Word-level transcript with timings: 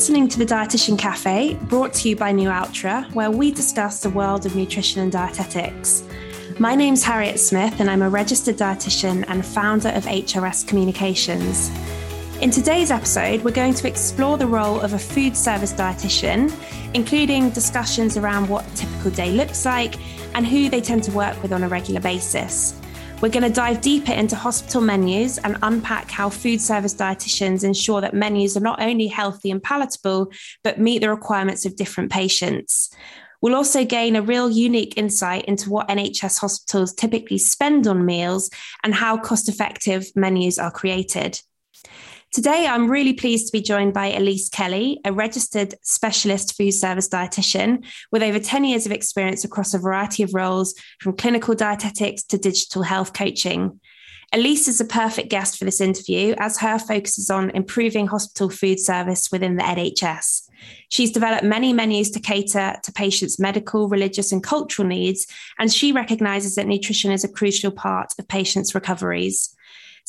listening 0.00 0.26
to 0.26 0.38
the 0.38 0.46
Dietitian 0.46 0.98
Cafe, 0.98 1.58
brought 1.64 1.92
to 1.92 2.08
you 2.08 2.16
by 2.16 2.32
Nualtra, 2.32 3.06
where 3.12 3.30
we 3.30 3.50
discuss 3.50 4.00
the 4.00 4.08
world 4.08 4.46
of 4.46 4.56
nutrition 4.56 5.02
and 5.02 5.12
dietetics. 5.12 6.04
My 6.58 6.74
name's 6.74 7.02
Harriet 7.02 7.38
Smith, 7.38 7.78
and 7.80 7.90
I'm 7.90 8.00
a 8.00 8.08
registered 8.08 8.56
dietitian 8.56 9.26
and 9.28 9.44
founder 9.44 9.90
of 9.90 10.04
HRS 10.04 10.66
Communications. 10.66 11.70
In 12.40 12.50
today's 12.50 12.90
episode, 12.90 13.42
we're 13.42 13.50
going 13.50 13.74
to 13.74 13.86
explore 13.86 14.38
the 14.38 14.46
role 14.46 14.80
of 14.80 14.94
a 14.94 14.98
food 14.98 15.36
service 15.36 15.74
dietitian, 15.74 16.50
including 16.94 17.50
discussions 17.50 18.16
around 18.16 18.48
what 18.48 18.66
a 18.66 18.76
typical 18.76 19.10
day 19.10 19.32
looks 19.32 19.66
like 19.66 19.96
and 20.34 20.46
who 20.46 20.70
they 20.70 20.80
tend 20.80 21.02
to 21.02 21.12
work 21.12 21.42
with 21.42 21.52
on 21.52 21.62
a 21.62 21.68
regular 21.68 22.00
basis. 22.00 22.79
We're 23.20 23.28
going 23.28 23.42
to 23.42 23.50
dive 23.50 23.82
deeper 23.82 24.12
into 24.12 24.34
hospital 24.34 24.80
menus 24.80 25.36
and 25.36 25.58
unpack 25.60 26.10
how 26.10 26.30
food 26.30 26.58
service 26.58 26.94
dietitians 26.94 27.64
ensure 27.64 28.00
that 28.00 28.14
menus 28.14 28.56
are 28.56 28.60
not 28.60 28.80
only 28.80 29.08
healthy 29.08 29.50
and 29.50 29.62
palatable, 29.62 30.32
but 30.64 30.80
meet 30.80 31.02
the 31.02 31.10
requirements 31.10 31.66
of 31.66 31.76
different 31.76 32.10
patients. 32.10 32.88
We'll 33.42 33.56
also 33.56 33.84
gain 33.84 34.16
a 34.16 34.22
real 34.22 34.48
unique 34.48 34.96
insight 34.96 35.44
into 35.44 35.68
what 35.68 35.88
NHS 35.88 36.40
hospitals 36.40 36.94
typically 36.94 37.36
spend 37.36 37.86
on 37.86 38.06
meals 38.06 38.48
and 38.82 38.94
how 38.94 39.18
cost 39.18 39.50
effective 39.50 40.06
menus 40.16 40.58
are 40.58 40.70
created. 40.70 41.38
Today, 42.32 42.64
I'm 42.68 42.88
really 42.88 43.12
pleased 43.12 43.48
to 43.48 43.52
be 43.52 43.60
joined 43.60 43.92
by 43.92 44.12
Elise 44.12 44.48
Kelly, 44.48 45.00
a 45.04 45.12
registered 45.12 45.74
specialist 45.82 46.56
food 46.56 46.70
service 46.70 47.08
dietitian 47.08 47.84
with 48.12 48.22
over 48.22 48.38
10 48.38 48.64
years 48.64 48.86
of 48.86 48.92
experience 48.92 49.42
across 49.42 49.74
a 49.74 49.80
variety 49.80 50.22
of 50.22 50.32
roles 50.32 50.76
from 51.00 51.16
clinical 51.16 51.56
dietetics 51.56 52.22
to 52.22 52.38
digital 52.38 52.82
health 52.82 53.14
coaching. 53.14 53.80
Elise 54.32 54.68
is 54.68 54.80
a 54.80 54.84
perfect 54.84 55.28
guest 55.28 55.58
for 55.58 55.64
this 55.64 55.80
interview 55.80 56.36
as 56.38 56.56
her 56.60 56.78
focus 56.78 57.18
is 57.18 57.30
on 57.30 57.50
improving 57.50 58.06
hospital 58.06 58.48
food 58.48 58.78
service 58.78 59.32
within 59.32 59.56
the 59.56 59.64
NHS. 59.64 60.42
She's 60.88 61.10
developed 61.10 61.42
many 61.42 61.72
menus 61.72 62.12
to 62.12 62.20
cater 62.20 62.76
to 62.80 62.92
patients' 62.92 63.40
medical, 63.40 63.88
religious, 63.88 64.30
and 64.30 64.40
cultural 64.40 64.86
needs, 64.86 65.26
and 65.58 65.72
she 65.72 65.90
recognises 65.90 66.54
that 66.54 66.68
nutrition 66.68 67.10
is 67.10 67.24
a 67.24 67.28
crucial 67.28 67.72
part 67.72 68.12
of 68.20 68.28
patients' 68.28 68.72
recoveries. 68.72 69.56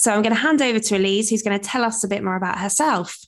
So 0.02 0.12
I'm 0.12 0.24
going 0.24 0.34
to 0.34 0.42
hand 0.42 0.64
over 0.64 0.80
to 0.80 0.98
Elise, 0.98 1.30
who's 1.30 1.44
going 1.44 1.60
to 1.60 1.64
tell 1.64 1.84
us 1.84 2.04
a 2.04 2.08
bit 2.08 2.24
more 2.24 2.36
about 2.36 2.58
herself. 2.58 3.20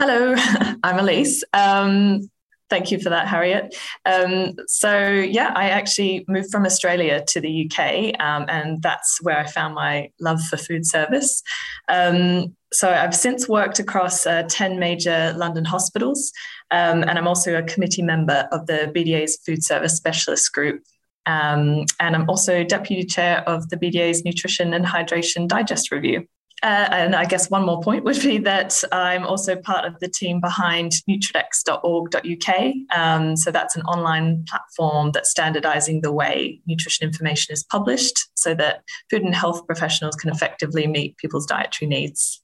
Hello, 0.00 0.34
I'm 0.82 0.98
Elise. 0.98 1.44
Um, 1.52 2.28
thank 2.68 2.90
you 2.90 2.98
for 2.98 3.10
that, 3.10 3.28
Harriet. 3.28 3.72
Um, 4.04 4.54
so, 4.66 5.08
yeah, 5.08 5.52
I 5.54 5.68
actually 5.68 6.24
moved 6.26 6.50
from 6.50 6.66
Australia 6.66 7.22
to 7.24 7.40
the 7.40 7.70
UK, 7.70 8.20
um, 8.20 8.46
and 8.48 8.82
that's 8.82 9.22
where 9.22 9.38
I 9.38 9.46
found 9.46 9.76
my 9.76 10.10
love 10.18 10.42
for 10.42 10.56
food 10.56 10.84
service. 10.86 11.40
Um, 11.88 12.56
so, 12.72 12.92
I've 12.92 13.14
since 13.14 13.48
worked 13.48 13.78
across 13.78 14.26
uh, 14.26 14.42
10 14.48 14.80
major 14.80 15.34
London 15.36 15.64
hospitals, 15.64 16.32
um, 16.72 17.04
and 17.04 17.16
I'm 17.16 17.28
also 17.28 17.56
a 17.56 17.62
committee 17.62 18.02
member 18.02 18.48
of 18.50 18.66
the 18.66 18.90
BDA's 18.92 19.38
Food 19.46 19.62
Service 19.62 19.96
Specialist 19.96 20.52
Group. 20.52 20.82
Um, 21.26 21.84
and 22.00 22.16
I'm 22.16 22.28
also 22.28 22.64
deputy 22.64 23.04
chair 23.04 23.48
of 23.48 23.68
the 23.68 23.76
BDA's 23.76 24.24
Nutrition 24.24 24.74
and 24.74 24.84
Hydration 24.84 25.48
Digest 25.48 25.90
Review. 25.90 26.26
Uh, 26.62 26.86
and 26.92 27.16
I 27.16 27.24
guess 27.24 27.50
one 27.50 27.66
more 27.66 27.80
point 27.82 28.04
would 28.04 28.22
be 28.22 28.38
that 28.38 28.84
I'm 28.92 29.26
also 29.26 29.56
part 29.56 29.84
of 29.84 29.98
the 29.98 30.08
team 30.08 30.40
behind 30.40 30.92
nutridex.org.uk. 31.10 32.74
Um, 32.96 33.36
so 33.36 33.50
that's 33.50 33.74
an 33.74 33.82
online 33.82 34.44
platform 34.48 35.10
that's 35.10 35.30
standardizing 35.30 36.02
the 36.02 36.12
way 36.12 36.60
nutrition 36.66 37.06
information 37.06 37.52
is 37.52 37.64
published 37.64 38.28
so 38.34 38.54
that 38.54 38.84
food 39.10 39.22
and 39.22 39.34
health 39.34 39.66
professionals 39.66 40.14
can 40.14 40.30
effectively 40.30 40.86
meet 40.86 41.16
people's 41.16 41.46
dietary 41.46 41.88
needs. 41.88 42.41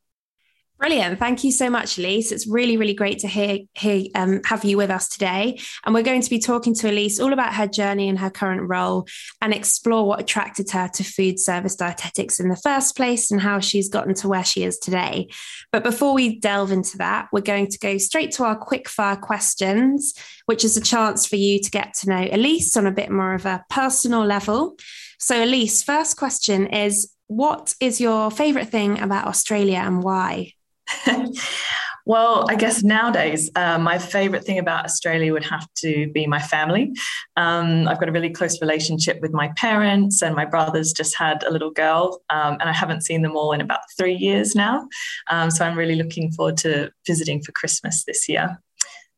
Brilliant. 0.78 1.18
Thank 1.18 1.42
you 1.42 1.50
so 1.50 1.68
much, 1.68 1.98
Elise. 1.98 2.30
It's 2.30 2.46
really, 2.46 2.76
really 2.76 2.94
great 2.94 3.18
to 3.20 3.26
hear, 3.26 3.58
hear 3.74 4.04
um, 4.14 4.40
have 4.44 4.64
you 4.64 4.76
with 4.76 4.90
us 4.90 5.08
today. 5.08 5.58
And 5.84 5.92
we're 5.92 6.04
going 6.04 6.22
to 6.22 6.30
be 6.30 6.38
talking 6.38 6.72
to 6.76 6.88
Elise 6.88 7.18
all 7.18 7.32
about 7.32 7.54
her 7.54 7.66
journey 7.66 8.08
and 8.08 8.16
her 8.16 8.30
current 8.30 8.68
role 8.68 9.08
and 9.42 9.52
explore 9.52 10.06
what 10.06 10.20
attracted 10.20 10.70
her 10.70 10.86
to 10.94 11.02
food 11.02 11.40
service 11.40 11.74
dietetics 11.74 12.38
in 12.38 12.48
the 12.48 12.56
first 12.56 12.96
place 12.96 13.32
and 13.32 13.40
how 13.40 13.58
she's 13.58 13.88
gotten 13.88 14.14
to 14.14 14.28
where 14.28 14.44
she 14.44 14.62
is 14.62 14.78
today. 14.78 15.28
But 15.72 15.82
before 15.82 16.14
we 16.14 16.38
delve 16.38 16.70
into 16.70 16.96
that, 16.98 17.26
we're 17.32 17.40
going 17.40 17.66
to 17.70 17.78
go 17.80 17.98
straight 17.98 18.30
to 18.32 18.44
our 18.44 18.56
quick 18.56 18.88
fire 18.88 19.16
questions, 19.16 20.14
which 20.46 20.64
is 20.64 20.76
a 20.76 20.80
chance 20.80 21.26
for 21.26 21.36
you 21.36 21.60
to 21.60 21.70
get 21.72 21.92
to 21.94 22.08
know 22.08 22.28
Elise 22.30 22.76
on 22.76 22.86
a 22.86 22.92
bit 22.92 23.10
more 23.10 23.34
of 23.34 23.46
a 23.46 23.64
personal 23.68 24.24
level. 24.24 24.76
So, 25.18 25.42
Elise, 25.42 25.82
first 25.82 26.16
question 26.16 26.68
is 26.68 27.12
What 27.26 27.74
is 27.80 28.00
your 28.00 28.30
favorite 28.30 28.68
thing 28.68 29.00
about 29.00 29.26
Australia 29.26 29.78
and 29.78 30.04
why? 30.04 30.52
well, 32.06 32.46
I 32.48 32.54
guess 32.54 32.82
nowadays, 32.82 33.50
uh, 33.54 33.78
my 33.78 33.98
favorite 33.98 34.44
thing 34.44 34.58
about 34.58 34.84
Australia 34.84 35.32
would 35.32 35.44
have 35.44 35.66
to 35.78 36.10
be 36.12 36.26
my 36.26 36.40
family. 36.40 36.92
Um, 37.36 37.86
I've 37.88 38.00
got 38.00 38.08
a 38.08 38.12
really 38.12 38.30
close 38.30 38.60
relationship 38.60 39.20
with 39.20 39.32
my 39.32 39.48
parents, 39.56 40.22
and 40.22 40.34
my 40.34 40.44
brother's 40.44 40.92
just 40.92 41.16
had 41.16 41.42
a 41.44 41.50
little 41.50 41.70
girl, 41.70 42.22
um, 42.30 42.54
and 42.60 42.68
I 42.68 42.72
haven't 42.72 43.02
seen 43.02 43.22
them 43.22 43.36
all 43.36 43.52
in 43.52 43.60
about 43.60 43.80
three 43.96 44.16
years 44.16 44.54
now. 44.54 44.88
Um, 45.28 45.50
so 45.50 45.64
I'm 45.64 45.76
really 45.76 45.96
looking 45.96 46.30
forward 46.32 46.56
to 46.58 46.90
visiting 47.06 47.42
for 47.42 47.52
Christmas 47.52 48.04
this 48.04 48.28
year. 48.28 48.58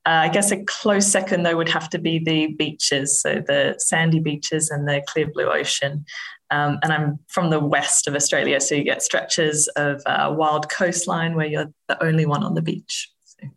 Uh, 0.06 0.24
I 0.24 0.28
guess 0.30 0.50
a 0.50 0.64
close 0.64 1.06
second, 1.06 1.42
though, 1.42 1.56
would 1.56 1.68
have 1.68 1.90
to 1.90 1.98
be 1.98 2.18
the 2.18 2.48
beaches, 2.54 3.20
so 3.20 3.42
the 3.46 3.74
sandy 3.78 4.18
beaches 4.18 4.70
and 4.70 4.88
the 4.88 5.02
clear 5.06 5.30
blue 5.30 5.50
ocean. 5.50 6.06
Um, 6.50 6.78
and 6.82 6.92
I'm 6.92 7.18
from 7.28 7.50
the 7.50 7.60
west 7.60 8.08
of 8.08 8.14
Australia, 8.14 8.60
so 8.60 8.74
you 8.74 8.82
get 8.82 9.02
stretches 9.02 9.68
of 9.76 10.02
uh, 10.06 10.34
wild 10.36 10.68
coastline 10.68 11.34
where 11.34 11.46
you're 11.46 11.72
the 11.88 12.02
only 12.02 12.26
one 12.26 12.42
on 12.42 12.54
the 12.54 12.62
beach. 12.62 13.10
So. 13.24 13.48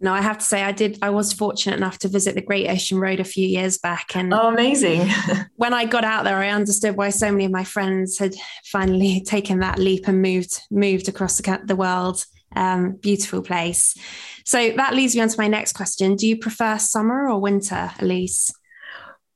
No, 0.00 0.12
I 0.12 0.20
have 0.20 0.38
to 0.38 0.44
say, 0.44 0.62
I 0.62 0.72
did. 0.72 0.98
I 1.00 1.10
was 1.10 1.32
fortunate 1.32 1.76
enough 1.76 1.98
to 2.00 2.08
visit 2.08 2.34
the 2.34 2.42
Great 2.42 2.68
Ocean 2.68 2.98
Road 2.98 3.20
a 3.20 3.24
few 3.24 3.46
years 3.48 3.78
back, 3.78 4.14
and 4.14 4.34
oh, 4.34 4.48
amazing! 4.48 5.08
when 5.56 5.72
I 5.72 5.86
got 5.86 6.04
out 6.04 6.24
there, 6.24 6.36
I 6.36 6.50
understood 6.50 6.96
why 6.96 7.08
so 7.08 7.32
many 7.32 7.46
of 7.46 7.52
my 7.52 7.64
friends 7.64 8.18
had 8.18 8.34
finally 8.66 9.20
taken 9.26 9.60
that 9.60 9.78
leap 9.78 10.08
and 10.08 10.20
moved 10.20 10.60
moved 10.70 11.08
across 11.08 11.38
the, 11.38 11.60
the 11.64 11.76
world. 11.76 12.24
Um, 12.54 12.92
beautiful 13.02 13.42
place. 13.42 13.96
So 14.44 14.72
that 14.76 14.94
leads 14.94 15.14
me 15.14 15.20
on 15.20 15.28
to 15.28 15.38
my 15.38 15.48
next 15.48 15.72
question. 15.72 16.16
Do 16.16 16.26
you 16.26 16.38
prefer 16.38 16.78
summer 16.78 17.28
or 17.28 17.40
winter, 17.40 17.90
Elise? 17.98 18.50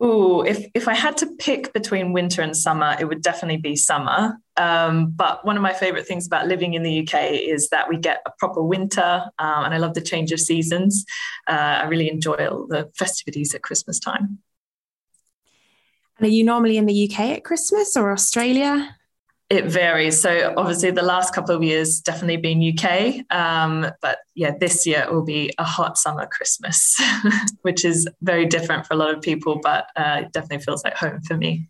Ooh, 0.02 0.42
if, 0.42 0.66
if 0.74 0.88
I 0.88 0.94
had 0.94 1.18
to 1.18 1.26
pick 1.38 1.74
between 1.74 2.14
winter 2.14 2.40
and 2.40 2.56
summer, 2.56 2.96
it 2.98 3.04
would 3.04 3.20
definitely 3.20 3.58
be 3.58 3.76
summer. 3.76 4.38
Um, 4.56 5.10
but 5.10 5.44
one 5.44 5.56
of 5.56 5.62
my 5.62 5.74
favorite 5.74 6.06
things 6.06 6.26
about 6.26 6.46
living 6.46 6.72
in 6.72 6.82
the 6.82 7.00
UK 7.00 7.32
is 7.32 7.68
that 7.68 7.88
we 7.88 7.98
get 7.98 8.22
a 8.26 8.30
proper 8.38 8.62
winter, 8.62 9.26
um, 9.38 9.64
and 9.64 9.74
I 9.74 9.76
love 9.76 9.92
the 9.92 10.00
change 10.00 10.32
of 10.32 10.40
seasons. 10.40 11.04
Uh, 11.46 11.80
I 11.82 11.84
really 11.84 12.10
enjoy 12.10 12.48
all 12.48 12.66
the 12.66 12.90
festivities 12.96 13.54
at 13.54 13.62
Christmas 13.62 13.98
time. 13.98 14.38
And 16.16 16.26
are 16.26 16.30
you 16.30 16.44
normally 16.44 16.78
in 16.78 16.86
the 16.86 17.10
UK 17.10 17.20
at 17.36 17.44
Christmas 17.44 17.94
or 17.94 18.10
Australia? 18.10 18.96
It 19.50 19.64
varies. 19.64 20.22
So 20.22 20.54
obviously, 20.56 20.92
the 20.92 21.02
last 21.02 21.34
couple 21.34 21.56
of 21.56 21.62
years 21.62 22.00
definitely 22.00 22.36
been 22.36 22.62
UK, 22.62 23.24
um, 23.36 23.90
but 24.00 24.18
yeah, 24.36 24.52
this 24.60 24.86
year 24.86 25.00
it 25.00 25.12
will 25.12 25.24
be 25.24 25.52
a 25.58 25.64
hot 25.64 25.98
summer 25.98 26.26
Christmas, 26.26 26.96
which 27.62 27.84
is 27.84 28.08
very 28.22 28.46
different 28.46 28.86
for 28.86 28.94
a 28.94 28.96
lot 28.96 29.12
of 29.12 29.20
people, 29.20 29.58
but 29.60 29.88
uh, 29.96 30.22
it 30.22 30.32
definitely 30.32 30.64
feels 30.64 30.84
like 30.84 30.96
home 30.96 31.20
for 31.22 31.36
me. 31.36 31.68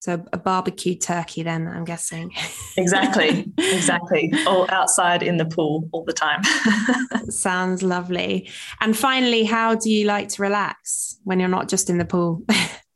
So 0.00 0.24
a 0.32 0.38
barbecue 0.38 0.94
turkey, 0.94 1.42
then 1.42 1.68
I'm 1.68 1.84
guessing. 1.84 2.32
exactly, 2.78 3.52
exactly. 3.58 4.32
All 4.46 4.66
outside 4.70 5.22
in 5.22 5.36
the 5.36 5.44
pool 5.44 5.90
all 5.92 6.04
the 6.04 6.14
time. 6.14 6.42
Sounds 7.28 7.82
lovely. 7.82 8.48
And 8.80 8.96
finally, 8.96 9.44
how 9.44 9.74
do 9.74 9.90
you 9.90 10.06
like 10.06 10.30
to 10.30 10.42
relax 10.42 11.18
when 11.24 11.38
you're 11.38 11.50
not 11.50 11.68
just 11.68 11.90
in 11.90 11.98
the 11.98 12.06
pool? 12.06 12.42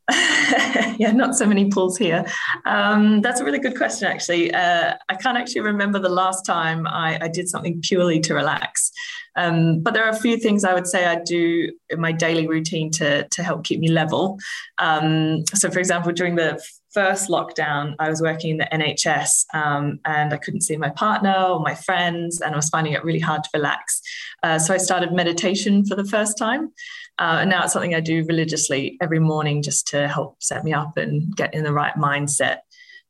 yeah, 0.99 1.13
not 1.13 1.35
so 1.35 1.47
many 1.47 1.71
pools 1.71 1.97
here. 1.97 2.25
Um, 2.67 3.23
that's 3.23 3.41
a 3.41 3.45
really 3.45 3.59
good 3.59 3.77
question, 3.77 4.07
actually. 4.07 4.53
Uh, 4.53 4.95
I 5.09 5.15
can't 5.15 5.39
actually 5.39 5.63
remember 5.63 5.99
the 5.99 6.11
last 6.11 6.45
time 6.45 6.87
I, 6.87 7.19
I 7.23 7.29
did 7.29 7.49
something 7.49 7.81
purely 7.81 8.21
to 8.21 8.35
relax. 8.35 8.91
Um, 9.37 9.81
but 9.81 9.95
there 9.95 10.05
are 10.05 10.11
a 10.11 10.17
few 10.17 10.37
things 10.37 10.65
I 10.65 10.75
would 10.75 10.87
say 10.87 11.07
I 11.07 11.17
do 11.17 11.73
in 11.91 12.01
my 12.01 12.13
daily 12.13 12.47
routine 12.47 12.91
to, 12.93 13.27
to 13.27 13.43
help 13.43 13.65
keep 13.65 13.81
me 13.81 13.89
level. 13.89 14.39
Um, 14.79 15.45
so, 15.55 15.71
for 15.71 15.79
example, 15.79 16.13
during 16.13 16.37
the 16.37 16.63
first 16.93 17.29
lockdown, 17.29 17.97
I 17.99 18.09
was 18.09 18.23
working 18.23 18.51
in 18.51 18.57
the 18.59 18.69
NHS 18.73 19.47
um, 19.55 19.99
and 20.05 20.33
I 20.33 20.37
couldn't 20.37 20.61
see 20.61 20.77
my 20.77 20.91
partner 20.91 21.35
or 21.35 21.61
my 21.61 21.75
friends, 21.75 22.41
and 22.41 22.55
I 22.55 22.57
was 22.57 22.69
finding 22.69 22.93
it 22.93 23.03
really 23.05 23.19
hard 23.19 23.43
to 23.43 23.51
relax. 23.55 24.01
Uh, 24.43 24.59
so, 24.59 24.73
I 24.75 24.79
started 24.79 25.13
meditation 25.13 25.85
for 25.85 25.97
the 25.97 26.05
first 26.05 26.39
time. 26.39 26.73
Uh, 27.19 27.39
and 27.41 27.51
now 27.51 27.63
it's 27.63 27.73
something 27.73 27.95
I 27.95 28.01
do 28.01 28.25
religiously 28.27 28.97
every 29.01 29.21
morning 29.21 29.63
just 29.63 29.89
to 29.89 30.09
help 30.09 30.43
set 30.43 30.65
me 30.65 30.73
up 30.73 30.97
and 30.97 31.35
get 31.37 31.55
in 31.55 31.63
the 31.63 31.73
right 31.73 31.95
mindset 31.95 32.59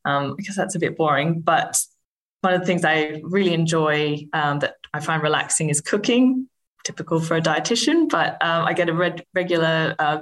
um, 0.05 0.37
because 0.37 0.57
that's 0.57 0.75
a 0.75 0.79
bit 0.79 0.97
boring. 0.97 1.41
But 1.41 1.81
one 2.43 2.53
of 2.53 2.61
the 2.61 2.67
things 2.67 2.85
I 2.85 3.23
really 3.25 3.55
enjoy 3.55 4.27
um, 4.35 4.59
that 4.59 4.75
I 4.93 5.01
find 5.01 5.23
relaxing 5.23 5.71
is 5.71 5.81
cooking, 5.81 6.49
typical 6.85 7.19
for 7.19 7.37
a 7.37 7.41
dietitian. 7.41 8.11
But 8.11 8.33
um, 8.45 8.65
I 8.65 8.75
get 8.75 8.91
a 8.91 8.95
red, 8.95 9.25
regular 9.35 9.95
uh, 9.99 10.19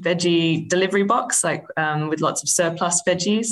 veggie 0.00 0.68
delivery 0.68 1.04
box, 1.04 1.44
like 1.44 1.64
um, 1.76 2.08
with 2.08 2.20
lots 2.20 2.42
of 2.42 2.48
surplus 2.48 3.02
veggies. 3.06 3.50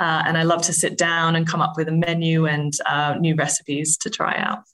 Uh, 0.00 0.24
and 0.26 0.36
I 0.36 0.42
love 0.42 0.62
to 0.62 0.72
sit 0.72 0.98
down 0.98 1.36
and 1.36 1.46
come 1.46 1.60
up 1.60 1.74
with 1.76 1.88
a 1.88 1.92
menu 1.92 2.46
and 2.46 2.72
uh, 2.86 3.14
new 3.20 3.36
recipes 3.36 3.96
to 3.98 4.10
try 4.10 4.36
out. 4.36 4.64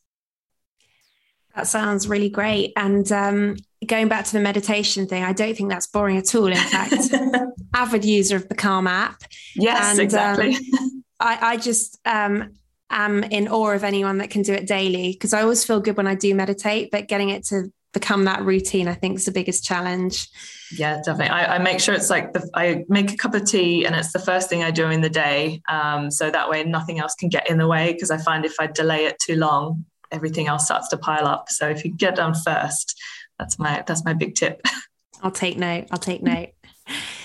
That 1.55 1.67
sounds 1.67 2.09
really 2.09 2.31
great. 2.31 2.73
And 2.77 3.11
um, 3.11 3.57
going 3.87 4.09
back 4.09 4.25
to 4.25 4.33
the 4.33 4.41
meditation 4.41 5.07
thing, 5.07 5.23
I 5.23 5.33
don't 5.33 5.57
think 5.57 5.71
that's 5.71 5.87
boring 5.87 6.17
at 6.17 6.35
all. 6.35 6.47
In 6.47 6.57
fact, 6.57 6.95
avid 7.75 8.05
user 8.05 8.37
of 8.37 8.49
the 8.49 8.55
Calm 8.55 8.87
app. 8.87 9.23
Yes, 9.55 9.93
and, 9.93 10.01
exactly. 10.01 10.57
Um, 10.57 11.05
I, 11.21 11.39
I, 11.43 11.57
just 11.57 11.99
um, 12.05 12.55
am 12.91 13.25
in 13.25 13.49
awe 13.49 13.73
of 13.73 13.85
anyone 13.85 14.19
that 14.19 14.31
can 14.31 14.43
do 14.43 14.53
it 14.53 14.67
daily 14.67 15.13
because 15.13 15.33
I 15.33 15.43
always 15.43 15.65
feel 15.65 15.81
good 15.81 15.97
when 15.97 16.07
I 16.07 16.15
do 16.15 16.35
meditate, 16.35 16.91
but 16.91 17.09
getting 17.09 17.31
it 17.31 17.45
to 17.47 17.73
become 17.93 18.25
that 18.25 18.43
routine, 18.43 18.89
I 18.89 18.95
think, 18.95 19.17
is 19.17 19.25
the 19.25 19.33
biggest 19.33 19.65
challenge. 19.65 20.29
Yeah, 20.77 20.97
definitely. 20.97 21.29
I, 21.29 21.57
I 21.57 21.59
make 21.59 21.81
sure 21.81 21.95
it's 21.95 22.11
like 22.11 22.33
the, 22.33 22.49
I 22.55 22.85
make 22.89 23.13
a 23.13 23.17
cup 23.17 23.35
of 23.35 23.45
tea 23.45 23.87
and 23.87 23.95
it's 23.95 24.13
the 24.13 24.19
first 24.19 24.49
thing 24.49 24.63
I 24.63 24.71
do 24.71 24.91
in 24.91 25.01
the 25.01 25.11
day. 25.11 25.63
Um, 25.69 26.11
so 26.11 26.31
that 26.31 26.49
way 26.49 26.65
nothing 26.65 26.99
else 26.99 27.15
can 27.15 27.29
get 27.29 27.49
in 27.49 27.59
the 27.59 27.67
way 27.67 27.93
because 27.93 28.11
I 28.11 28.19
find 28.19 28.45
if 28.45 28.57
I 28.61 28.67
delay 28.67 29.07
it 29.07 29.19
too 29.19 29.37
long, 29.37 29.85
everything 30.11 30.47
else 30.47 30.67
starts 30.67 30.89
to 30.89 30.99
pile 30.99 31.27
up. 31.27 31.49
So 31.49 31.69
if 31.69 31.85
you 31.85 31.95
get 31.95 32.17
done 32.17 32.35
first, 32.35 32.99
that's 33.39 33.59
my 33.59 33.85
that's 33.87 34.05
my 34.05 34.13
big 34.13 34.35
tip. 34.35 34.61
I'll 35.23 35.31
take 35.31 35.59
note. 35.59 35.87
I'll 35.91 35.99
take 35.99 36.23
note. 36.23 36.51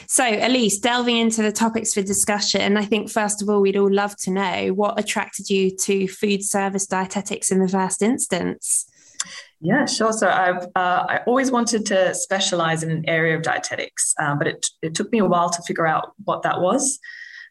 So, 0.07 0.25
Elise, 0.25 0.79
delving 0.79 1.17
into 1.17 1.41
the 1.41 1.51
topics 1.51 1.93
for 1.93 2.01
discussion, 2.01 2.77
I 2.77 2.85
think 2.85 3.09
first 3.09 3.41
of 3.41 3.49
all, 3.49 3.61
we'd 3.61 3.77
all 3.77 3.91
love 3.91 4.15
to 4.17 4.31
know 4.31 4.69
what 4.69 4.99
attracted 4.99 5.49
you 5.49 5.75
to 5.77 6.07
food 6.07 6.43
service 6.43 6.85
dietetics 6.85 7.51
in 7.51 7.59
the 7.59 7.67
first 7.67 8.01
instance. 8.01 8.85
Yeah, 9.61 9.85
sure. 9.85 10.11
So 10.11 10.29
I've 10.29 10.65
uh, 10.75 11.05
I 11.07 11.19
always 11.25 11.49
wanted 11.49 11.85
to 11.87 12.13
specialize 12.13 12.83
in 12.83 12.91
an 12.91 13.07
area 13.07 13.35
of 13.35 13.43
dietetics, 13.43 14.13
um, 14.19 14.37
but 14.37 14.47
it, 14.47 14.65
it 14.81 14.93
took 14.93 15.11
me 15.11 15.19
a 15.19 15.25
while 15.25 15.49
to 15.49 15.61
figure 15.63 15.87
out 15.87 16.11
what 16.25 16.43
that 16.43 16.59
was. 16.59 16.99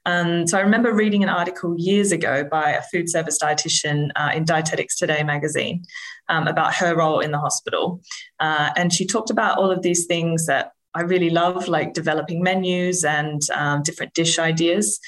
Um, 0.04 0.46
so 0.46 0.58
I 0.58 0.62
remember 0.62 0.92
reading 0.92 1.22
an 1.22 1.28
article 1.28 1.74
years 1.78 2.12
ago 2.12 2.44
by 2.44 2.70
a 2.70 2.82
food 2.82 3.08
service 3.08 3.38
dietitian 3.40 4.10
uh, 4.16 4.30
in 4.34 4.44
Dietetics 4.44 4.96
Today 4.96 5.22
magazine 5.22 5.84
um, 6.28 6.48
about 6.48 6.74
her 6.74 6.96
role 6.96 7.20
in 7.20 7.30
the 7.30 7.38
hospital. 7.38 8.00
Uh, 8.40 8.70
and 8.76 8.92
she 8.92 9.06
talked 9.06 9.30
about 9.30 9.58
all 9.58 9.70
of 9.70 9.82
these 9.82 10.06
things 10.06 10.46
that 10.46 10.72
I 10.94 11.02
really 11.02 11.30
love, 11.30 11.68
like 11.68 11.94
developing 11.94 12.42
menus 12.42 13.04
and 13.04 13.40
um, 13.54 13.82
different 13.82 14.12
dish 14.14 14.38
ideas. 14.38 15.00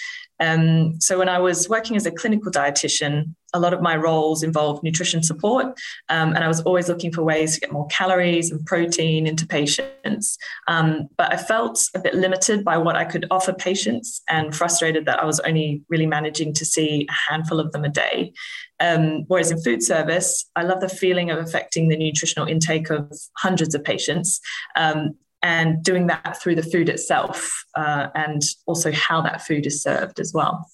Um, 0.44 1.00
so 1.00 1.19
when 1.19 1.29
I 1.29 1.38
was 1.38 1.69
working 1.69 1.96
as 1.96 2.06
a 2.06 2.11
clinical 2.11 2.50
dietitian, 2.52 3.35
a 3.55 3.61
lot 3.61 3.73
of 3.73 3.81
my 3.81 3.96
roles 3.96 4.43
involved 4.43 4.82
nutrition 4.82 5.23
support, 5.23 5.67
um, 6.08 6.35
and 6.35 6.38
I 6.38 6.49
was 6.49 6.61
always 6.62 6.88
looking 6.88 7.12
for 7.12 7.23
ways 7.23 7.55
to 7.55 7.61
get 7.61 7.73
more 7.73 7.87
calories 7.87 8.50
and 8.50 8.64
protein 8.67 9.26
into 9.26 9.46
patients. 9.46 10.37
Um, 10.67 11.08
but 11.17 11.32
I 11.32 11.37
felt 11.37 11.81
a 11.94 12.00
bit 12.00 12.14
limited 12.14 12.64
by 12.64 12.76
what 12.79 12.96
I 12.96 13.05
could 13.05 13.26
offer 13.31 13.52
patients, 13.52 14.23
and 14.29 14.55
frustrated 14.55 15.06
that 15.06 15.20
I 15.23 15.25
was 15.25 15.41
only 15.41 15.82
really 15.88 16.06
managing 16.06 16.52
to 16.55 16.64
see 16.64 17.06
a 17.08 17.32
handful 17.32 17.61
of 17.61 17.70
them 17.73 17.85
a 17.85 17.88
day. 17.88 18.32
Um, 18.81 19.25
whereas 19.29 19.52
in 19.52 19.62
food 19.62 19.82
service, 19.82 20.44
I 20.56 20.64
love 20.64 20.81
the 20.81 20.88
feeling 20.88 21.31
of 21.31 21.38
affecting 21.38 21.88
the 21.88 21.96
nutritional 21.96 22.49
intake 22.49 22.91
of 22.91 23.12
hundreds 23.38 23.75
of 23.75 23.85
patients. 23.85 24.41
Um, 24.76 25.17
and 25.44 25.85
doing 25.85 26.06
that 26.06 26.41
through 26.43 26.55
the 26.55 26.62
food 26.62 26.88
itself 26.88 27.64
uh, 27.76 28.08
and 28.14 28.43
also 28.64 28.91
how 28.91 29.20
that 29.20 29.43
food 29.43 29.67
is 29.67 29.82
served 29.82 30.19
as 30.19 30.32
well. 30.32 30.67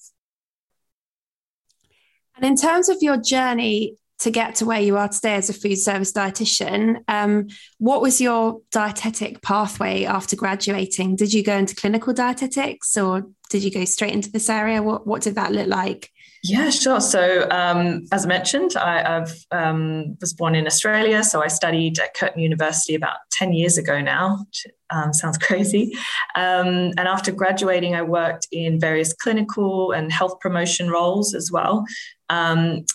And 2.37 2.45
in 2.45 2.55
terms 2.55 2.87
of 2.87 2.97
your 3.01 3.17
journey 3.17 3.97
to 4.19 4.31
get 4.31 4.55
to 4.55 4.65
where 4.65 4.79
you 4.79 4.95
are 4.95 5.09
today 5.09 5.33
as 5.33 5.49
a 5.49 5.53
food 5.53 5.75
service 5.75 6.13
dietitian, 6.13 7.03
um, 7.09 7.47
what 7.79 8.01
was 8.01 8.21
your 8.21 8.61
dietetic 8.71 9.41
pathway 9.41 10.05
after 10.05 10.37
graduating? 10.37 11.17
Did 11.17 11.33
you 11.33 11.43
go 11.43 11.57
into 11.57 11.75
clinical 11.75 12.13
dietetics 12.13 12.97
or 12.97 13.27
did 13.49 13.63
you 13.63 13.71
go 13.71 13.83
straight 13.83 14.13
into 14.13 14.31
this 14.31 14.49
area? 14.49 14.81
What, 14.81 15.05
what 15.05 15.21
did 15.21 15.35
that 15.35 15.51
look 15.51 15.67
like? 15.67 16.09
Yeah, 16.43 16.71
sure. 16.71 16.99
So, 17.01 17.47
um, 17.51 18.05
as 18.11 18.25
I 18.25 18.27
mentioned, 18.27 18.75
I 18.75 19.25
um, 19.51 20.17
was 20.19 20.33
born 20.33 20.55
in 20.55 20.65
Australia. 20.65 21.23
So, 21.23 21.43
I 21.43 21.47
studied 21.47 21.99
at 21.99 22.15
Curtin 22.15 22.41
University 22.41 22.95
about 22.95 23.17
10 23.33 23.53
years 23.53 23.77
ago 23.77 24.01
now, 24.01 24.39
which 24.39 24.65
um, 24.89 25.13
sounds 25.13 25.37
crazy. 25.47 25.93
Um, 26.35 26.93
and 26.97 27.01
after 27.01 27.31
graduating, 27.31 27.95
I 27.95 28.01
worked 28.01 28.47
in 28.51 28.79
various 28.79 29.13
clinical 29.13 29.91
and 29.91 30.11
health 30.11 30.39
promotion 30.39 30.89
roles 30.89 31.35
as 31.35 31.51
well. 31.51 31.85
Um, 32.29 32.85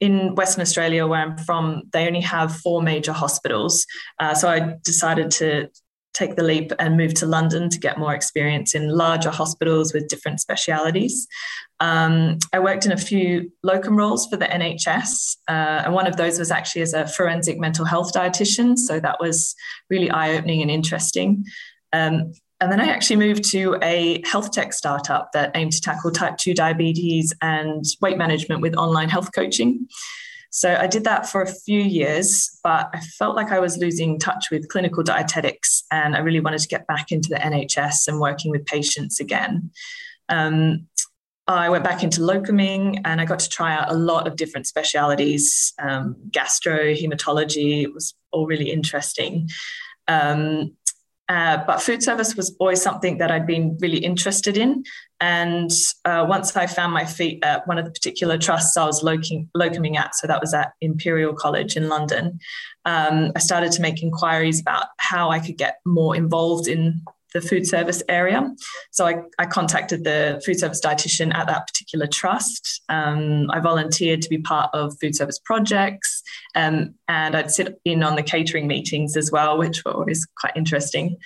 in 0.00 0.34
Western 0.34 0.62
Australia, 0.62 1.06
where 1.06 1.20
I'm 1.20 1.38
from, 1.38 1.82
they 1.92 2.06
only 2.06 2.20
have 2.22 2.56
four 2.56 2.82
major 2.82 3.12
hospitals. 3.12 3.86
Uh, 4.18 4.34
so 4.34 4.48
I 4.48 4.76
decided 4.82 5.30
to 5.32 5.68
take 6.14 6.36
the 6.36 6.42
leap 6.42 6.72
and 6.78 6.96
move 6.96 7.12
to 7.14 7.26
London 7.26 7.68
to 7.68 7.78
get 7.78 7.98
more 7.98 8.14
experience 8.14 8.74
in 8.74 8.88
larger 8.88 9.30
hospitals 9.30 9.92
with 9.92 10.08
different 10.08 10.40
specialities. 10.40 11.26
Um, 11.80 12.38
I 12.52 12.60
worked 12.60 12.86
in 12.86 12.92
a 12.92 12.96
few 12.96 13.52
locum 13.62 13.96
roles 13.96 14.26
for 14.26 14.36
the 14.36 14.46
NHS, 14.46 15.36
uh, 15.48 15.82
and 15.84 15.92
one 15.92 16.06
of 16.06 16.16
those 16.16 16.38
was 16.38 16.50
actually 16.50 16.82
as 16.82 16.94
a 16.94 17.06
forensic 17.06 17.58
mental 17.58 17.84
health 17.84 18.12
dietitian. 18.12 18.78
So 18.78 19.00
that 19.00 19.18
was 19.20 19.54
really 19.90 20.10
eye 20.10 20.36
opening 20.36 20.62
and 20.62 20.70
interesting. 20.70 21.44
Um, 21.92 22.32
and 22.60 22.72
then 22.72 22.80
I 22.80 22.86
actually 22.86 23.16
moved 23.16 23.44
to 23.50 23.76
a 23.82 24.22
health 24.24 24.52
tech 24.52 24.72
startup 24.72 25.30
that 25.32 25.50
aimed 25.54 25.72
to 25.72 25.80
tackle 25.80 26.10
type 26.10 26.38
2 26.38 26.54
diabetes 26.54 27.32
and 27.42 27.84
weight 28.00 28.16
management 28.16 28.62
with 28.62 28.74
online 28.76 29.08
health 29.08 29.30
coaching. 29.34 29.86
So 30.50 30.76
I 30.76 30.86
did 30.86 31.02
that 31.02 31.28
for 31.28 31.42
a 31.42 31.52
few 31.52 31.80
years, 31.80 32.60
but 32.62 32.88
I 32.94 33.00
felt 33.00 33.34
like 33.34 33.50
I 33.50 33.58
was 33.58 33.76
losing 33.76 34.20
touch 34.20 34.52
with 34.52 34.68
clinical 34.68 35.02
dietetics 35.02 35.82
and 35.90 36.14
I 36.14 36.20
really 36.20 36.38
wanted 36.38 36.60
to 36.60 36.68
get 36.68 36.86
back 36.86 37.10
into 37.10 37.28
the 37.28 37.36
NHS 37.36 38.06
and 38.06 38.20
working 38.20 38.52
with 38.52 38.64
patients 38.64 39.18
again. 39.18 39.72
Um, 40.28 40.86
I 41.46 41.68
went 41.68 41.84
back 41.84 42.02
into 42.02 42.20
locuming 42.20 43.00
and 43.04 43.20
I 43.20 43.26
got 43.26 43.38
to 43.40 43.48
try 43.48 43.74
out 43.74 43.90
a 43.90 43.94
lot 43.94 44.26
of 44.26 44.36
different 44.36 44.66
specialities 44.66 45.74
um, 45.78 46.16
gastro, 46.30 46.94
hematology. 46.94 47.82
It 47.82 47.92
was 47.92 48.14
all 48.32 48.46
really 48.46 48.70
interesting. 48.70 49.50
Um, 50.08 50.72
uh, 51.28 51.58
but 51.66 51.80
food 51.80 52.02
service 52.02 52.34
was 52.36 52.54
always 52.58 52.82
something 52.82 53.16
that 53.18 53.30
I'd 53.30 53.46
been 53.46 53.78
really 53.80 53.98
interested 53.98 54.58
in. 54.58 54.84
And 55.20 55.70
uh, 56.04 56.26
once 56.28 56.54
I 56.54 56.66
found 56.66 56.92
my 56.92 57.06
feet 57.06 57.42
at 57.42 57.66
one 57.66 57.78
of 57.78 57.86
the 57.86 57.90
particular 57.90 58.36
trusts 58.36 58.76
I 58.76 58.84
was 58.84 59.02
locum- 59.02 59.48
at, 59.96 60.14
so 60.14 60.26
that 60.26 60.40
was 60.40 60.52
at 60.52 60.72
Imperial 60.82 61.32
College 61.32 61.76
in 61.76 61.88
London, 61.88 62.38
um, 62.84 63.32
I 63.34 63.38
started 63.38 63.72
to 63.72 63.82
make 63.82 64.02
inquiries 64.02 64.60
about 64.60 64.86
how 64.98 65.30
I 65.30 65.38
could 65.38 65.56
get 65.56 65.80
more 65.86 66.14
involved 66.14 66.68
in 66.68 67.02
the 67.34 67.40
food 67.40 67.66
service 67.66 68.02
area. 68.08 68.48
So 68.92 69.06
I, 69.06 69.16
I 69.38 69.46
contacted 69.46 70.04
the 70.04 70.40
food 70.46 70.58
service 70.58 70.80
dietitian 70.80 71.34
at 71.34 71.48
that 71.48 71.66
particular 71.66 72.06
trust. 72.06 72.82
Um, 72.88 73.50
I 73.50 73.60
volunteered 73.60 74.22
to 74.22 74.28
be 74.28 74.38
part 74.38 74.70
of 74.72 74.96
food 75.00 75.14
service 75.14 75.40
projects, 75.44 76.22
um, 76.54 76.94
and 77.08 77.36
I'd 77.36 77.50
sit 77.50 77.80
in 77.84 78.02
on 78.02 78.14
the 78.14 78.22
catering 78.22 78.66
meetings 78.66 79.16
as 79.16 79.30
well, 79.32 79.58
which 79.58 79.84
were 79.84 79.92
always 79.92 80.26
quite 80.40 80.56
interesting. 80.56 81.16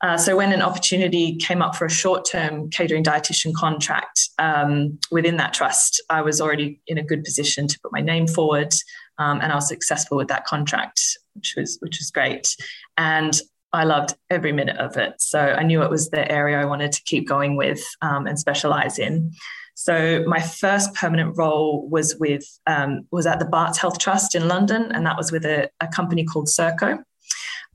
Uh, 0.00 0.16
so 0.16 0.36
when 0.36 0.52
an 0.52 0.62
opportunity 0.62 1.34
came 1.36 1.60
up 1.60 1.74
for 1.74 1.84
a 1.84 1.90
short-term 1.90 2.70
catering 2.70 3.02
dietitian 3.02 3.52
contract 3.52 4.28
um, 4.38 4.96
within 5.10 5.36
that 5.38 5.52
trust, 5.52 6.00
I 6.08 6.22
was 6.22 6.40
already 6.40 6.80
in 6.86 6.98
a 6.98 7.02
good 7.02 7.24
position 7.24 7.66
to 7.66 7.80
put 7.82 7.92
my 7.92 8.00
name 8.00 8.28
forward, 8.28 8.72
um, 9.18 9.40
and 9.40 9.50
I 9.50 9.56
was 9.56 9.66
successful 9.66 10.16
with 10.16 10.28
that 10.28 10.46
contract, 10.46 11.00
which 11.34 11.54
was 11.56 11.78
which 11.80 11.98
was 11.98 12.12
great. 12.12 12.54
And 12.96 13.40
I 13.72 13.84
loved 13.84 14.14
every 14.30 14.52
minute 14.52 14.78
of 14.78 14.96
it. 14.96 15.20
So 15.20 15.40
I 15.40 15.62
knew 15.62 15.82
it 15.82 15.90
was 15.90 16.10
the 16.10 16.30
area 16.30 16.60
I 16.60 16.64
wanted 16.64 16.92
to 16.92 17.02
keep 17.04 17.28
going 17.28 17.56
with 17.56 17.84
um, 18.00 18.26
and 18.26 18.38
specialize 18.38 18.98
in. 18.98 19.32
So 19.74 20.24
my 20.26 20.40
first 20.40 20.92
permanent 20.94 21.36
role 21.36 21.88
was 21.88 22.16
with 22.16 22.44
um, 22.66 23.06
was 23.12 23.26
at 23.26 23.38
the 23.38 23.44
Barts 23.44 23.78
Health 23.78 23.98
Trust 24.00 24.34
in 24.34 24.48
London, 24.48 24.90
and 24.90 25.06
that 25.06 25.16
was 25.16 25.30
with 25.30 25.44
a, 25.44 25.70
a 25.80 25.86
company 25.86 26.24
called 26.24 26.48
Serco. 26.48 26.98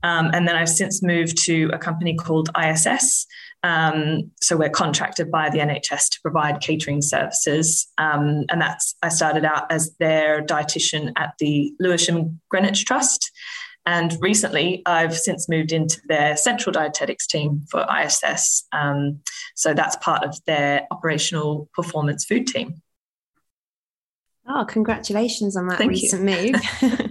Um, 0.02 0.30
and 0.34 0.46
then 0.46 0.54
I've 0.54 0.68
since 0.68 1.02
moved 1.02 1.42
to 1.44 1.70
a 1.72 1.78
company 1.78 2.14
called 2.14 2.50
ISS. 2.62 3.26
Um, 3.62 4.30
so 4.42 4.54
we're 4.54 4.68
contracted 4.68 5.30
by 5.30 5.48
the 5.48 5.60
NHS 5.60 6.10
to 6.10 6.20
provide 6.20 6.60
catering 6.60 7.00
services, 7.00 7.88
um, 7.96 8.44
and 8.50 8.60
that's 8.60 8.94
I 9.02 9.08
started 9.08 9.46
out 9.46 9.72
as 9.72 9.96
their 9.98 10.42
dietitian 10.42 11.12
at 11.16 11.32
the 11.38 11.72
Lewisham 11.80 12.38
Greenwich 12.50 12.84
Trust. 12.84 13.32
And 13.86 14.16
recently, 14.20 14.82
I've 14.86 15.14
since 15.14 15.48
moved 15.48 15.72
into 15.72 16.00
their 16.08 16.36
central 16.36 16.72
dietetics 16.72 17.26
team 17.26 17.64
for 17.70 17.86
ISS. 18.02 18.66
Um, 18.72 19.20
so 19.54 19.74
that's 19.74 19.96
part 19.96 20.24
of 20.24 20.36
their 20.46 20.86
operational 20.90 21.68
performance 21.74 22.24
food 22.24 22.46
team. 22.46 22.82
Oh, 24.46 24.64
congratulations 24.66 25.56
on 25.56 25.68
that 25.68 25.78
Thank 25.78 25.90
recent 25.90 26.28
you. 26.28 26.52
move. 26.52 27.10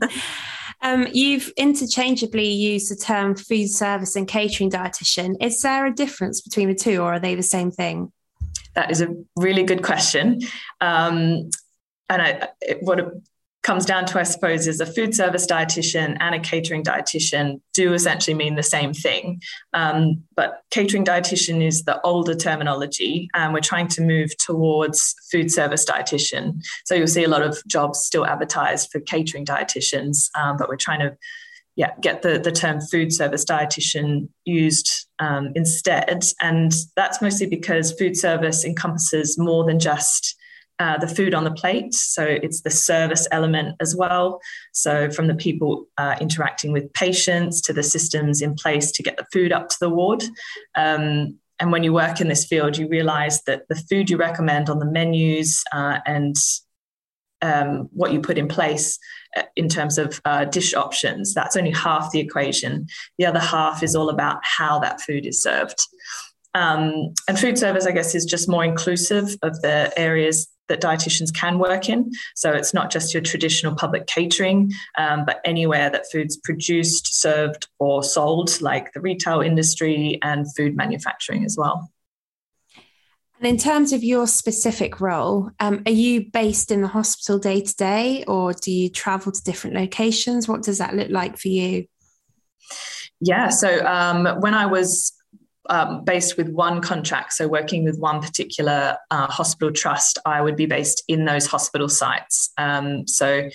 um, 0.81 1.07
you've 1.11 1.51
interchangeably 1.57 2.49
used 2.49 2.91
the 2.91 2.95
term 2.95 3.35
food 3.35 3.69
service 3.69 4.15
and 4.15 4.27
catering 4.27 4.69
dietitian. 4.69 5.35
Is 5.41 5.61
there 5.61 5.85
a 5.85 5.93
difference 5.93 6.41
between 6.41 6.69
the 6.69 6.75
two, 6.75 7.01
or 7.01 7.13
are 7.13 7.19
they 7.19 7.35
the 7.35 7.43
same 7.43 7.71
thing? 7.71 8.11
That 8.75 8.91
is 8.91 9.01
a 9.01 9.15
really 9.35 9.63
good 9.63 9.83
question. 9.83 10.41
Um, 10.81 11.49
and 12.09 12.21
I, 12.21 12.49
it, 12.61 12.79
what 12.81 12.99
comes 13.63 13.85
down 13.85 14.05
to, 14.05 14.19
I 14.19 14.23
suppose, 14.23 14.67
is 14.67 14.81
a 14.81 14.85
food 14.85 15.15
service 15.15 15.47
dietitian 15.47 16.17
and 16.19 16.35
a 16.35 16.39
catering 16.39 16.83
dietitian 16.83 17.61
do 17.73 17.93
essentially 17.93 18.33
mean 18.33 18.55
the 18.55 18.63
same 18.63 18.93
thing. 18.93 19.41
Um, 19.73 20.23
but 20.35 20.61
catering 20.69 21.05
dietitian 21.05 21.65
is 21.65 21.83
the 21.83 21.99
older 22.01 22.35
terminology, 22.35 23.29
and 23.33 23.53
we're 23.53 23.61
trying 23.61 23.87
to 23.89 24.01
move 24.01 24.37
towards 24.37 25.15
food 25.31 25.49
service 25.51 25.85
dietitian. 25.85 26.61
So 26.85 26.93
you'll 26.93 27.07
see 27.07 27.23
a 27.23 27.29
lot 27.29 27.41
of 27.41 27.57
jobs 27.65 27.99
still 27.99 28.25
advertised 28.25 28.91
for 28.91 28.99
catering 28.99 29.45
dietitians, 29.45 30.29
um, 30.37 30.57
but 30.57 30.67
we're 30.67 30.75
trying 30.75 30.99
to 30.99 31.17
yeah, 31.75 31.91
get 32.01 32.21
the, 32.21 32.37
the 32.37 32.51
term 32.51 32.79
food 32.81 33.11
service 33.11 33.43
dietitian 33.43 34.29
used 34.45 35.07
um, 35.17 35.51
instead. 35.55 36.23
And 36.39 36.71
that's 36.95 37.19
mostly 37.21 37.47
because 37.47 37.93
food 37.93 38.15
service 38.15 38.63
encompasses 38.63 39.39
more 39.39 39.65
than 39.65 39.79
just 39.79 40.35
uh, 40.79 40.97
the 40.97 41.07
food 41.07 41.33
on 41.33 41.43
the 41.43 41.51
plate. 41.51 41.93
So 41.93 42.23
it's 42.23 42.61
the 42.61 42.69
service 42.69 43.27
element 43.31 43.75
as 43.79 43.95
well. 43.95 44.39
So 44.71 45.09
from 45.09 45.27
the 45.27 45.35
people 45.35 45.87
uh, 45.97 46.15
interacting 46.19 46.71
with 46.71 46.91
patients 46.93 47.61
to 47.61 47.73
the 47.73 47.83
systems 47.83 48.41
in 48.41 48.55
place 48.55 48.91
to 48.93 49.03
get 49.03 49.17
the 49.17 49.25
food 49.31 49.51
up 49.51 49.69
to 49.69 49.77
the 49.79 49.89
ward. 49.89 50.23
Um, 50.75 51.37
and 51.59 51.71
when 51.71 51.83
you 51.83 51.93
work 51.93 52.19
in 52.19 52.27
this 52.27 52.45
field, 52.45 52.77
you 52.77 52.87
realize 52.87 53.43
that 53.43 53.67
the 53.69 53.75
food 53.75 54.09
you 54.09 54.17
recommend 54.17 54.69
on 54.69 54.79
the 54.79 54.85
menus 54.85 55.63
uh, 55.71 55.99
and 56.05 56.35
um, 57.41 57.89
what 57.93 58.11
you 58.11 58.21
put 58.21 58.37
in 58.37 58.47
place 58.47 58.97
uh, 59.37 59.43
in 59.55 59.69
terms 59.69 59.97
of 59.97 60.19
uh, 60.25 60.45
dish 60.45 60.73
options, 60.73 61.33
that's 61.33 61.55
only 61.55 61.71
half 61.71 62.11
the 62.11 62.19
equation. 62.19 62.87
The 63.17 63.25
other 63.25 63.39
half 63.39 63.83
is 63.83 63.95
all 63.95 64.09
about 64.09 64.39
how 64.43 64.79
that 64.79 65.01
food 65.01 65.25
is 65.25 65.41
served. 65.41 65.79
Um, 66.55 67.13
and 67.27 67.37
food 67.37 67.57
service, 67.57 67.85
I 67.85 67.91
guess, 67.91 68.15
is 68.15 68.25
just 68.25 68.49
more 68.49 68.63
inclusive 68.63 69.35
of 69.41 69.61
the 69.61 69.91
areas 69.97 70.47
that 70.69 70.81
dietitians 70.81 71.33
can 71.33 71.59
work 71.59 71.89
in. 71.89 72.11
So 72.35 72.51
it's 72.51 72.73
not 72.73 72.91
just 72.91 73.13
your 73.13 73.21
traditional 73.21 73.75
public 73.75 74.07
catering, 74.07 74.71
um, 74.97 75.25
but 75.25 75.41
anywhere 75.45 75.89
that 75.89 76.05
food's 76.11 76.37
produced, 76.37 77.19
served, 77.21 77.67
or 77.79 78.03
sold, 78.03 78.61
like 78.61 78.93
the 78.93 79.01
retail 79.01 79.41
industry 79.41 80.19
and 80.21 80.45
food 80.55 80.75
manufacturing 80.75 81.43
as 81.45 81.57
well. 81.57 81.89
And 83.39 83.49
in 83.49 83.57
terms 83.57 83.91
of 83.91 84.05
your 84.05 84.25
specific 84.25 85.01
role, 85.01 85.51
um, 85.59 85.83
are 85.85 85.91
you 85.91 86.31
based 86.31 86.71
in 86.71 86.81
the 86.81 86.87
hospital 86.87 87.37
day 87.37 87.59
to 87.59 87.75
day 87.75 88.23
or 88.25 88.53
do 88.53 88.71
you 88.71 88.89
travel 88.89 89.33
to 89.33 89.43
different 89.43 89.75
locations? 89.75 90.47
What 90.47 90.63
does 90.63 90.77
that 90.77 90.95
look 90.95 91.09
like 91.09 91.37
for 91.37 91.49
you? 91.49 91.85
Yeah, 93.19 93.49
so 93.49 93.85
um, 93.85 94.39
when 94.39 94.53
I 94.53 94.65
was 94.65 95.11
um, 95.69 96.03
based 96.03 96.37
with 96.37 96.49
one 96.49 96.81
contract, 96.81 97.33
so 97.33 97.47
working 97.47 97.83
with 97.83 97.99
one 97.99 98.21
particular 98.21 98.97
uh, 99.11 99.27
hospital 99.27 99.71
trust, 99.71 100.19
I 100.25 100.41
would 100.41 100.55
be 100.55 100.65
based 100.65 101.03
in 101.07 101.25
those 101.25 101.47
hospital 101.47 101.89
sites. 101.89 102.51
Um, 102.57 103.07
so 103.07 103.49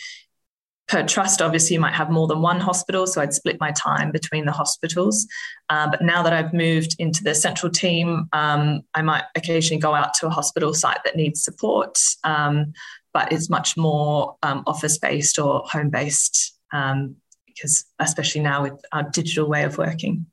per 0.89 1.07
trust, 1.07 1.43
obviously, 1.43 1.75
you 1.75 1.81
might 1.81 1.95
have 1.95 2.11
more 2.11 2.27
than 2.27 2.41
one 2.41 2.61
hospital. 2.61 3.07
So 3.07 3.21
I'd 3.21 3.35
split 3.35 3.61
my 3.61 3.71
time 3.73 4.11
between 4.11 4.47
the 4.47 4.53
hospitals. 4.53 5.27
Uh, 5.69 5.89
but 5.91 6.03
now 6.03 6.23
that 6.23 6.33
I've 6.33 6.55
moved 6.55 6.97
into 6.99 7.23
the 7.23 7.35
central 7.35 7.71
team, 7.71 8.27
um, 8.33 8.81
I 8.95 9.03
might 9.03 9.25
occasionally 9.37 9.81
go 9.81 9.95
out 9.95 10.15
to 10.15 10.27
a 10.27 10.31
hospital 10.31 10.73
site 10.75 11.05
that 11.05 11.15
needs 11.15 11.45
support, 11.45 11.99
um, 12.25 12.73
but 13.13 13.31
it's 13.33 13.51
much 13.51 13.77
more 13.77 14.37
um, 14.43 14.65
office 14.67 14.99
based 14.99 15.39
or 15.39 15.63
home 15.67 15.91
based, 15.91 16.59
um, 16.73 17.17
because 17.47 17.85
especially 17.99 18.41
now 18.41 18.63
with 18.63 18.81
our 18.93 19.03
digital 19.03 19.49
way 19.49 19.65
of 19.65 19.77
working. 19.77 20.27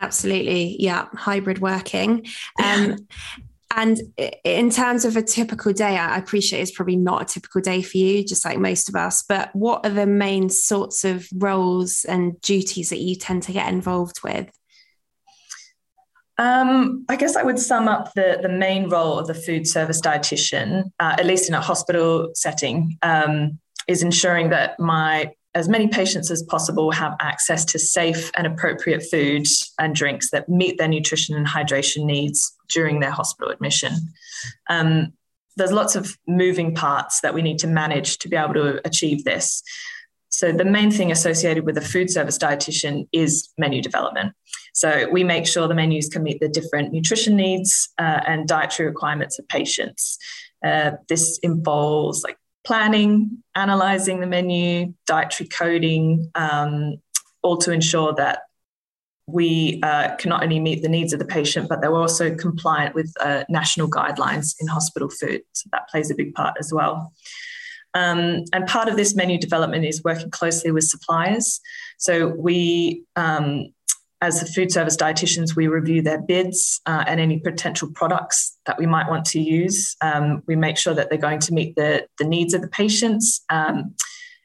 Absolutely. 0.00 0.76
Yeah. 0.78 1.06
Hybrid 1.14 1.58
working. 1.58 2.26
Um, 2.62 2.96
and 3.76 4.00
in 4.44 4.70
terms 4.70 5.04
of 5.04 5.16
a 5.16 5.22
typical 5.22 5.72
day, 5.72 5.96
I 5.96 6.18
appreciate 6.18 6.60
it's 6.60 6.72
probably 6.72 6.96
not 6.96 7.22
a 7.22 7.24
typical 7.24 7.60
day 7.60 7.82
for 7.82 7.98
you, 7.98 8.24
just 8.24 8.44
like 8.44 8.58
most 8.58 8.88
of 8.88 8.96
us. 8.96 9.22
But 9.22 9.54
what 9.54 9.86
are 9.86 9.90
the 9.90 10.06
main 10.06 10.48
sorts 10.48 11.04
of 11.04 11.28
roles 11.34 12.04
and 12.04 12.40
duties 12.40 12.90
that 12.90 12.98
you 12.98 13.14
tend 13.14 13.44
to 13.44 13.52
get 13.52 13.68
involved 13.68 14.22
with? 14.24 14.50
Um, 16.36 17.04
I 17.08 17.16
guess 17.16 17.36
I 17.36 17.42
would 17.42 17.58
sum 17.58 17.86
up 17.86 18.14
the, 18.14 18.38
the 18.40 18.48
main 18.48 18.88
role 18.88 19.18
of 19.18 19.26
the 19.26 19.34
food 19.34 19.66
service 19.66 20.00
dietitian, 20.00 20.84
uh, 20.98 21.16
at 21.18 21.26
least 21.26 21.48
in 21.48 21.54
a 21.54 21.60
hospital 21.60 22.30
setting, 22.34 22.96
um, 23.02 23.58
is 23.86 24.02
ensuring 24.02 24.48
that 24.48 24.80
my 24.80 25.32
as 25.54 25.68
many 25.68 25.88
patients 25.88 26.30
as 26.30 26.42
possible 26.44 26.92
have 26.92 27.16
access 27.20 27.64
to 27.64 27.78
safe 27.78 28.30
and 28.36 28.46
appropriate 28.46 29.02
food 29.10 29.46
and 29.78 29.94
drinks 29.94 30.30
that 30.30 30.48
meet 30.48 30.78
their 30.78 30.88
nutrition 30.88 31.34
and 31.36 31.46
hydration 31.46 32.04
needs 32.04 32.56
during 32.68 33.00
their 33.00 33.10
hospital 33.10 33.52
admission. 33.52 33.92
Um, 34.68 35.12
there's 35.56 35.72
lots 35.72 35.96
of 35.96 36.16
moving 36.28 36.74
parts 36.74 37.20
that 37.20 37.34
we 37.34 37.42
need 37.42 37.58
to 37.58 37.66
manage 37.66 38.18
to 38.18 38.28
be 38.28 38.36
able 38.36 38.54
to 38.54 38.80
achieve 38.86 39.24
this. 39.24 39.62
So, 40.28 40.52
the 40.52 40.64
main 40.64 40.92
thing 40.92 41.10
associated 41.10 41.66
with 41.66 41.76
a 41.76 41.80
food 41.80 42.08
service 42.08 42.38
dietitian 42.38 43.08
is 43.12 43.48
menu 43.58 43.82
development. 43.82 44.32
So, 44.74 45.08
we 45.10 45.24
make 45.24 45.46
sure 45.46 45.66
the 45.66 45.74
menus 45.74 46.08
can 46.08 46.22
meet 46.22 46.38
the 46.38 46.48
different 46.48 46.92
nutrition 46.92 47.34
needs 47.34 47.88
uh, 47.98 48.20
and 48.26 48.46
dietary 48.46 48.88
requirements 48.88 49.40
of 49.40 49.48
patients. 49.48 50.16
Uh, 50.64 50.92
this 51.08 51.38
involves 51.42 52.22
like 52.22 52.36
planning, 52.64 53.42
analyzing 53.54 54.20
the 54.20 54.26
menu, 54.26 54.94
dietary 55.06 55.48
coding, 55.48 56.30
um, 56.34 56.96
all 57.42 57.56
to 57.58 57.72
ensure 57.72 58.14
that 58.14 58.42
we 59.26 59.80
uh, 59.82 60.16
can 60.16 60.28
not 60.28 60.42
only 60.42 60.60
meet 60.60 60.82
the 60.82 60.88
needs 60.88 61.12
of 61.12 61.18
the 61.18 61.24
patient, 61.24 61.68
but 61.68 61.80
they're 61.80 61.94
also 61.94 62.34
compliant 62.34 62.94
with 62.94 63.12
uh, 63.20 63.44
national 63.48 63.88
guidelines 63.88 64.54
in 64.60 64.66
hospital 64.66 65.08
food. 65.08 65.42
So 65.52 65.68
that 65.72 65.88
plays 65.88 66.10
a 66.10 66.14
big 66.14 66.34
part 66.34 66.56
as 66.58 66.72
well. 66.72 67.12
Um, 67.94 68.44
and 68.52 68.66
part 68.66 68.88
of 68.88 68.96
this 68.96 69.14
menu 69.16 69.38
development 69.38 69.84
is 69.84 70.02
working 70.04 70.30
closely 70.30 70.70
with 70.70 70.84
suppliers. 70.84 71.60
So 71.98 72.28
we 72.28 73.04
um, 73.16 73.72
as 74.22 74.40
the 74.40 74.46
food 74.46 74.70
service 74.70 74.96
dietitians, 74.96 75.56
we 75.56 75.66
review 75.66 76.02
their 76.02 76.20
bids 76.20 76.80
uh, 76.86 77.04
and 77.06 77.20
any 77.20 77.38
potential 77.40 77.90
products 77.94 78.58
that 78.66 78.78
we 78.78 78.86
might 78.86 79.08
want 79.08 79.24
to 79.26 79.40
use. 79.40 79.96
Um, 80.02 80.42
we 80.46 80.56
make 80.56 80.76
sure 80.76 80.92
that 80.94 81.08
they're 81.08 81.18
going 81.18 81.40
to 81.40 81.54
meet 81.54 81.74
the, 81.76 82.06
the 82.18 82.24
needs 82.24 82.52
of 82.52 82.60
the 82.60 82.68
patients. 82.68 83.42
Um, 83.48 83.94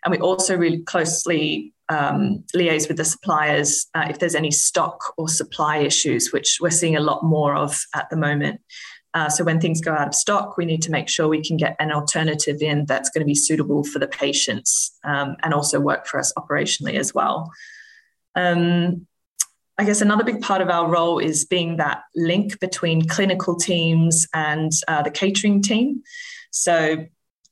and 0.04 0.12
we 0.12 0.20
also 0.20 0.56
really 0.56 0.80
closely 0.80 1.74
um, 1.90 2.44
liaise 2.56 2.88
with 2.88 2.98
the 2.98 3.06
suppliers 3.06 3.88
uh, 3.96 4.08
if 4.10 4.20
there's 4.20 4.36
any 4.36 4.52
stock 4.52 5.14
or 5.18 5.28
supply 5.28 5.78
issues, 5.78 6.32
which 6.32 6.60
we're 6.62 6.70
seeing 6.70 6.96
a 6.96 7.02
lot 7.02 7.24
more 7.24 7.56
of 7.56 7.78
at 7.94 8.10
the 8.10 8.18
moment. 8.18 8.62
Uh, 9.14 9.30
so 9.30 9.44
when 9.44 9.62
things 9.62 9.82
go 9.82 9.94
out 9.94 10.08
of 10.08 10.16
stock, 10.16 10.58
we 10.58 10.66
need 10.66 10.82
to 10.82 10.92
make 10.92 11.08
sure 11.08 11.28
we 11.28 11.42
can 11.42 11.58
get 11.58 11.76
an 11.80 11.92
alternative 11.92 12.62
in 12.62 12.86
that's 12.86 13.10
going 13.10 13.22
to 13.22 13.26
be 13.26 13.36
suitable 13.36 13.84
for 13.84 14.00
the 14.00 14.08
patients 14.08 14.98
um, 15.06 15.36
and 15.42 15.54
also 15.54 15.80
work 15.80 16.06
for 16.06 16.20
us 16.20 16.34
operationally 16.38 16.96
as 16.96 17.14
well. 17.14 17.52
Um, 18.36 19.08
I 19.78 19.84
guess 19.84 20.02
another 20.02 20.24
big 20.24 20.42
part 20.42 20.62
of 20.62 20.70
our 20.70 20.88
role 20.88 21.20
is 21.20 21.46
being 21.46 21.78
that 21.78 22.04
link 22.16 22.60
between 22.60 23.08
clinical 23.08 23.56
teams 23.56 24.26
and 24.34 24.72
uh, 24.88 25.02
the 25.04 25.12
catering 25.12 25.62
team. 25.62 26.02
So 26.52 27.06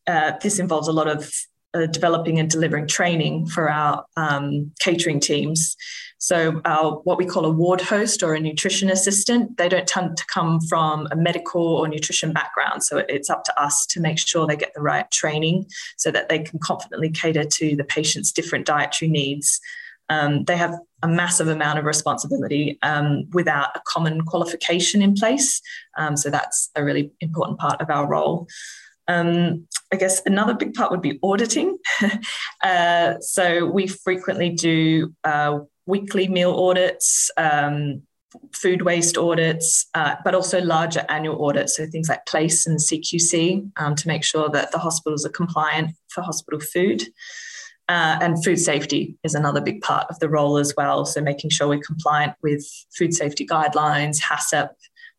uh, 0.07 0.33
this 0.41 0.59
involves 0.59 0.87
a 0.87 0.93
lot 0.93 1.07
of 1.09 1.33
uh, 1.73 1.87
developing 1.87 2.39
and 2.39 2.49
delivering 2.49 2.87
training 2.87 3.47
for 3.47 3.69
our 3.69 4.05
um, 4.15 4.71
catering 4.79 5.19
teams. 5.19 5.75
So 6.17 6.61
our 6.63 7.01
what 7.03 7.17
we 7.17 7.25
call 7.25 7.43
a 7.45 7.49
ward 7.49 7.81
host 7.81 8.23
or 8.23 8.33
a 8.33 8.39
nutrition 8.39 8.89
assistant, 8.89 9.57
they 9.57 9.67
don't 9.67 9.87
tend 9.87 10.15
to 10.15 10.25
come 10.33 10.61
from 10.61 11.09
a 11.11 11.17
medical 11.17 11.61
or 11.61 11.89
nutrition 11.89 12.31
background. 12.31 12.83
So 12.83 12.99
it's 13.09 13.29
up 13.29 13.43
to 13.45 13.61
us 13.61 13.85
to 13.87 13.99
make 13.99 14.17
sure 14.17 14.47
they 14.47 14.55
get 14.55 14.73
the 14.73 14.81
right 14.81 15.09
training 15.11 15.65
so 15.97 16.11
that 16.11 16.29
they 16.29 16.39
can 16.39 16.59
confidently 16.59 17.09
cater 17.09 17.43
to 17.43 17.75
the 17.75 17.83
patient's 17.83 18.31
different 18.31 18.65
dietary 18.65 19.11
needs 19.11 19.59
um, 20.09 20.43
they 20.45 20.57
have 20.57 20.75
a 21.01 21.07
massive 21.07 21.47
amount 21.47 21.79
of 21.79 21.85
responsibility 21.85 22.79
um, 22.81 23.25
without 23.33 23.75
a 23.75 23.81
common 23.85 24.21
qualification 24.21 25.01
in 25.01 25.13
place. 25.13 25.61
Um, 25.97 26.15
so 26.15 26.29
that's 26.29 26.69
a 26.75 26.83
really 26.83 27.11
important 27.19 27.59
part 27.59 27.81
of 27.81 27.89
our 27.89 28.07
role. 28.07 28.47
Um, 29.07 29.67
I 29.91 29.97
guess 29.97 30.21
another 30.25 30.53
big 30.53 30.73
part 30.73 30.91
would 30.91 31.01
be 31.01 31.19
auditing. 31.21 31.77
uh, 32.63 33.15
so 33.19 33.65
we 33.65 33.87
frequently 33.87 34.49
do 34.49 35.13
uh, 35.23 35.59
weekly 35.85 36.27
meal 36.29 36.55
audits, 36.55 37.29
um, 37.37 38.03
food 38.53 38.81
waste 38.83 39.17
audits, 39.17 39.87
uh, 39.93 40.15
but 40.23 40.33
also 40.33 40.61
larger 40.61 41.05
annual 41.09 41.45
audits. 41.45 41.75
So 41.77 41.85
things 41.85 42.09
like 42.09 42.25
PLACE 42.25 42.65
and 42.65 42.79
CQC 42.79 43.71
um, 43.77 43.95
to 43.95 44.07
make 44.07 44.23
sure 44.23 44.49
that 44.49 44.71
the 44.71 44.79
hospitals 44.79 45.25
are 45.25 45.29
compliant 45.29 45.91
for 46.09 46.21
hospital 46.21 46.59
food. 46.59 47.03
Uh, 47.89 48.17
and 48.21 48.43
food 48.43 48.57
safety 48.57 49.17
is 49.23 49.35
another 49.35 49.59
big 49.59 49.81
part 49.81 50.07
of 50.09 50.17
the 50.19 50.29
role 50.29 50.57
as 50.57 50.73
well. 50.77 51.05
So 51.05 51.21
making 51.21 51.49
sure 51.49 51.67
we're 51.67 51.81
compliant 51.81 52.33
with 52.41 52.65
food 52.97 53.13
safety 53.13 53.45
guidelines, 53.45 54.21
HACCP, 54.21 54.69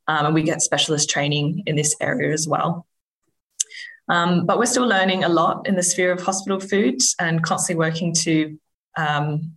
um, 0.08 0.26
and 0.26 0.34
we 0.34 0.42
get 0.42 0.62
specialist 0.62 1.10
training 1.10 1.62
in 1.66 1.76
this 1.76 1.94
area 2.00 2.32
as 2.32 2.48
well. 2.48 2.86
Um, 4.08 4.46
but 4.46 4.58
we're 4.58 4.66
still 4.66 4.86
learning 4.86 5.24
a 5.24 5.28
lot 5.28 5.66
in 5.66 5.76
the 5.76 5.82
sphere 5.82 6.12
of 6.12 6.20
hospital 6.20 6.60
food 6.60 7.00
and 7.18 7.42
constantly 7.42 7.78
working 7.78 8.14
to 8.14 8.58
um, 8.96 9.56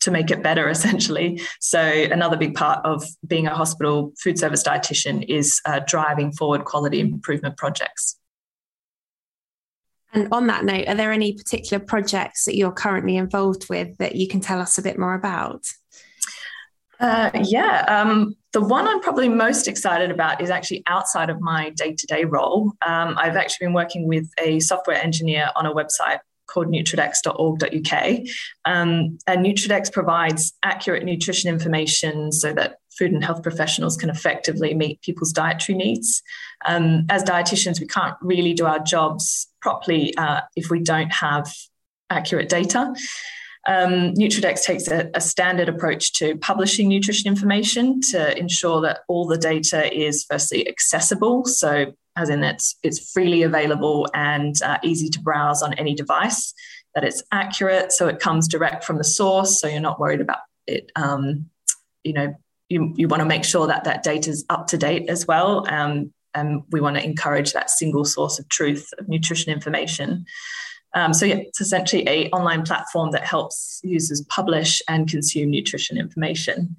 to 0.00 0.10
make 0.10 0.30
it 0.30 0.42
better 0.42 0.68
essentially 0.76 1.40
so 1.60 1.80
another 1.80 2.36
big 2.36 2.54
part 2.54 2.84
of 2.84 3.04
being 3.26 3.46
a 3.46 3.54
hospital 3.54 4.12
food 4.18 4.38
service 4.38 4.62
dietitian 4.62 5.24
is 5.28 5.60
uh, 5.64 5.80
driving 5.86 6.32
forward 6.32 6.64
quality 6.64 7.00
improvement 7.00 7.56
projects 7.56 8.18
And 10.12 10.28
on 10.30 10.46
that 10.48 10.64
note, 10.64 10.88
are 10.88 10.94
there 10.94 11.12
any 11.12 11.32
particular 11.32 11.82
projects 11.82 12.44
that 12.44 12.56
you're 12.56 12.72
currently 12.72 13.16
involved 13.16 13.68
with 13.70 13.96
that 13.98 14.14
you 14.14 14.28
can 14.28 14.40
tell 14.40 14.60
us 14.60 14.76
a 14.76 14.82
bit 14.82 14.98
more 14.98 15.14
about? 15.14 15.64
Uh, 17.00 17.30
yeah, 17.42 17.84
um, 17.88 18.36
the 18.52 18.60
one 18.60 18.86
I'm 18.86 19.00
probably 19.00 19.28
most 19.28 19.66
excited 19.66 20.10
about 20.10 20.40
is 20.40 20.50
actually 20.50 20.84
outside 20.86 21.30
of 21.30 21.40
my 21.40 21.70
day 21.70 21.94
to 21.94 22.06
day 22.06 22.24
role. 22.24 22.72
Um, 22.82 23.16
I've 23.18 23.36
actually 23.36 23.66
been 23.66 23.74
working 23.74 24.06
with 24.06 24.28
a 24.38 24.60
software 24.60 25.02
engineer 25.02 25.50
on 25.56 25.66
a 25.66 25.74
website 25.74 26.20
called 26.46 26.68
nutridex.org.uk. 26.68 28.18
Um, 28.66 29.18
and 29.26 29.44
Nutridex 29.44 29.90
provides 29.90 30.52
accurate 30.62 31.02
nutrition 31.04 31.48
information 31.48 32.30
so 32.30 32.52
that 32.52 32.76
food 32.90 33.12
and 33.12 33.24
health 33.24 33.42
professionals 33.42 33.96
can 33.96 34.10
effectively 34.10 34.74
meet 34.74 35.00
people's 35.00 35.32
dietary 35.32 35.76
needs. 35.76 36.22
Um, 36.66 37.06
as 37.08 37.24
dietitians, 37.24 37.80
we 37.80 37.86
can't 37.86 38.16
really 38.20 38.52
do 38.52 38.66
our 38.66 38.78
jobs 38.78 39.48
properly 39.62 40.14
uh, 40.16 40.42
if 40.56 40.70
we 40.70 40.80
don't 40.80 41.12
have 41.12 41.50
accurate 42.10 42.48
data. 42.48 42.94
Um, 43.66 44.12
Nutridex 44.14 44.64
takes 44.64 44.88
a, 44.88 45.08
a, 45.14 45.20
standard 45.20 45.68
approach 45.68 46.14
to 46.14 46.36
publishing 46.38 46.88
nutrition 46.88 47.30
information 47.30 48.00
to 48.10 48.36
ensure 48.36 48.80
that 48.80 49.00
all 49.06 49.24
the 49.24 49.38
data 49.38 49.80
is 49.96 50.24
firstly 50.28 50.68
accessible, 50.68 51.44
so 51.44 51.94
as 52.16 52.28
in 52.28 52.42
it's 52.42 52.76
it's 52.82 53.12
freely 53.12 53.44
available 53.44 54.08
and 54.14 54.60
uh, 54.62 54.78
easy 54.82 55.08
to 55.10 55.20
browse 55.20 55.62
on 55.62 55.74
any 55.74 55.94
device. 55.94 56.52
That 56.96 57.04
it's 57.04 57.22
accurate, 57.30 57.92
so 57.92 58.08
it 58.08 58.18
comes 58.18 58.48
direct 58.48 58.82
from 58.82 58.98
the 58.98 59.04
source, 59.04 59.60
so 59.60 59.68
you're 59.68 59.80
not 59.80 60.00
worried 60.00 60.20
about 60.20 60.40
it. 60.66 60.90
Um, 60.96 61.48
you 62.02 62.14
know, 62.14 62.34
you, 62.68 62.92
you 62.96 63.08
want 63.08 63.20
to 63.20 63.26
make 63.26 63.44
sure 63.44 63.66
that 63.68 63.84
that 63.84 64.02
data 64.02 64.30
is 64.30 64.44
up 64.48 64.66
to 64.68 64.78
date 64.78 65.08
as 65.08 65.26
well. 65.26 65.66
Um, 65.68 66.12
and 66.34 66.62
we 66.70 66.80
want 66.80 66.96
to 66.96 67.04
encourage 67.04 67.52
that 67.52 67.70
single 67.70 68.04
source 68.04 68.38
of 68.38 68.48
truth 68.48 68.90
of 68.98 69.08
nutrition 69.08 69.52
information. 69.52 70.24
Um, 70.94 71.14
so 71.14 71.24
yeah, 71.24 71.36
it's 71.36 71.60
essentially 71.60 72.06
a 72.08 72.28
online 72.30 72.62
platform 72.62 73.12
that 73.12 73.24
helps 73.24 73.80
users 73.82 74.20
publish 74.28 74.82
and 74.88 75.08
consume 75.08 75.50
nutrition 75.50 75.96
information. 75.96 76.76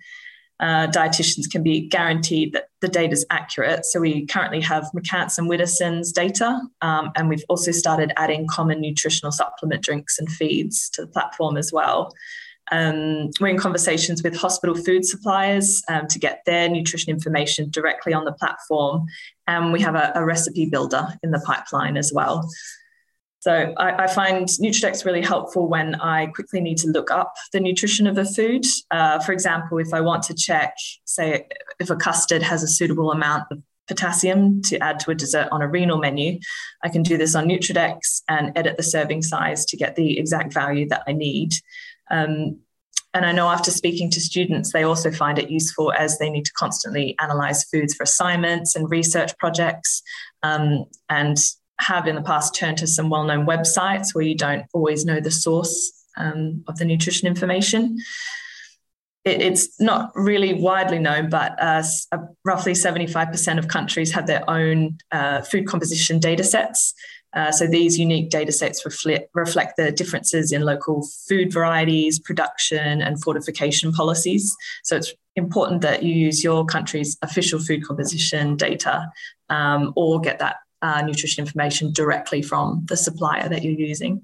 Uh, 0.60 0.88
dietitians 0.88 1.50
can 1.52 1.64
be 1.64 1.82
guaranteed 1.82 2.54
that 2.54 2.70
the 2.80 2.88
data 2.88 3.12
is 3.12 3.26
accurate. 3.32 3.86
So 3.86 4.00
we 4.00 4.26
currently 4.28 4.62
have 4.62 4.90
McCance 4.96 5.38
and 5.38 5.50
Widdowson's 5.50 6.12
data, 6.12 6.62
um, 6.82 7.12
and 7.16 7.28
we've 7.28 7.44
also 7.50 7.72
started 7.72 8.14
adding 8.18 8.48
common 8.48 8.80
nutritional 8.80 9.32
supplement 9.32 9.82
drinks 9.82 10.20
and 10.20 10.30
feeds 10.30 10.90
to 10.92 11.02
the 11.02 11.08
platform 11.08 11.58
as 11.58 11.74
well. 11.74 12.14
Um, 12.72 13.30
we're 13.40 13.48
in 13.48 13.58
conversations 13.58 14.24
with 14.24 14.36
hospital 14.36 14.76
food 14.76 15.06
suppliers 15.06 15.84
um, 15.90 16.08
to 16.08 16.20
get 16.20 16.42
their 16.46 16.70
nutrition 16.70 17.12
information 17.12 17.70
directly 17.70 18.14
on 18.14 18.26
the 18.26 18.34
platform, 18.34 19.06
and 19.48 19.74
we 19.74 19.82
have 19.82 19.96
a, 19.96 20.12
a 20.16 20.26
recipe 20.26 20.66
builder 20.66 21.08
in 21.24 21.32
the 21.32 21.40
pipeline 21.40 21.98
as 21.98 22.12
well. 22.14 22.50
So 23.44 23.74
I, 23.76 24.06
I, 24.06 24.08
find 24.08 24.48
Nutridex 24.48 25.04
really 25.04 25.22
helpful 25.22 25.68
when 25.68 25.96
I 25.96 26.28
quickly 26.28 26.62
need 26.62 26.78
to 26.78 26.88
look 26.88 27.12
up 27.12 27.34
the 27.52 27.60
nutrition 27.60 28.08
of 28.08 28.18
a 28.18 28.24
food. 28.24 28.64
Uh, 28.90 29.20
for 29.20 29.34
example, 29.34 29.80
if 29.80 29.94
I 29.94 30.00
want 30.00 30.24
to 30.24 30.34
check, 30.34 30.74
say, 31.04 31.46
if 31.78 31.90
a 31.90 31.98
custard 31.98 32.42
has 32.42 32.64
a 32.64 32.70
suitable 32.70 33.12
amount 33.12 33.44
of 33.52 33.62
potassium 33.90 34.62
to 34.62 34.80
add 34.80 34.98
to 35.02 35.12
a 35.12 35.16
dessert 35.16 35.50
on 35.52 35.62
a 35.62 35.68
renal 35.68 35.98
menu, 35.98 36.40
I 36.86 36.90
can 36.90 37.04
do 37.04 37.18
this 37.18 37.36
on 37.36 37.46
Nutridex 37.46 38.22
and 38.30 38.54
edit 38.56 38.78
the 38.78 38.84
serving 38.84 39.24
size 39.24 39.66
to 39.66 39.76
get 39.76 39.98
the 39.98 40.18
exact 40.18 40.54
value 40.54 40.88
that 40.88 41.04
I 41.06 41.12
need. 41.12 41.52
Um, 42.12 42.60
and 43.16 43.26
I 43.26 43.32
know 43.32 43.48
after 43.48 43.70
speaking 43.70 44.10
to 44.12 44.20
students, 44.20 44.74
they 44.74 44.84
also 44.84 45.12
find 45.12 45.38
it 45.38 45.52
useful 45.52 45.94
as 45.94 46.18
they 46.18 46.30
need 46.30 46.46
to 46.46 46.54
constantly 46.54 47.16
analyze 47.20 47.64
foods 47.66 47.94
for 47.94 48.04
assignments 48.04 48.76
and 48.76 48.90
research 48.90 49.38
projects. 49.38 50.02
Um, 50.42 50.86
and 51.10 51.38
have 51.80 52.08
in 52.08 52.16
the 52.16 52.22
past 52.22 52.56
turned 52.56 52.78
to 52.78 52.88
some 52.88 53.10
well 53.10 53.24
known 53.24 53.46
websites 53.46 54.14
where 54.14 54.24
you 54.24 54.36
don't 54.36 54.66
always 54.74 55.06
know 55.06 55.20
the 55.20 55.32
source 55.32 56.06
um, 56.18 56.64
of 56.68 56.78
the 56.78 56.86
nutrition 56.86 57.28
information. 57.28 57.98
It, 59.26 59.42
it's 59.42 59.80
not 59.80 60.12
really 60.16 60.54
widely 60.54 61.00
known, 61.00 61.30
but 61.30 61.62
uh, 61.62 61.84
uh 62.12 62.18
roughly 62.46 62.74
75% 62.74 63.58
of 63.58 63.68
countries 63.68 64.12
have 64.12 64.28
their 64.28 64.48
own 64.50 64.98
uh, 65.12 65.42
food 65.42 65.68
composition 65.68 66.20
data 66.20 66.44
sets. 66.44 66.94
Uh, 67.36 67.52
so 67.52 67.66
these 67.66 67.98
unique 67.98 68.30
data 68.30 68.52
sets 68.52 68.86
reflect, 68.86 69.30
reflect 69.34 69.76
the 69.78 69.92
differences 69.92 70.52
in 70.52 70.62
local 70.62 71.08
food 71.28 71.52
varieties, 71.52 72.20
production, 72.20 73.02
and 73.02 73.22
fortification 73.22 73.92
policies. 73.92 74.56
So 74.84 74.96
it's 74.96 75.14
important 75.36 75.82
that 75.82 76.04
you 76.04 76.14
use 76.14 76.44
your 76.44 76.66
country's 76.66 77.18
official 77.22 77.60
food 77.60 77.86
composition 77.86 78.56
data 78.56 79.12
um, 79.50 79.94
or 79.96 80.22
get 80.22 80.40
that 80.40 80.58
uh, 80.82 81.02
nutrition 81.02 81.44
information 81.44 81.92
directly 81.92 82.42
from 82.42 82.84
the 82.88 82.98
supplier 82.98 83.50
that 83.50 83.64
you're 83.64 83.74
using. 83.74 84.22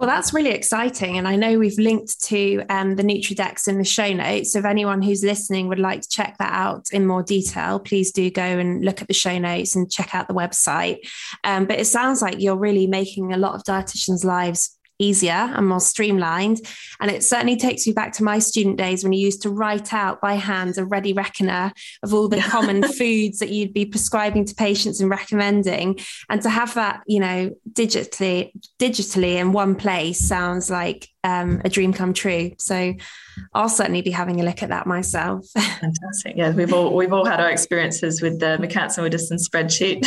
Well, 0.00 0.08
that's 0.08 0.32
really 0.32 0.52
exciting. 0.52 1.18
And 1.18 1.28
I 1.28 1.36
know 1.36 1.58
we've 1.58 1.78
linked 1.78 2.22
to 2.22 2.64
um, 2.70 2.96
the 2.96 3.02
NutriDex 3.02 3.68
in 3.68 3.76
the 3.76 3.84
show 3.84 4.10
notes. 4.14 4.54
So 4.54 4.60
if 4.60 4.64
anyone 4.64 5.02
who's 5.02 5.22
listening 5.22 5.68
would 5.68 5.78
like 5.78 6.00
to 6.00 6.08
check 6.08 6.38
that 6.38 6.54
out 6.54 6.86
in 6.90 7.06
more 7.06 7.22
detail, 7.22 7.78
please 7.78 8.10
do 8.10 8.30
go 8.30 8.40
and 8.40 8.82
look 8.82 9.02
at 9.02 9.08
the 9.08 9.14
show 9.14 9.36
notes 9.38 9.76
and 9.76 9.92
check 9.92 10.14
out 10.14 10.26
the 10.26 10.32
website. 10.32 11.06
Um, 11.44 11.66
but 11.66 11.78
it 11.78 11.84
sounds 11.84 12.22
like 12.22 12.40
you're 12.40 12.56
really 12.56 12.86
making 12.86 13.34
a 13.34 13.36
lot 13.36 13.54
of 13.54 13.62
dietitians' 13.64 14.24
lives 14.24 14.74
easier 15.00 15.32
and 15.32 15.66
more 15.66 15.80
streamlined. 15.80 16.60
And 17.00 17.10
it 17.10 17.24
certainly 17.24 17.56
takes 17.56 17.86
me 17.86 17.92
back 17.92 18.12
to 18.14 18.24
my 18.24 18.38
student 18.38 18.76
days 18.76 19.02
when 19.02 19.12
you 19.12 19.24
used 19.24 19.42
to 19.42 19.50
write 19.50 19.92
out 19.92 20.20
by 20.20 20.34
hand 20.34 20.78
a 20.78 20.84
ready 20.84 21.12
reckoner 21.12 21.72
of 22.02 22.14
all 22.14 22.28
the 22.28 22.40
common 22.40 22.82
foods 22.98 23.38
that 23.38 23.48
you'd 23.48 23.72
be 23.72 23.86
prescribing 23.86 24.44
to 24.44 24.54
patients 24.54 25.00
and 25.00 25.10
recommending. 25.10 25.98
And 26.28 26.42
to 26.42 26.50
have 26.50 26.74
that, 26.74 27.00
you 27.06 27.20
know, 27.20 27.50
digitally, 27.72 28.52
digitally 28.78 29.36
in 29.36 29.52
one 29.52 29.74
place 29.74 30.20
sounds 30.20 30.70
like 30.70 31.08
um, 31.22 31.60
a 31.64 31.68
dream 31.68 31.92
come 31.92 32.14
true. 32.14 32.52
So 32.58 32.94
I'll 33.52 33.68
certainly 33.68 34.02
be 34.02 34.10
having 34.10 34.40
a 34.40 34.44
look 34.44 34.62
at 34.62 34.70
that 34.70 34.86
myself. 34.86 35.46
Fantastic. 35.58 36.34
Yeah, 36.36 36.52
we've 36.52 36.72
all 36.72 36.94
we've 36.94 37.12
all 37.12 37.24
had 37.24 37.40
our 37.40 37.50
experiences 37.50 38.22
with 38.22 38.40
the 38.40 38.54
and 38.54 38.62
Widdowson 38.62 39.38
spreadsheet. 39.38 40.06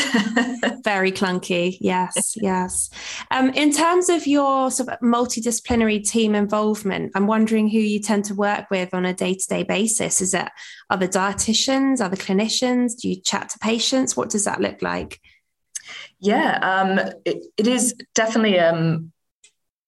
Very 0.83 1.11
clunky. 1.11 1.77
Yes, 1.79 2.35
yes. 2.35 2.89
Um, 3.31 3.49
in 3.49 3.71
terms 3.71 4.09
of 4.09 4.25
your 4.25 4.71
sort 4.71 4.89
of 4.89 4.99
multidisciplinary 4.99 6.07
team 6.07 6.35
involvement, 6.35 7.11
I'm 7.15 7.27
wondering 7.27 7.69
who 7.69 7.79
you 7.79 7.99
tend 7.99 8.25
to 8.25 8.35
work 8.35 8.69
with 8.71 8.93
on 8.93 9.05
a 9.05 9.13
day-to-day 9.13 9.63
basis. 9.63 10.21
Is 10.21 10.33
it 10.33 10.49
other 10.89 11.07
dietitians, 11.07 12.01
other 12.01 12.17
clinicians? 12.17 12.99
Do 12.99 13.09
you 13.09 13.21
chat 13.21 13.49
to 13.49 13.59
patients? 13.59 14.17
What 14.17 14.29
does 14.29 14.45
that 14.45 14.61
look 14.61 14.81
like? 14.81 15.19
Yeah, 16.19 16.57
um, 16.61 16.99
it, 17.25 17.43
it 17.57 17.67
is 17.67 17.93
definitely 18.15 18.59
um, 18.59 19.11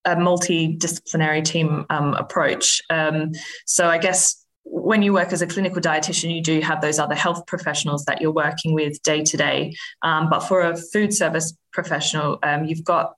a 0.05 0.15
multidisciplinary 0.15 1.43
team 1.43 1.85
um, 1.89 2.13
approach. 2.13 2.81
Um, 2.89 3.31
so 3.65 3.87
I 3.87 3.97
guess 3.97 4.45
when 4.63 5.01
you 5.01 5.13
work 5.13 5.31
as 5.31 5.41
a 5.41 5.47
clinical 5.47 5.81
dietitian, 5.81 6.35
you 6.35 6.41
do 6.41 6.59
have 6.61 6.81
those 6.81 6.99
other 6.99 7.15
health 7.15 7.45
professionals 7.45 8.03
that 8.05 8.19
you're 8.19 8.31
working 8.31 8.73
with 8.73 9.01
day 9.03 9.23
to 9.23 9.37
day. 9.37 9.75
Um, 10.01 10.29
but 10.29 10.41
for 10.41 10.61
a 10.61 10.75
food 10.75 11.13
service 11.13 11.55
professional, 11.71 12.39
um, 12.43 12.65
you've 12.65 12.83
got 12.83 13.13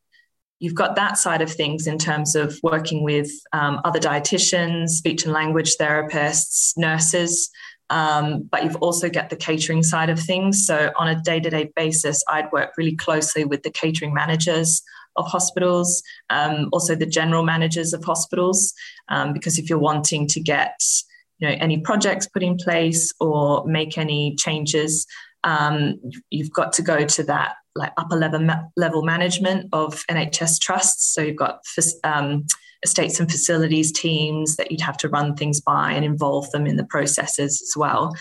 you've 0.59 0.75
got 0.75 0.95
that 0.95 1.17
side 1.19 1.41
of 1.41 1.51
things 1.51 1.85
in 1.85 1.99
terms 1.99 2.35
of 2.35 2.57
working 2.63 3.03
with 3.03 3.29
um, 3.53 3.79
other 3.85 3.99
dietitians, 3.99 4.89
speech 4.89 5.23
and 5.23 5.31
language 5.31 5.77
therapists, 5.77 6.73
nurses. 6.75 7.49
Um, 7.89 8.43
but 8.51 8.63
you've 8.63 8.75
also 8.77 9.07
got 9.07 9.29
the 9.29 9.35
catering 9.35 9.83
side 9.83 10.09
of 10.09 10.19
things. 10.19 10.65
So 10.65 10.91
on 10.97 11.07
a 11.07 11.21
day 11.21 11.39
to 11.39 11.49
day 11.49 11.71
basis, 11.75 12.23
I'd 12.27 12.51
work 12.51 12.71
really 12.77 12.95
closely 12.95 13.45
with 13.45 13.63
the 13.63 13.71
catering 13.71 14.13
managers 14.13 14.81
of 15.17 15.27
hospitals, 15.27 16.01
um, 16.29 16.69
also 16.71 16.95
the 16.95 17.05
general 17.05 17.43
managers 17.43 17.93
of 17.93 18.03
hospitals, 18.03 18.73
um, 19.09 19.33
because 19.33 19.57
if 19.57 19.69
you're 19.69 19.79
wanting 19.79 20.27
to 20.27 20.39
get 20.39 20.79
you 21.39 21.47
know 21.47 21.55
any 21.59 21.79
projects 21.81 22.27
put 22.27 22.43
in 22.43 22.57
place 22.57 23.13
or 23.19 23.65
make 23.65 23.97
any 23.97 24.35
changes, 24.35 25.05
um, 25.43 25.99
you've 26.29 26.51
got 26.51 26.73
to 26.73 26.81
go 26.81 27.05
to 27.05 27.23
that 27.23 27.55
like 27.75 27.93
upper 27.97 28.15
level 28.15 28.39
ma- 28.39 28.63
level 28.75 29.03
management 29.03 29.69
of 29.71 30.03
NHS 30.09 30.59
trusts. 30.59 31.13
So 31.13 31.21
you've 31.21 31.35
got 31.35 31.61
um, 32.03 32.45
estates 32.83 33.19
and 33.19 33.29
facilities 33.29 33.91
teams 33.91 34.55
that 34.57 34.71
you'd 34.71 34.81
have 34.81 34.97
to 34.97 35.09
run 35.09 35.35
things 35.35 35.61
by 35.61 35.91
and 35.91 36.03
involve 36.03 36.49
them 36.51 36.67
in 36.67 36.75
the 36.75 36.85
processes 36.85 37.61
as 37.61 37.73
well. 37.75 38.15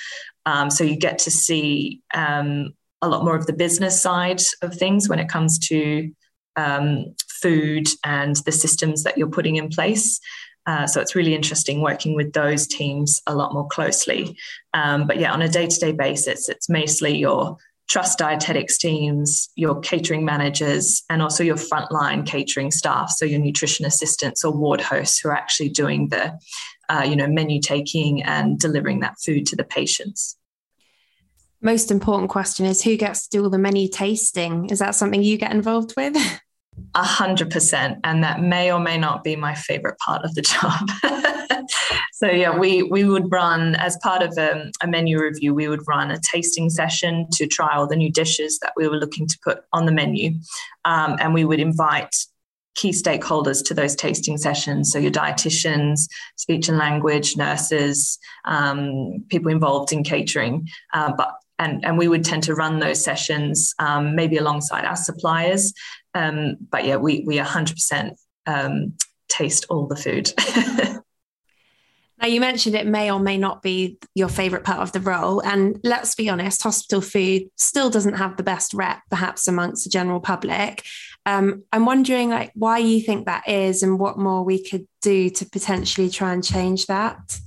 Um, 0.44 0.70
so 0.70 0.84
you 0.84 0.96
get 0.96 1.18
to 1.20 1.30
see 1.30 2.00
um, 2.14 2.74
a 3.02 3.08
lot 3.08 3.24
more 3.24 3.36
of 3.36 3.46
the 3.46 3.52
business 3.52 4.00
side 4.00 4.40
of 4.62 4.74
things 4.74 5.08
when 5.08 5.18
it 5.18 5.28
comes 5.28 5.58
to 5.68 6.10
um, 6.56 7.14
food 7.28 7.88
and 8.04 8.36
the 8.36 8.52
systems 8.52 9.02
that 9.04 9.16
you're 9.18 9.28
putting 9.28 9.56
in 9.56 9.68
place. 9.68 10.20
Uh, 10.66 10.86
so 10.86 11.00
it's 11.00 11.14
really 11.14 11.34
interesting 11.34 11.80
working 11.80 12.14
with 12.14 12.32
those 12.32 12.66
teams 12.66 13.22
a 13.26 13.34
lot 13.34 13.54
more 13.54 13.68
closely. 13.68 14.36
Um, 14.74 15.06
but 15.06 15.18
yeah, 15.18 15.32
on 15.32 15.42
a 15.42 15.48
day 15.48 15.66
to 15.66 15.80
day 15.80 15.92
basis, 15.92 16.48
it's 16.48 16.68
mostly 16.68 17.16
your 17.16 17.56
trust 17.88 18.18
dietetics 18.18 18.78
teams, 18.78 19.48
your 19.54 19.78
catering 19.78 20.24
managers, 20.24 21.04
and 21.08 21.22
also 21.22 21.44
your 21.44 21.54
frontline 21.54 22.26
catering 22.26 22.72
staff. 22.72 23.10
So 23.10 23.24
your 23.24 23.38
nutrition 23.38 23.86
assistants 23.86 24.44
or 24.44 24.52
ward 24.52 24.80
hosts 24.80 25.20
who 25.20 25.28
are 25.28 25.36
actually 25.36 25.68
doing 25.68 26.08
the, 26.08 26.36
uh, 26.88 27.06
you 27.08 27.14
know, 27.14 27.28
menu 27.28 27.60
taking 27.60 28.24
and 28.24 28.58
delivering 28.58 29.00
that 29.00 29.20
food 29.24 29.46
to 29.46 29.56
the 29.56 29.64
patients 29.64 30.36
most 31.62 31.90
important 31.90 32.30
question 32.30 32.64
is 32.64 32.82
who 32.82 32.96
gets 32.96 33.26
to 33.26 33.36
do 33.36 33.42
all 33.42 33.50
the 33.50 33.58
menu 33.58 33.88
tasting? 33.88 34.66
Is 34.70 34.78
that 34.78 34.94
something 34.94 35.22
you 35.22 35.36
get 35.36 35.52
involved 35.52 35.94
with? 35.96 36.16
A 36.94 37.04
hundred 37.04 37.50
percent. 37.50 37.98
And 38.04 38.22
that 38.24 38.40
may 38.40 38.72
or 38.72 38.80
may 38.80 38.98
not 38.98 39.24
be 39.24 39.36
my 39.36 39.54
favorite 39.54 39.98
part 39.98 40.24
of 40.24 40.34
the 40.34 40.42
job. 40.42 41.60
so 42.12 42.30
yeah, 42.30 42.56
we 42.56 42.82
we 42.82 43.04
would 43.04 43.30
run 43.30 43.74
as 43.76 43.98
part 44.02 44.22
of 44.22 44.32
a, 44.38 44.52
um, 44.52 44.70
a, 44.82 44.86
menu 44.86 45.20
review. 45.20 45.54
We 45.54 45.68
would 45.68 45.86
run 45.86 46.10
a 46.10 46.18
tasting 46.18 46.70
session 46.70 47.26
to 47.32 47.46
try 47.46 47.74
all 47.76 47.86
the 47.86 47.96
new 47.96 48.10
dishes 48.10 48.58
that 48.60 48.72
we 48.76 48.88
were 48.88 48.96
looking 48.96 49.26
to 49.26 49.38
put 49.44 49.64
on 49.72 49.86
the 49.86 49.92
menu, 49.92 50.32
um, 50.84 51.16
and 51.20 51.34
we 51.34 51.44
would 51.44 51.60
invite 51.60 52.14
key 52.74 52.90
stakeholders 52.90 53.64
to 53.64 53.74
those 53.74 53.96
tasting 53.96 54.36
sessions. 54.36 54.92
So 54.92 54.98
your 54.98 55.10
dietitians, 55.10 56.08
speech 56.36 56.68
and 56.68 56.78
language 56.78 57.36
nurses, 57.36 58.18
um, 58.44 59.24
people 59.28 59.50
involved 59.50 59.92
in 59.92 60.04
catering, 60.04 60.68
uh, 60.92 61.12
but 61.16 61.32
and, 61.58 61.84
and 61.84 61.96
we 61.96 62.08
would 62.08 62.24
tend 62.24 62.42
to 62.44 62.54
run 62.54 62.80
those 62.80 63.02
sessions 63.02 63.74
um, 63.78 64.14
maybe 64.14 64.36
alongside 64.36 64.84
our 64.84 64.96
suppliers. 64.96 65.72
Um, 66.16 66.56
but 66.70 66.84
yeah, 66.84 66.96
we 66.96 67.22
we 67.26 67.36
100% 67.36 68.16
um, 68.46 68.94
taste 69.28 69.66
all 69.68 69.86
the 69.86 69.96
food. 69.96 70.32
Now, 72.18 72.28
you 72.28 72.40
mentioned 72.40 72.74
it 72.74 72.86
may 72.86 73.10
or 73.10 73.20
may 73.20 73.36
not 73.36 73.62
be 73.62 73.98
your 74.14 74.28
favourite 74.28 74.64
part 74.64 74.80
of 74.80 74.92
the 74.92 75.00
role. 75.00 75.40
And 75.40 75.78
let's 75.84 76.14
be 76.14 76.30
honest, 76.30 76.62
hospital 76.62 77.02
food 77.02 77.50
still 77.56 77.90
doesn't 77.90 78.14
have 78.14 78.36
the 78.36 78.42
best 78.42 78.72
rep, 78.72 79.02
perhaps 79.10 79.46
amongst 79.46 79.84
the 79.84 79.90
general 79.90 80.20
public. 80.20 80.82
Um, 81.26 81.64
I'm 81.72 81.84
wondering, 81.84 82.30
like, 82.30 82.52
why 82.54 82.78
you 82.78 83.02
think 83.02 83.26
that 83.26 83.46
is, 83.46 83.82
and 83.82 83.98
what 83.98 84.16
more 84.16 84.44
we 84.44 84.62
could 84.62 84.86
do 85.02 85.28
to 85.28 85.44
potentially 85.44 86.08
try 86.08 86.32
and 86.32 86.42
change 86.42 86.86
that. 86.86 87.38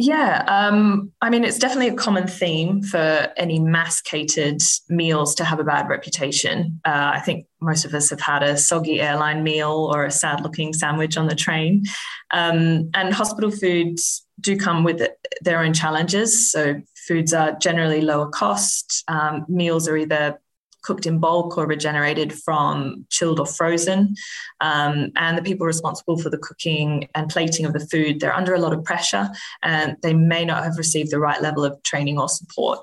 Yeah, 0.00 0.44
um, 0.46 1.10
I 1.20 1.28
mean, 1.28 1.42
it's 1.42 1.58
definitely 1.58 1.88
a 1.88 1.94
common 1.94 2.28
theme 2.28 2.82
for 2.82 3.32
any 3.36 3.58
mass 3.58 4.00
catered 4.00 4.62
meals 4.88 5.34
to 5.34 5.44
have 5.44 5.58
a 5.58 5.64
bad 5.64 5.88
reputation. 5.88 6.80
Uh, 6.84 7.10
I 7.14 7.20
think 7.20 7.46
most 7.60 7.84
of 7.84 7.92
us 7.94 8.08
have 8.10 8.20
had 8.20 8.44
a 8.44 8.56
soggy 8.56 9.00
airline 9.00 9.42
meal 9.42 9.90
or 9.92 10.04
a 10.04 10.10
sad 10.12 10.40
looking 10.40 10.72
sandwich 10.72 11.16
on 11.16 11.26
the 11.26 11.34
train. 11.34 11.82
Um, 12.30 12.90
and 12.94 13.12
hospital 13.12 13.50
foods 13.50 14.24
do 14.40 14.56
come 14.56 14.84
with 14.84 15.02
their 15.40 15.58
own 15.58 15.74
challenges. 15.74 16.48
So, 16.48 16.80
foods 17.08 17.32
are 17.32 17.58
generally 17.58 18.00
lower 18.00 18.28
cost. 18.28 19.02
Um, 19.08 19.46
meals 19.48 19.88
are 19.88 19.96
either 19.96 20.38
cooked 20.82 21.06
in 21.06 21.18
bulk 21.18 21.56
or 21.58 21.66
regenerated 21.66 22.32
from 22.32 23.06
chilled 23.10 23.40
or 23.40 23.46
frozen. 23.46 24.14
Um, 24.60 25.10
and 25.16 25.36
the 25.36 25.42
people 25.42 25.66
responsible 25.66 26.18
for 26.18 26.30
the 26.30 26.38
cooking 26.38 27.08
and 27.14 27.28
plating 27.28 27.66
of 27.66 27.72
the 27.72 27.86
food, 27.86 28.20
they're 28.20 28.34
under 28.34 28.54
a 28.54 28.60
lot 28.60 28.72
of 28.72 28.84
pressure 28.84 29.28
and 29.62 29.96
they 30.02 30.14
may 30.14 30.44
not 30.44 30.64
have 30.64 30.78
received 30.78 31.10
the 31.10 31.20
right 31.20 31.40
level 31.42 31.64
of 31.64 31.82
training 31.82 32.18
or 32.18 32.28
support. 32.28 32.80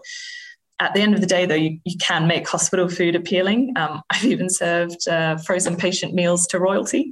At 0.80 0.94
the 0.94 1.02
end 1.02 1.14
of 1.14 1.22
the 1.22 1.28
day, 1.28 1.46
though, 1.46 1.56
you, 1.56 1.80
you 1.86 1.98
can 1.98 2.28
make 2.28 2.48
hospital 2.48 2.90
food 2.90 3.16
appealing. 3.16 3.74
Um, 3.78 4.02
I've 4.10 4.26
even 4.26 4.50
served 4.50 5.08
uh, 5.08 5.38
frozen 5.38 5.78
patient 5.78 6.14
meals 6.14 6.48
to 6.48 6.60
royalty. 6.60 7.12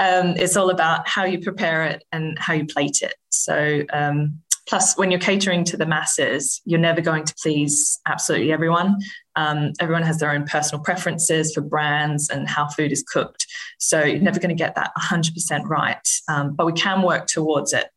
Um, 0.00 0.34
it's 0.36 0.56
all 0.56 0.70
about 0.70 1.06
how 1.06 1.24
you 1.24 1.38
prepare 1.38 1.84
it 1.84 2.04
and 2.10 2.38
how 2.38 2.54
you 2.54 2.66
plate 2.66 3.02
it. 3.02 3.14
So, 3.28 3.82
um, 3.92 4.42
Plus, 4.68 4.96
when 4.96 5.10
you're 5.10 5.20
catering 5.20 5.64
to 5.64 5.76
the 5.76 5.86
masses, 5.86 6.60
you're 6.64 6.78
never 6.80 7.00
going 7.00 7.24
to 7.24 7.34
please 7.42 8.00
absolutely 8.06 8.52
everyone. 8.52 8.96
Um, 9.36 9.72
everyone 9.80 10.02
has 10.02 10.18
their 10.18 10.30
own 10.30 10.44
personal 10.44 10.82
preferences 10.82 11.54
for 11.54 11.60
brands 11.60 12.28
and 12.28 12.48
how 12.48 12.68
food 12.68 12.92
is 12.92 13.02
cooked. 13.02 13.46
So 13.78 14.02
you're 14.02 14.20
never 14.20 14.38
going 14.38 14.54
to 14.54 14.54
get 14.54 14.74
that 14.74 14.92
100% 14.98 15.68
right. 15.68 16.08
Um, 16.28 16.54
but 16.54 16.66
we 16.66 16.72
can 16.72 17.02
work 17.02 17.26
towards 17.26 17.72
it. 17.72 17.88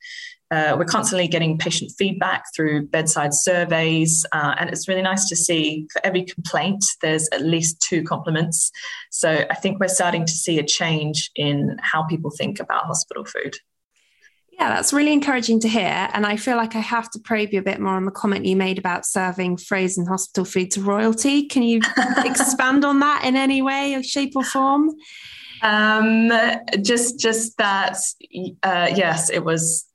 Uh, 0.51 0.75
we're 0.77 0.85
constantly 0.85 1.27
getting 1.27 1.57
patient 1.57 1.91
feedback 1.97 2.45
through 2.55 2.85
bedside 2.87 3.33
surveys, 3.33 4.25
uh, 4.31 4.53
and 4.59 4.69
it's 4.69 4.87
really 4.87 5.01
nice 5.01 5.27
to 5.27 5.35
see 5.35 5.87
for 5.91 6.05
every 6.05 6.23
complaint, 6.23 6.85
there's 7.01 7.27
at 7.31 7.41
least 7.41 7.81
two 7.81 8.03
compliments. 8.03 8.71
So 9.09 9.45
I 9.49 9.55
think 9.55 9.79
we're 9.79 9.87
starting 9.87 10.23
to 10.23 10.31
see 10.31 10.59
a 10.59 10.63
change 10.63 11.31
in 11.35 11.77
how 11.81 12.03
people 12.03 12.29
think 12.29 12.59
about 12.59 12.85
hospital 12.85 13.25
food. 13.25 13.55
Yeah, 14.57 14.69
that's 14.69 14.93
really 14.93 15.11
encouraging 15.11 15.59
to 15.61 15.67
hear. 15.67 16.09
And 16.13 16.25
I 16.25 16.37
feel 16.37 16.55
like 16.55 16.75
I 16.77 16.79
have 16.79 17.09
to 17.11 17.19
probe 17.19 17.49
you 17.51 17.59
a 17.59 17.63
bit 17.63 17.81
more 17.81 17.95
on 17.95 18.05
the 18.05 18.11
comment 18.11 18.45
you 18.45 18.55
made 18.55 18.77
about 18.77 19.05
serving 19.05 19.57
frozen 19.57 20.05
hospital 20.05 20.45
food 20.45 20.71
to 20.71 20.81
royalty. 20.81 21.47
Can 21.47 21.63
you 21.63 21.81
expand 22.17 22.85
on 22.85 22.99
that 22.99 23.25
in 23.25 23.35
any 23.35 23.61
way, 23.61 23.95
or 23.95 24.01
shape, 24.01 24.33
or 24.35 24.45
form? 24.45 24.91
Um, 25.61 26.31
just, 26.81 27.19
just 27.19 27.57
that. 27.57 27.97
Uh, 28.63 28.91
yes, 28.95 29.29
it 29.29 29.43
was. 29.43 29.85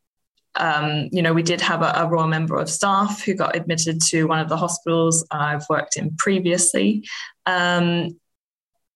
Um, 0.56 1.08
you 1.12 1.22
know, 1.22 1.32
we 1.32 1.44
did 1.44 1.60
have 1.60 1.80
a, 1.80 1.92
a 1.94 2.08
royal 2.08 2.26
member 2.26 2.56
of 2.56 2.68
staff 2.68 3.22
who 3.22 3.34
got 3.34 3.56
admitted 3.56 4.00
to 4.08 4.24
one 4.24 4.40
of 4.40 4.48
the 4.48 4.56
hospitals 4.56 5.24
I've 5.30 5.64
worked 5.70 5.96
in 5.96 6.16
previously, 6.16 7.08
um, 7.46 8.18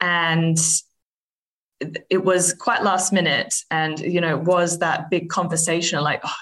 and 0.01 0.59
it 1.81 2.25
was 2.25 2.53
quite 2.55 2.83
last 2.83 3.13
minute 3.13 3.55
and 3.71 3.99
you 4.01 4.21
know 4.21 4.39
it 4.39 4.45
was 4.45 4.79
that 4.79 5.11
big 5.11 5.29
conversation 5.29 6.01
like 6.01 6.21
oh, 6.25 6.35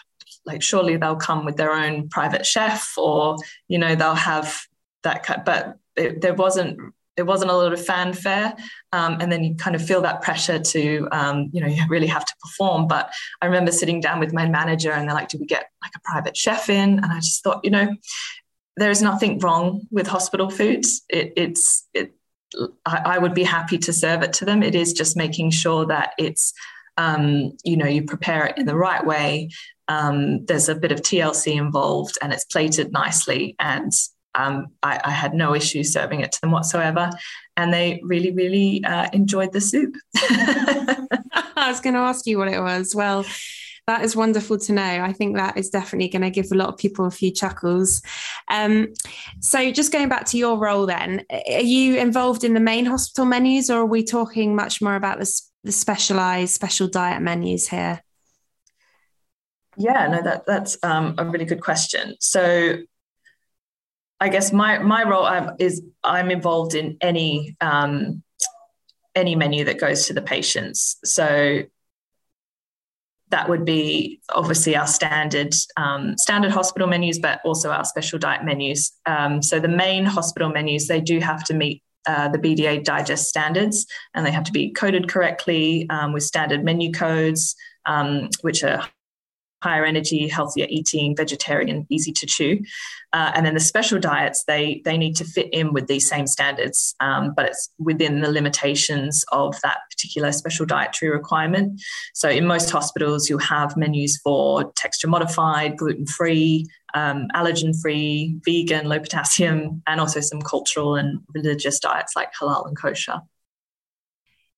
like 0.44 0.62
surely 0.62 0.96
they'll 0.96 1.16
come 1.16 1.44
with 1.44 1.56
their 1.56 1.72
own 1.72 2.08
private 2.08 2.44
chef 2.44 2.96
or 2.98 3.36
you 3.68 3.78
know 3.78 3.94
they'll 3.94 4.14
have 4.14 4.62
that 5.02 5.22
cut. 5.22 5.44
but 5.44 5.76
it, 5.96 6.20
there 6.20 6.34
wasn't 6.34 6.78
there 7.16 7.26
wasn't 7.26 7.50
a 7.50 7.54
lot 7.54 7.72
of 7.72 7.84
fanfare 7.84 8.54
um, 8.92 9.18
and 9.20 9.30
then 9.30 9.44
you 9.44 9.54
kind 9.54 9.76
of 9.76 9.86
feel 9.86 10.00
that 10.00 10.22
pressure 10.22 10.58
to 10.58 11.08
um, 11.12 11.50
you 11.52 11.60
know 11.60 11.66
you 11.76 11.82
really 11.88 12.06
have 12.06 12.24
to 12.24 12.34
perform 12.40 12.86
but 12.86 13.12
i 13.40 13.46
remember 13.46 13.72
sitting 13.72 14.00
down 14.00 14.20
with 14.20 14.32
my 14.32 14.48
manager 14.48 14.92
and 14.92 15.08
they're 15.08 15.14
like 15.14 15.28
do 15.28 15.38
we 15.38 15.46
get 15.46 15.66
like 15.82 15.92
a 15.96 16.00
private 16.04 16.36
chef 16.36 16.68
in 16.68 16.98
and 16.98 17.06
i 17.06 17.16
just 17.16 17.42
thought 17.42 17.60
you 17.64 17.70
know 17.70 17.88
there's 18.76 19.02
nothing 19.02 19.38
wrong 19.38 19.82
with 19.90 20.06
hospital 20.06 20.50
foods 20.50 21.02
it, 21.08 21.32
it's 21.36 21.86
it, 21.94 22.14
I, 22.86 23.02
I, 23.04 23.18
would 23.18 23.34
be 23.34 23.44
happy 23.44 23.78
to 23.78 23.92
serve 23.92 24.22
it 24.22 24.32
to 24.34 24.44
them. 24.44 24.62
It 24.62 24.74
is 24.74 24.92
just 24.92 25.16
making 25.16 25.50
sure 25.50 25.86
that 25.86 26.12
it's, 26.18 26.52
um, 26.96 27.56
you 27.64 27.76
know, 27.76 27.86
you 27.86 28.04
prepare 28.04 28.46
it 28.46 28.58
in 28.58 28.66
the 28.66 28.76
right 28.76 29.04
way. 29.04 29.50
Um, 29.88 30.44
there's 30.46 30.68
a 30.68 30.74
bit 30.74 30.92
of 30.92 31.00
TLC 31.00 31.54
involved 31.56 32.18
and 32.22 32.32
it's 32.32 32.44
plated 32.44 32.92
nicely. 32.92 33.56
And 33.58 33.92
um, 34.34 34.68
I, 34.82 35.00
I, 35.04 35.10
had 35.10 35.34
no 35.34 35.54
issue 35.54 35.84
serving 35.84 36.20
it 36.20 36.32
to 36.32 36.40
them 36.40 36.52
whatsoever. 36.52 37.10
And 37.56 37.72
they 37.72 38.00
really, 38.02 38.30
really 38.30 38.82
uh, 38.84 39.08
enjoyed 39.12 39.52
the 39.52 39.60
soup. 39.60 39.94
I 40.16 41.66
was 41.68 41.80
going 41.80 41.94
to 41.94 42.00
ask 42.00 42.26
you 42.26 42.38
what 42.38 42.48
it 42.48 42.60
was. 42.60 42.94
Well, 42.94 43.26
that 43.86 44.04
is 44.04 44.14
wonderful 44.14 44.58
to 44.58 44.72
know. 44.72 44.82
I 44.82 45.12
think 45.12 45.36
that 45.36 45.56
is 45.56 45.70
definitely 45.70 46.08
going 46.08 46.22
to 46.22 46.30
give 46.30 46.52
a 46.52 46.56
lot 46.56 46.68
of 46.68 46.78
people 46.78 47.06
a 47.06 47.10
few 47.10 47.32
chuckles. 47.32 48.02
Um, 48.48 48.92
so, 49.40 49.72
just 49.72 49.92
going 49.92 50.08
back 50.08 50.26
to 50.26 50.38
your 50.38 50.56
role, 50.56 50.86
then, 50.86 51.24
are 51.30 51.60
you 51.60 51.96
involved 51.96 52.44
in 52.44 52.54
the 52.54 52.60
main 52.60 52.86
hospital 52.86 53.24
menus, 53.24 53.70
or 53.70 53.80
are 53.80 53.86
we 53.86 54.04
talking 54.04 54.54
much 54.54 54.80
more 54.80 54.94
about 54.94 55.18
the, 55.18 55.40
the 55.64 55.72
specialized 55.72 56.54
special 56.54 56.88
diet 56.88 57.22
menus 57.22 57.68
here? 57.68 58.02
Yeah, 59.76 60.06
no, 60.06 60.22
that 60.22 60.46
that's 60.46 60.78
um, 60.82 61.14
a 61.18 61.24
really 61.24 61.46
good 61.46 61.60
question. 61.60 62.14
So, 62.20 62.78
I 64.20 64.28
guess 64.28 64.52
my 64.52 64.78
my 64.78 65.02
role 65.02 65.26
um, 65.26 65.56
is 65.58 65.82
I'm 66.04 66.30
involved 66.30 66.74
in 66.74 66.98
any 67.00 67.56
um, 67.60 68.22
any 69.14 69.34
menu 69.34 69.64
that 69.64 69.78
goes 69.78 70.06
to 70.06 70.12
the 70.12 70.22
patients. 70.22 70.96
So 71.04 71.62
that 73.32 73.48
would 73.48 73.64
be 73.64 74.20
obviously 74.28 74.76
our 74.76 74.86
standard 74.86 75.54
um, 75.76 76.16
standard 76.18 76.52
hospital 76.52 76.86
menus, 76.86 77.18
but 77.18 77.40
also 77.44 77.70
our 77.70 77.84
special 77.84 78.18
diet 78.18 78.44
menus. 78.44 78.92
Um, 79.06 79.42
so 79.42 79.58
the 79.58 79.68
main 79.68 80.04
hospital 80.04 80.50
menus 80.50 80.86
they 80.86 81.00
do 81.00 81.18
have 81.18 81.42
to 81.44 81.54
meet 81.54 81.82
uh, 82.06 82.28
the 82.28 82.38
BDA 82.38 82.84
digest 82.84 83.28
standards, 83.28 83.86
and 84.14 84.24
they 84.24 84.30
have 84.30 84.44
to 84.44 84.52
be 84.52 84.70
coded 84.70 85.08
correctly 85.08 85.86
um, 85.90 86.12
with 86.12 86.22
standard 86.22 86.62
menu 86.62 86.92
codes, 86.92 87.56
um, 87.86 88.28
which 88.42 88.62
are 88.62 88.86
higher 89.62 89.84
energy, 89.84 90.28
healthier 90.28 90.66
eating, 90.68 91.16
vegetarian, 91.16 91.86
easy 91.88 92.12
to 92.12 92.26
chew. 92.26 92.60
Uh, 93.12 93.30
and 93.34 93.44
then 93.44 93.54
the 93.54 93.60
special 93.60 93.98
diets, 93.98 94.44
they, 94.44 94.82
they 94.84 94.96
need 94.96 95.14
to 95.16 95.24
fit 95.24 95.48
in 95.52 95.72
with 95.72 95.86
these 95.86 96.08
same 96.08 96.26
standards, 96.26 96.94
um, 97.00 97.32
but 97.36 97.46
it's 97.46 97.70
within 97.78 98.22
the 98.22 98.30
limitations 98.30 99.24
of 99.32 99.54
that 99.62 99.78
particular 99.90 100.32
special 100.32 100.64
dietary 100.64 101.12
requirement. 101.12 101.80
So 102.14 102.28
in 102.28 102.46
most 102.46 102.70
hospitals, 102.70 103.28
you'll 103.28 103.38
have 103.40 103.76
menus 103.76 104.18
for 104.24 104.72
texture 104.72 105.08
modified, 105.08 105.76
gluten 105.76 106.06
free, 106.06 106.66
um, 106.94 107.28
allergen 107.34 107.74
free, 107.80 108.38
vegan, 108.44 108.86
low 108.86 108.98
potassium, 108.98 109.82
and 109.86 110.00
also 110.00 110.20
some 110.20 110.42
cultural 110.42 110.96
and 110.96 111.20
religious 111.34 111.78
diets 111.78 112.14
like 112.16 112.32
halal 112.40 112.66
and 112.66 112.76
kosher. 112.76 113.20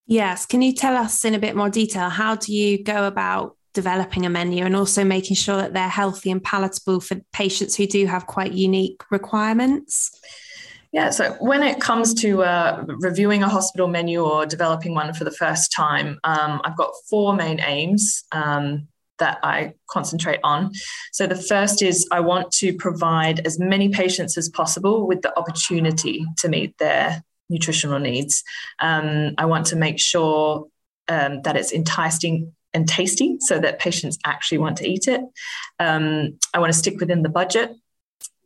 Yes. 0.07 0.47
Can 0.47 0.63
you 0.63 0.73
tell 0.73 0.97
us 0.97 1.25
in 1.25 1.35
a 1.35 1.39
bit 1.39 1.57
more 1.57 1.71
detail 1.71 2.11
how 2.11 2.37
do 2.37 2.55
you 2.55 2.83
go 2.83 3.07
about 3.07 3.57
developing 3.75 4.25
a 4.25 4.31
menu 4.31 4.65
and 4.65 4.75
also 4.75 5.05
making 5.05 5.37
sure 5.37 5.57
that 5.57 5.75
they're 5.75 5.89
healthy 5.89 6.31
and 6.31 6.43
palatable 6.43 7.01
for 7.01 7.21
patients 7.33 7.77
who 7.77 7.87
do 7.87 8.07
have 8.07 8.27
quite 8.27 8.53
unique 8.53 9.03
requirements? 9.11 10.19
Yeah, 10.93 11.11
so 11.11 11.33
when 11.41 11.65
it 11.65 11.81
comes 11.81 12.15
to 12.23 12.45
uh, 12.45 12.85
reviewing 12.87 13.43
a 13.43 13.49
hospital 13.49 13.89
menu 13.89 14.25
or 14.25 14.47
developing 14.47 14.95
one 14.95 15.13
for 15.13 15.25
the 15.25 15.33
first 15.33 15.73
time, 15.73 16.21
um, 16.23 16.61
I've 16.65 16.77
got 16.77 16.93
four 17.11 17.35
main 17.35 17.61
aims 17.61 18.23
um, 18.31 18.87
that 19.19 19.39
I 19.43 19.75
concentrate 19.91 20.39
on. 20.45 20.71
So 21.13 21.27
the 21.27 21.35
first 21.35 21.83
is 21.83 22.07
I 22.13 22.21
want 22.21 22.53
to 22.53 22.73
provide 22.75 23.45
as 23.45 23.59
many 23.59 23.89
patients 23.89 24.39
as 24.39 24.49
possible 24.49 25.07
with 25.07 25.23
the 25.23 25.37
opportunity 25.37 26.25
to 26.39 26.49
meet 26.49 26.79
their 26.79 27.25
nutritional 27.49 27.99
needs. 27.99 28.45
Um, 28.79 29.35
I 29.37 29.47
want 29.47 29.67
to 29.67 29.77
make 29.77 29.99
sure 29.99 30.69
um, 31.09 31.43
that 31.43 31.57
it's 31.57 31.73
enticing 31.73 32.55
and 32.75 32.89
tasty 32.89 33.37
so 33.41 33.59
that 33.61 33.79
patients 33.79 34.19
actually 34.27 34.59
want 34.59 34.77
to 34.79 34.89
eat 34.89 35.09
it. 35.09 35.21
Um, 35.79 36.39
I 36.53 36.59
want 36.59 36.73
to 36.73 36.79
stick 36.79 37.01
within 37.01 37.23
the 37.23 37.29
budget. 37.29 37.71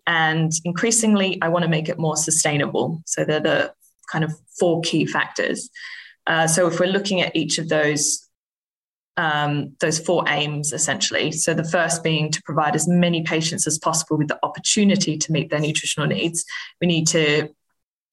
And 0.06 0.52
increasingly, 0.64 1.38
I 1.42 1.48
want 1.48 1.64
to 1.64 1.68
make 1.68 1.88
it 1.88 1.98
more 1.98 2.16
sustainable. 2.16 3.02
So 3.06 3.24
they're 3.24 3.40
the 3.40 3.72
kind 4.10 4.24
of 4.24 4.32
four 4.58 4.80
key 4.82 5.06
factors. 5.06 5.68
Uh, 6.26 6.46
so 6.46 6.66
if 6.66 6.78
we're 6.78 6.86
looking 6.86 7.20
at 7.20 7.34
each 7.34 7.58
of 7.58 7.68
those, 7.68 8.26
um, 9.16 9.74
those 9.80 9.98
four 9.98 10.24
aims 10.28 10.72
essentially. 10.72 11.32
So 11.32 11.52
the 11.52 11.64
first 11.64 12.02
being 12.02 12.30
to 12.30 12.42
provide 12.42 12.76
as 12.76 12.86
many 12.86 13.22
patients 13.22 13.66
as 13.66 13.78
possible 13.78 14.16
with 14.16 14.28
the 14.28 14.38
opportunity 14.42 15.18
to 15.18 15.32
meet 15.32 15.50
their 15.50 15.60
nutritional 15.60 16.08
needs. 16.08 16.44
We 16.80 16.86
need 16.86 17.06
to 17.08 17.48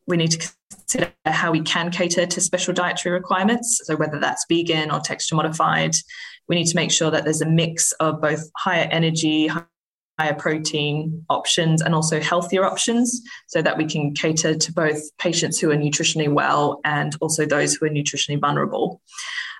we 0.07 0.17
need 0.17 0.31
to 0.31 0.49
consider 0.71 1.13
how 1.25 1.51
we 1.51 1.61
can 1.61 1.91
cater 1.91 2.25
to 2.25 2.41
special 2.41 2.73
dietary 2.73 3.13
requirements. 3.13 3.81
So, 3.83 3.95
whether 3.95 4.19
that's 4.19 4.45
vegan 4.47 4.91
or 4.91 4.99
texture 4.99 5.35
modified, 5.35 5.95
we 6.47 6.55
need 6.55 6.67
to 6.67 6.75
make 6.75 6.91
sure 6.91 7.11
that 7.11 7.23
there's 7.23 7.41
a 7.41 7.49
mix 7.49 7.91
of 7.93 8.21
both 8.21 8.49
higher 8.55 8.87
energy, 8.91 9.49
higher 10.19 10.33
protein 10.33 11.25
options, 11.29 11.81
and 11.81 11.95
also 11.95 12.19
healthier 12.19 12.65
options 12.65 13.21
so 13.47 13.61
that 13.61 13.77
we 13.77 13.85
can 13.85 14.13
cater 14.13 14.55
to 14.55 14.73
both 14.73 15.01
patients 15.17 15.59
who 15.59 15.71
are 15.71 15.75
nutritionally 15.75 16.31
well 16.31 16.79
and 16.85 17.15
also 17.21 17.45
those 17.45 17.73
who 17.73 17.85
are 17.85 17.89
nutritionally 17.89 18.39
vulnerable. 18.39 19.01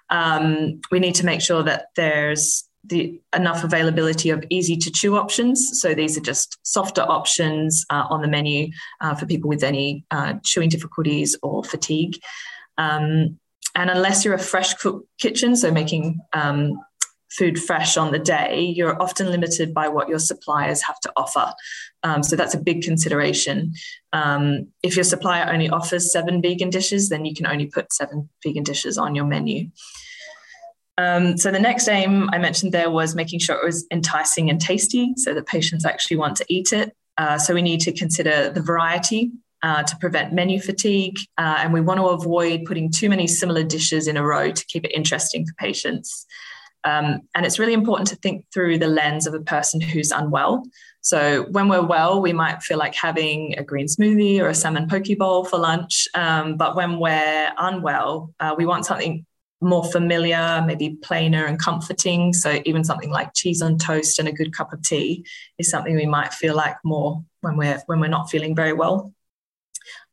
Um, 0.10 0.81
we 0.91 0.99
need 0.99 1.15
to 1.15 1.25
make 1.25 1.41
sure 1.41 1.63
that 1.63 1.88
there's 1.95 2.69
the 2.87 3.19
enough 3.35 3.63
availability 3.63 4.29
of 4.29 4.43
easy 4.49 4.77
to 4.77 4.91
chew 4.91 5.17
options. 5.17 5.81
So 5.81 5.93
these 5.93 6.17
are 6.17 6.21
just 6.21 6.57
softer 6.63 7.01
options 7.01 7.85
uh, 7.89 8.05
on 8.09 8.21
the 8.21 8.27
menu 8.27 8.69
uh, 9.01 9.15
for 9.15 9.25
people 9.25 9.49
with 9.49 9.63
any 9.63 10.05
uh, 10.11 10.35
chewing 10.43 10.69
difficulties 10.69 11.35
or 11.41 11.63
fatigue. 11.63 12.17
Um, 12.77 13.39
and 13.75 13.89
unless 13.89 14.23
you're 14.23 14.33
a 14.33 14.39
fresh 14.39 14.73
cook 14.75 15.05
kitchen, 15.19 15.55
so 15.55 15.71
making 15.71 16.19
um, 16.33 16.79
food 17.37 17.59
fresh 17.59 17.97
on 17.97 18.11
the 18.11 18.19
day, 18.19 18.61
you're 18.61 19.01
often 19.01 19.29
limited 19.29 19.73
by 19.73 19.87
what 19.87 20.07
your 20.07 20.19
suppliers 20.19 20.81
have 20.81 20.99
to 21.01 21.11
offer. 21.17 21.53
Um, 22.03 22.23
so 22.23 22.35
that's 22.35 22.53
a 22.53 22.59
big 22.59 22.81
consideration. 22.83 23.73
Um, 24.13 24.67
if 24.83 24.95
your 24.95 25.03
supplier 25.03 25.51
only 25.51 25.69
offers 25.69 26.11
seven 26.11 26.41
vegan 26.41 26.69
dishes, 26.69 27.09
then 27.09 27.25
you 27.25 27.35
can 27.35 27.47
only 27.47 27.65
put 27.65 27.91
seven 27.91 28.29
vegan 28.43 28.63
dishes 28.63 28.97
on 28.97 29.15
your 29.15 29.25
menu. 29.25 29.69
Um, 30.97 31.38
so 31.38 31.51
the 31.51 31.60
next 31.60 31.88
aim 31.88 32.29
I 32.31 32.38
mentioned 32.38 32.71
there 32.71 32.89
was 32.89 33.15
making 33.15 33.39
sure 33.39 33.55
it 33.55 33.65
was 33.65 33.86
enticing 33.91 34.49
and 34.49 34.62
tasty 34.62 35.13
so 35.17 35.34
that 35.34 35.45
patients 35.45 35.86
actually 35.86 36.17
want 36.17 36.38
to 36.38 36.45
eat 36.47 36.71
it. 36.71 36.95
Uh, 37.17 37.38
so 37.38 37.53
we 37.53 37.62
need 37.62 37.81
to 37.81 37.91
consider 37.91 38.49
the 38.49 38.62
variety 38.62 39.31
uh, 39.63 39.84
to 39.84 39.97
prevent 39.97 40.34
menu 40.34 40.60
fatigue. 40.60 41.17
Uh, 41.38 41.58
and 41.60 41.73
we 41.73 41.81
want 41.81 41.99
to 41.99 42.08
avoid 42.08 42.65
putting 42.65 42.91
too 42.91 43.10
many 43.10 43.27
similar 43.27 43.63
dishes 43.63 44.08
in 44.08 44.17
a 44.17 44.23
row 44.23 44.51
to 44.51 44.65
keep 44.67 44.86
it 44.86 44.91
interesting 44.91 45.45
for 45.45 45.53
patients. 45.55 46.25
Um, 46.84 47.21
and 47.34 47.45
it's 47.45 47.58
really 47.58 47.73
important 47.73 48.08
to 48.10 48.15
think 48.17 48.45
through 48.53 48.77
the 48.77 48.88
lens 48.88 49.25
of 49.25 49.34
a 49.34 49.39
person 49.39 49.81
who's 49.81 50.12
unwell. 50.12 50.63
So 51.01 51.43
when 51.51 51.67
we're 51.67 51.86
well, 51.86 52.21
we 52.21 52.31
might 52.31 52.62
feel 52.62 52.77
like 52.77 52.93
having 52.93 53.58
a 53.58 53.63
green 53.63 53.88
smoothie 53.88 54.39
or 54.39 54.49
a 54.49 54.55
salmon 54.55 54.88
poke 54.88 55.17
bowl 55.17 55.45
for 55.45 55.58
lunch. 55.58 56.08
Um, 56.13 56.58
but 56.58 56.75
when 56.75 56.99
we're 56.99 57.51
unwell, 57.58 58.34
uh, 58.39 58.53
we 58.58 58.65
want 58.65 58.86
something 58.86 59.25
more 59.65 59.84
familiar, 59.84 60.63
maybe 60.65 60.97
plainer 61.01 61.45
and 61.45 61.60
comforting. 61.60 62.34
So 62.34 62.62
even 62.65 62.84
something 62.84 63.10
like 63.10 63.34
cheese 63.34 63.62
on 63.62 63.78
toast 63.78 64.19
and 64.19 64.28
a 64.28 64.32
good 64.32 64.56
cup 64.56 64.71
of 64.71 64.82
tea 64.82 65.25
is 65.58 65.69
something 65.69 65.95
we 65.95 66.06
might 66.06 66.34
feel 66.34 66.56
like 66.56 66.78
more 66.84 67.23
when 67.41 67.58
we're 67.58 67.82
when 67.88 67.99
we're 67.99 68.08
not 68.08 68.30
feeling 68.30 68.56
very 68.56 68.73
well. 68.73 69.12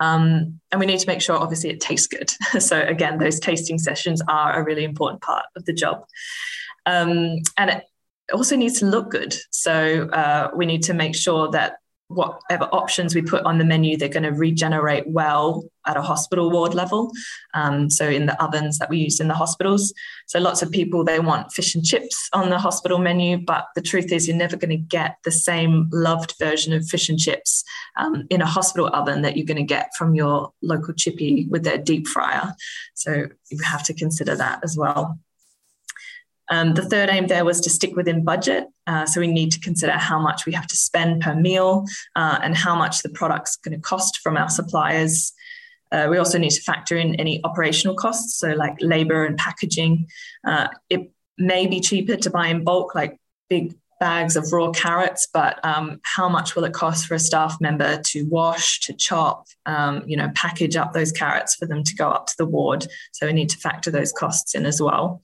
Um, 0.01 0.61
and 0.71 0.81
we 0.81 0.87
need 0.87 0.99
to 1.01 1.07
make 1.07 1.21
sure, 1.21 1.37
obviously, 1.37 1.71
it 1.71 1.81
tastes 1.81 2.07
good. 2.07 2.31
so 2.61 2.81
again, 2.81 3.19
those 3.19 3.39
tasting 3.39 3.79
sessions 3.79 4.23
are 4.29 4.59
a 4.59 4.65
really 4.65 4.85
important 4.85 5.23
part 5.23 5.45
of 5.55 5.65
the 5.65 5.73
job. 5.73 6.05
Um, 6.87 7.39
and 7.57 7.71
it 7.71 7.85
also 8.33 8.57
needs 8.57 8.81
to 8.81 8.87
look 8.87 9.11
good. 9.11 9.35
So 9.51 10.09
uh, 10.09 10.51
we 10.57 10.67
need 10.67 10.83
to 10.85 10.95
make 10.95 11.15
sure 11.15 11.51
that 11.51 11.77
whatever 12.15 12.65
options 12.73 13.15
we 13.15 13.23
put 13.23 13.45
on 13.45 13.59
the 13.59 13.65
menu, 13.65 13.97
they're 13.97 14.09
going 14.09 14.23
to 14.23 14.31
regenerate 14.31 15.05
well 15.07 15.65
at 15.87 15.97
a 15.97 16.03
hospital 16.03 16.51
ward 16.51 16.75
level. 16.75 17.11
Um, 17.55 17.91
so 17.91 18.09
in 18.09 18.27
the 18.27 18.41
ovens 18.43 18.79
that 18.79 18.89
we 18.89 18.99
use 18.99 19.21
in 19.21 19.29
the 19.29 19.35
hospitals. 19.35 19.93
So 20.27 20.39
lots 20.39 20.63
of 20.63 20.71
people 20.71 21.05
they 21.05 21.19
want 21.19 21.53
fish 21.53 21.75
and 21.75 21.85
chips 21.85 22.29
on 22.33 22.51
the 22.51 22.59
hospital 22.59 22.99
menu, 22.99 23.39
but 23.39 23.67
the 23.75 23.83
truth 23.83 24.13
is 24.13 24.29
you're 24.29 24.37
never 24.37 24.57
going 24.57 24.71
to 24.71 24.77
get 24.77 25.17
the 25.25 25.33
same 25.33 25.89
loved 25.93 26.35
version 26.39 26.73
of 26.73 26.87
fish 26.87 27.09
and 27.09 27.19
chips 27.19 27.65
um, 27.97 28.27
in 28.31 28.41
a 28.41 28.47
hospital 28.47 28.89
oven 28.95 29.23
that 29.23 29.37
you're 29.37 29.47
going 29.47 29.57
to 29.57 29.63
get 29.63 29.91
from 29.99 30.15
your 30.15 30.53
local 30.63 30.95
chippy 30.95 31.47
with 31.51 31.65
their 31.65 31.79
deep 31.79 32.07
fryer. 32.07 32.55
So 32.95 33.27
you 33.51 33.59
have 33.65 33.83
to 33.85 33.95
consider 33.95 34.37
that 34.37 34.61
as 34.63 34.77
well. 34.77 35.19
Um, 36.53 36.75
the 36.75 36.85
third 36.85 37.09
aim 37.09 37.29
there 37.29 37.47
was 37.47 37.63
to 37.63 37.71
stick 37.71 37.97
within 37.97 38.25
budget. 38.25 38.67
Uh, 38.87 39.07
so 39.07 39.21
we 39.21 39.27
need 39.27 39.53
to 39.53 39.61
consider 39.61 39.93
how 39.93 40.21
much 40.21 40.45
we 40.45 40.53
have 40.53 40.67
to 40.67 40.77
spend 40.77 41.23
per 41.23 41.35
meal 41.35 41.87
uh, 42.15 42.41
and 42.43 42.55
how 42.55 42.77
much 42.77 43.03
the 43.03 43.09
product's 43.09 43.57
going 43.57 43.75
to 43.75 43.81
cost 43.81 44.19
from 44.19 44.37
our 44.37 44.51
suppliers. 44.51 45.33
Uh, 45.91 46.09
we 46.11 46.19
also 46.19 46.37
need 46.37 46.51
to 46.51 46.61
factor 46.61 46.95
in 46.95 47.15
any 47.15 47.41
operational 47.45 47.97
costs, 47.97 48.39
so 48.39 48.49
like 48.53 48.77
labor 48.81 49.25
and 49.25 49.39
packaging. 49.39 50.07
Uh, 50.47 50.69
it 50.91 51.11
may 51.39 51.67
be 51.67 51.81
cheaper 51.81 52.17
to 52.17 52.29
buy 52.29 52.49
in 52.49 52.65
bulk, 52.65 52.95
like 52.95 53.19
big 53.49 53.75
bags 53.99 54.37
of 54.37 54.53
raw 54.53 54.71
carrots, 54.73 55.29
but 55.33 55.59
um, 55.65 56.01
how 56.03 56.29
much 56.29 56.55
will 56.55 56.65
it 56.65 56.75
cost 56.75 57.07
for 57.07 57.15
a 57.15 57.19
staff 57.19 57.57
member 57.63 57.99
to 58.03 58.25
wash, 58.29 58.81
to 58.81 58.93
chop, 58.93 59.47
um, 59.65 60.03
you 60.07 60.19
know, 60.19 60.31
package 60.35 60.77
up 60.77 60.93
those 60.93 61.13
carrots 61.13 61.55
for 61.55 61.65
them 61.65 61.83
to 61.83 61.95
go 61.95 62.11
up 62.11 62.27
to 62.27 62.35
the 62.37 62.45
ward? 62.45 62.87
So 63.13 63.27
we 63.27 63.33
need 63.33 63.49
to 63.51 63.59
factor 63.59 63.91
those 63.91 64.13
costs 64.13 64.55
in 64.55 64.67
as 64.67 64.83
well. 64.83 65.23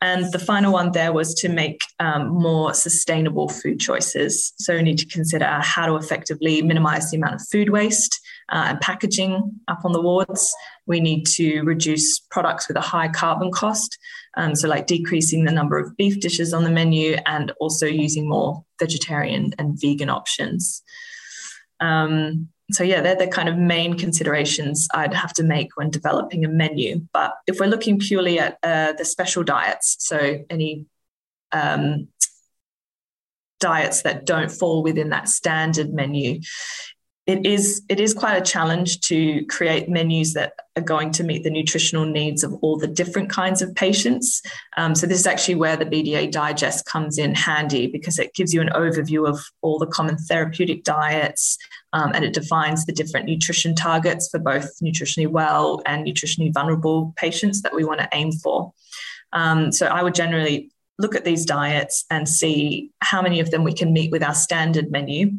And 0.00 0.30
the 0.32 0.38
final 0.38 0.72
one 0.72 0.92
there 0.92 1.12
was 1.12 1.34
to 1.34 1.48
make 1.48 1.80
um, 1.98 2.28
more 2.28 2.72
sustainable 2.72 3.48
food 3.48 3.80
choices. 3.80 4.52
So 4.58 4.76
we 4.76 4.82
need 4.82 4.98
to 4.98 5.06
consider 5.06 5.46
how 5.46 5.86
to 5.86 5.96
effectively 5.96 6.62
minimize 6.62 7.10
the 7.10 7.16
amount 7.16 7.34
of 7.34 7.48
food 7.48 7.70
waste 7.70 8.20
uh, 8.50 8.66
and 8.68 8.80
packaging 8.80 9.52
up 9.66 9.84
on 9.84 9.92
the 9.92 10.00
wards. 10.00 10.54
We 10.86 11.00
need 11.00 11.26
to 11.34 11.62
reduce 11.62 12.20
products 12.20 12.68
with 12.68 12.76
a 12.76 12.82
high 12.82 13.08
carbon 13.08 13.50
cost. 13.50 13.98
Um, 14.36 14.54
so, 14.54 14.68
like 14.68 14.86
decreasing 14.86 15.44
the 15.44 15.52
number 15.52 15.78
of 15.78 15.96
beef 15.96 16.20
dishes 16.20 16.54
on 16.54 16.62
the 16.62 16.70
menu 16.70 17.16
and 17.26 17.50
also 17.60 17.86
using 17.86 18.28
more 18.28 18.64
vegetarian 18.78 19.52
and 19.58 19.76
vegan 19.80 20.10
options. 20.10 20.82
Um, 21.80 22.48
so 22.70 22.84
yeah, 22.84 23.00
they're 23.00 23.16
the 23.16 23.26
kind 23.26 23.48
of 23.48 23.56
main 23.56 23.96
considerations 23.96 24.88
I'd 24.92 25.14
have 25.14 25.32
to 25.34 25.42
make 25.42 25.76
when 25.76 25.90
developing 25.90 26.44
a 26.44 26.48
menu. 26.48 27.00
But 27.12 27.34
if 27.46 27.58
we're 27.58 27.66
looking 27.66 27.98
purely 27.98 28.38
at 28.38 28.58
uh, 28.62 28.92
the 28.92 29.04
special 29.04 29.42
diets, 29.42 29.96
so 30.00 30.44
any 30.50 30.84
um, 31.50 32.08
diets 33.58 34.02
that 34.02 34.26
don't 34.26 34.50
fall 34.50 34.82
within 34.82 35.08
that 35.10 35.28
standard 35.30 35.94
menu, 35.94 36.40
it 37.26 37.44
is 37.44 37.82
it 37.90 38.00
is 38.00 38.14
quite 38.14 38.36
a 38.36 38.44
challenge 38.44 39.00
to 39.00 39.44
create 39.46 39.88
menus 39.88 40.32
that 40.32 40.54
are 40.76 40.82
going 40.82 41.10
to 41.12 41.24
meet 41.24 41.44
the 41.44 41.50
nutritional 41.50 42.06
needs 42.06 42.42
of 42.42 42.54
all 42.62 42.78
the 42.78 42.86
different 42.86 43.28
kinds 43.30 43.60
of 43.60 43.74
patients. 43.74 44.42
Um, 44.76 44.94
so 44.94 45.06
this 45.06 45.20
is 45.20 45.26
actually 45.26 45.56
where 45.56 45.76
the 45.76 45.84
BDA 45.84 46.30
Digest 46.30 46.86
comes 46.86 47.18
in 47.18 47.34
handy 47.34 47.86
because 47.86 48.18
it 48.18 48.34
gives 48.34 48.54
you 48.54 48.62
an 48.62 48.70
overview 48.70 49.28
of 49.28 49.40
all 49.60 49.78
the 49.78 49.86
common 49.86 50.16
therapeutic 50.16 50.84
diets 50.84 51.58
um, 51.92 52.12
and 52.14 52.24
it 52.24 52.34
defines 52.34 52.84
the 52.84 52.92
different 52.92 53.26
nutrition 53.26 53.74
targets 53.74 54.28
for 54.28 54.38
both 54.38 54.78
nutritionally 54.82 55.26
well 55.26 55.82
and 55.86 56.06
nutritionally 56.06 56.52
vulnerable 56.52 57.14
patients 57.16 57.62
that 57.62 57.74
we 57.74 57.84
want 57.84 58.00
to 58.00 58.08
aim 58.12 58.32
for. 58.32 58.72
Um, 59.32 59.72
so 59.72 59.86
I 59.86 60.02
would 60.02 60.14
generally 60.14 60.70
look 60.98 61.14
at 61.14 61.24
these 61.24 61.44
diets 61.44 62.04
and 62.10 62.28
see 62.28 62.90
how 63.00 63.22
many 63.22 63.40
of 63.40 63.50
them 63.50 63.64
we 63.64 63.72
can 63.72 63.92
meet 63.92 64.10
with 64.10 64.22
our 64.22 64.34
standard 64.34 64.90
menu 64.90 65.38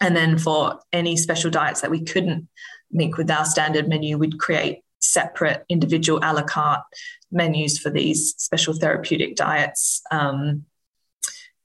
and 0.00 0.16
then 0.16 0.38
for 0.38 0.80
any 0.92 1.16
special 1.16 1.50
diets 1.50 1.80
that 1.80 1.90
we 1.90 2.02
couldn't 2.02 2.48
meet 2.90 3.16
with 3.16 3.30
our 3.30 3.44
standard 3.44 3.88
menu, 3.88 4.18
we'd 4.18 4.38
create 4.38 4.80
separate 5.00 5.64
individual 5.68 6.20
a 6.22 6.32
la 6.32 6.42
carte 6.42 6.82
menus 7.30 7.78
for 7.78 7.90
these 7.90 8.34
special 8.38 8.74
therapeutic 8.74 9.36
diets. 9.36 10.02
Um, 10.10 10.64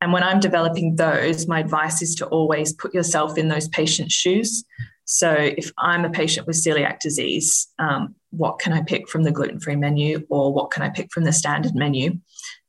and 0.02 0.14
when 0.14 0.24
I'm 0.24 0.40
developing 0.40 0.96
those, 0.96 1.48
my 1.48 1.60
advice 1.60 2.02
is 2.02 2.16
to 2.16 2.26
always 2.28 2.74
put 2.74 2.94
yourself 2.94 3.38
in 3.38 3.50
those 3.50 3.68
patients' 3.68 4.14
shoes. 4.14 4.64
So 5.06 5.32
if 5.32 5.72
I'm 5.78 6.06
a 6.06 6.10
patient 6.10 6.48
with 6.48 6.56
celiac 6.56 7.00
disease, 7.00 7.68
um, 7.80 8.16
what 8.30 8.60
can 8.60 8.74
I 8.74 8.84
pick 8.84 9.10
from 9.10 9.24
the 9.24 9.32
gluten 9.32 9.60
free 9.60 9.76
menu 9.76 10.26
or 10.30 10.54
what 10.54 10.72
can 10.72 10.84
I 10.84 10.90
pick 10.90 11.12
from 11.12 11.24
the 11.24 11.34
standard 11.34 11.74
menu? 11.76 12.20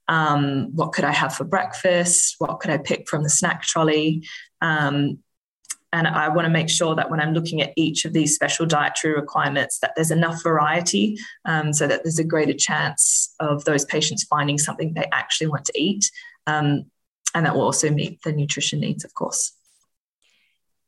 Um, 0.09 0.75
what 0.75 0.93
could 0.93 1.05
I 1.05 1.13
have 1.13 1.37
for 1.37 1.45
breakfast? 1.45 2.37
What 2.39 2.59
could 2.59 2.71
I 2.71 2.79
pick 2.79 3.09
from 3.09 3.23
the 3.23 3.31
snack 3.31 3.63
trolley? 3.63 4.27
Um, 4.61 5.19
and 5.93 6.07
I 6.07 6.29
want 6.29 6.47
to 6.47 6.51
make 6.51 6.69
sure 6.69 6.95
that 6.95 7.11
when 7.11 7.21
I'm 7.21 7.35
looking 7.35 7.61
at 7.63 7.73
each 7.77 8.05
of 8.05 8.13
these 8.13 8.35
special 8.35 8.65
dietary 8.65 9.15
requirements, 9.15 9.79
that 9.81 9.93
there's 9.95 10.11
enough 10.11 10.43
variety 10.43 11.17
um, 11.45 11.73
so 11.73 11.87
that 11.87 12.05
there's 12.05 12.19
a 12.19 12.25
greater 12.25 12.55
chance 12.55 13.35
of 13.41 13.65
those 13.65 13.85
patients 13.85 14.25
finding 14.25 14.57
something 14.57 14.95
they 14.95 15.09
actually 15.13 15.49
want 15.49 15.65
to 15.67 15.81
eat. 15.81 16.11
Um, 16.47 16.87
and 17.35 17.47
that 17.47 17.55
will 17.55 17.63
also 17.63 17.91
meet 17.91 18.23
the 18.23 18.33
nutrition 18.33 18.81
needs, 18.81 19.05
of 19.05 19.15
course. 19.15 19.53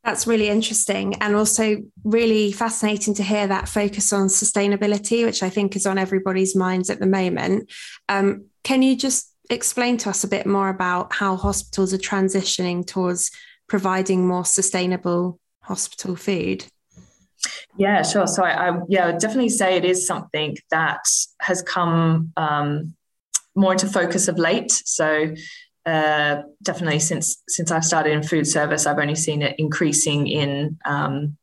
That's 0.03 0.27
really 0.27 0.49
interesting 0.49 1.15
and 1.21 1.33
also 1.33 1.77
really 2.03 2.51
fascinating 2.51 3.13
to 3.15 3.23
hear 3.23 3.47
that 3.47 3.69
focus 3.69 4.11
on 4.11 4.27
sustainability, 4.27 5.25
which 5.25 5.41
I 5.41 5.49
think 5.49 5.77
is 5.77 5.85
on 5.85 5.97
everybody's 5.97 6.57
minds 6.57 6.89
at 6.89 6.99
the 6.99 7.05
moment. 7.05 7.71
Um, 8.09 8.47
can 8.65 8.81
you 8.81 8.97
just 8.97 9.33
explain 9.49 9.97
to 9.97 10.09
us 10.09 10.25
a 10.25 10.27
bit 10.27 10.45
more 10.45 10.67
about 10.67 11.13
how 11.13 11.37
hospitals 11.37 11.93
are 11.93 11.97
transitioning 11.97 12.85
towards 12.85 13.31
providing 13.67 14.27
more 14.27 14.43
sustainable 14.43 15.39
hospital 15.61 16.17
food? 16.17 16.65
Yeah, 17.77 18.03
sure. 18.03 18.27
So 18.27 18.43
I, 18.43 18.69
I 18.69 18.79
yeah, 18.89 19.05
I 19.05 19.11
would 19.11 19.19
definitely 19.19 19.49
say 19.49 19.77
it 19.77 19.85
is 19.85 20.05
something 20.05 20.57
that 20.69 21.05
has 21.39 21.61
come 21.61 22.31
um, 22.37 22.93
more 23.55 23.71
into 23.71 23.87
focus 23.87 24.27
of 24.27 24.37
late. 24.37 24.71
So 24.71 25.33
uh, 25.85 26.43
definitely 26.61 26.99
since 26.99 27.41
since 27.47 27.71
I've 27.71 27.85
started 27.85 28.13
in 28.13 28.23
food 28.23 28.47
service, 28.47 28.85
I've 28.85 28.99
only 28.99 29.15
seen 29.15 29.41
it 29.41 29.55
increasing 29.57 30.27
in 30.27 30.77
um, 30.85 31.37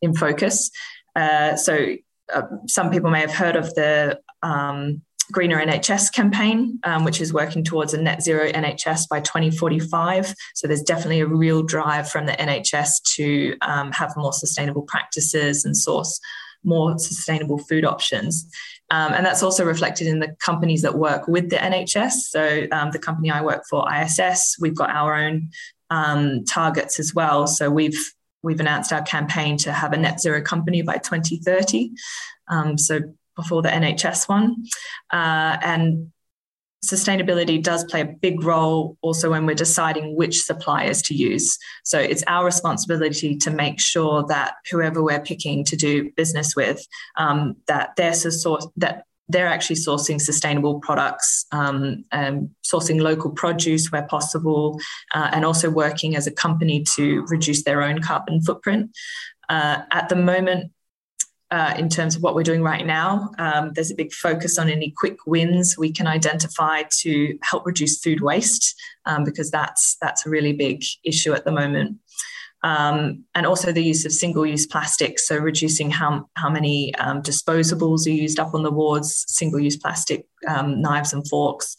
in 0.00 0.14
focus. 0.14 0.70
Uh, 1.14 1.56
so 1.56 1.96
uh, 2.32 2.42
some 2.66 2.90
people 2.90 3.10
may 3.10 3.20
have 3.20 3.34
heard 3.34 3.56
of 3.56 3.74
the 3.74 4.18
um, 4.42 5.02
Greener 5.30 5.64
NHS 5.64 6.12
campaign, 6.12 6.78
um, 6.84 7.04
which 7.04 7.20
is 7.20 7.32
working 7.32 7.64
towards 7.64 7.94
a 7.94 8.00
net 8.00 8.22
zero 8.22 8.50
NHS 8.50 9.08
by 9.08 9.20
2045. 9.20 10.34
So 10.54 10.66
there's 10.66 10.82
definitely 10.82 11.20
a 11.20 11.26
real 11.26 11.62
drive 11.62 12.10
from 12.10 12.26
the 12.26 12.32
NHS 12.32 13.02
to 13.16 13.56
um, 13.62 13.92
have 13.92 14.12
more 14.16 14.32
sustainable 14.32 14.82
practices 14.82 15.64
and 15.64 15.76
source 15.76 16.20
more 16.64 16.98
sustainable 16.98 17.58
food 17.58 17.84
options. 17.84 18.48
Um, 18.92 19.14
and 19.14 19.24
that's 19.24 19.42
also 19.42 19.64
reflected 19.64 20.06
in 20.06 20.18
the 20.18 20.36
companies 20.38 20.82
that 20.82 20.94
work 20.94 21.26
with 21.26 21.48
the 21.48 21.56
NHS. 21.56 22.12
So 22.28 22.66
um, 22.72 22.90
the 22.90 22.98
company 22.98 23.30
I 23.30 23.40
work 23.40 23.64
for, 23.68 23.86
ISS, 23.90 24.58
we've 24.60 24.74
got 24.76 24.90
our 24.90 25.14
own 25.14 25.48
um, 25.88 26.44
targets 26.44 27.00
as 27.00 27.14
well. 27.14 27.46
So 27.46 27.70
we've 27.70 27.98
we've 28.42 28.60
announced 28.60 28.92
our 28.92 29.02
campaign 29.02 29.56
to 29.56 29.72
have 29.72 29.94
a 29.94 29.96
net 29.96 30.20
zero 30.20 30.42
company 30.42 30.82
by 30.82 30.98
2030. 30.98 31.92
Um, 32.48 32.76
so 32.76 33.00
before 33.34 33.62
the 33.62 33.70
NHS 33.70 34.28
one, 34.28 34.64
uh, 35.10 35.56
and 35.62 36.11
sustainability 36.84 37.62
does 37.62 37.84
play 37.84 38.00
a 38.00 38.06
big 38.06 38.42
role 38.42 38.96
also 39.02 39.30
when 39.30 39.46
we're 39.46 39.54
deciding 39.54 40.16
which 40.16 40.42
suppliers 40.42 41.00
to 41.02 41.14
use. 41.14 41.56
So 41.84 41.98
it's 41.98 42.24
our 42.26 42.44
responsibility 42.44 43.36
to 43.38 43.50
make 43.50 43.78
sure 43.80 44.24
that 44.28 44.54
whoever 44.70 45.02
we're 45.02 45.20
picking 45.20 45.64
to 45.66 45.76
do 45.76 46.10
business 46.16 46.56
with, 46.56 46.84
um, 47.16 47.56
that 47.68 47.90
they're 47.96 48.14
source 48.14 48.66
that 48.76 49.04
they're 49.28 49.46
actually 49.46 49.76
sourcing 49.76 50.20
sustainable 50.20 50.80
products, 50.80 51.46
um, 51.52 52.04
and 52.10 52.50
sourcing 52.64 53.00
local 53.00 53.30
produce 53.30 53.90
where 53.90 54.02
possible, 54.02 54.78
uh, 55.14 55.30
and 55.32 55.44
also 55.44 55.70
working 55.70 56.16
as 56.16 56.26
a 56.26 56.30
company 56.30 56.82
to 56.82 57.24
reduce 57.28 57.62
their 57.62 57.82
own 57.82 58.02
carbon 58.02 58.42
footprint. 58.42 58.90
Uh, 59.48 59.82
at 59.90 60.08
the 60.08 60.16
moment, 60.16 60.72
uh, 61.52 61.74
in 61.76 61.90
terms 61.90 62.16
of 62.16 62.22
what 62.22 62.34
we're 62.34 62.42
doing 62.42 62.62
right 62.62 62.86
now. 62.86 63.30
Um, 63.38 63.72
there's 63.74 63.90
a 63.90 63.94
big 63.94 64.10
focus 64.12 64.58
on 64.58 64.70
any 64.70 64.90
quick 64.96 65.18
wins 65.26 65.76
we 65.76 65.92
can 65.92 66.06
identify 66.06 66.84
to 67.00 67.38
help 67.42 67.66
reduce 67.66 68.00
food 68.00 68.22
waste 68.22 68.74
um, 69.04 69.22
because 69.22 69.50
that's 69.50 69.96
that's 70.00 70.24
a 70.24 70.30
really 70.30 70.54
big 70.54 70.82
issue 71.04 71.34
at 71.34 71.44
the 71.44 71.52
moment. 71.52 71.98
Um, 72.64 73.24
and 73.34 73.44
also 73.44 73.70
the 73.70 73.82
use 73.82 74.06
of 74.06 74.12
single-use 74.12 74.66
plastics, 74.66 75.26
so 75.26 75.36
reducing 75.36 75.90
how, 75.90 76.28
how 76.36 76.48
many 76.48 76.94
um, 76.94 77.20
disposables 77.20 78.06
are 78.06 78.10
used 78.10 78.38
up 78.38 78.54
on 78.54 78.62
the 78.62 78.70
wards, 78.70 79.24
single-use 79.26 79.76
plastic 79.78 80.26
um, 80.46 80.80
knives 80.80 81.12
and 81.12 81.26
forks. 81.28 81.74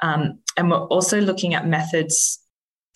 Um, 0.00 0.40
and 0.58 0.70
we're 0.70 0.84
also 0.88 1.18
looking 1.18 1.54
at 1.54 1.66
methods 1.66 2.40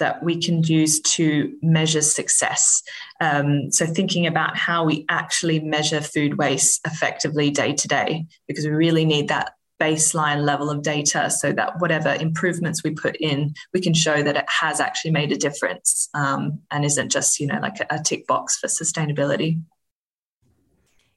that 0.03 0.21
we 0.21 0.37
can 0.37 0.65
use 0.65 1.01
to 1.01 1.57
measure 1.63 2.03
success. 2.03 2.83
Um, 3.21 3.71
so, 3.71 3.87
thinking 3.87 4.27
about 4.27 4.57
how 4.57 4.85
we 4.85 5.05
actually 5.09 5.61
measure 5.61 6.01
food 6.01 6.39
waste 6.39 6.81
effectively 6.85 7.51
day 7.51 7.73
to 7.75 7.87
day, 7.87 8.27
because 8.49 8.65
we 8.65 8.73
really 8.73 9.05
need 9.05 9.29
that 9.29 9.53
baseline 9.81 10.43
level 10.45 10.71
of 10.71 10.83
data 10.83 11.31
so 11.31 11.53
that 11.53 11.81
whatever 11.81 12.15
improvements 12.15 12.83
we 12.83 12.91
put 12.91 13.17
in, 13.17 13.55
we 13.73 13.81
can 13.81 13.95
show 13.95 14.25
that 14.25 14.37
it 14.37 14.45
has 14.49 14.81
actually 14.81 15.13
made 15.13 15.31
a 15.31 15.37
difference 15.37 16.09
um, 16.15 16.59
and 16.73 16.85
isn't 16.85 17.11
just, 17.13 17.39
you 17.39 17.47
know, 17.47 17.61
like 17.63 17.79
a, 17.79 17.87
a 17.91 18.03
tick 18.03 18.27
box 18.27 18.59
for 18.59 18.67
sustainability. 18.67 19.61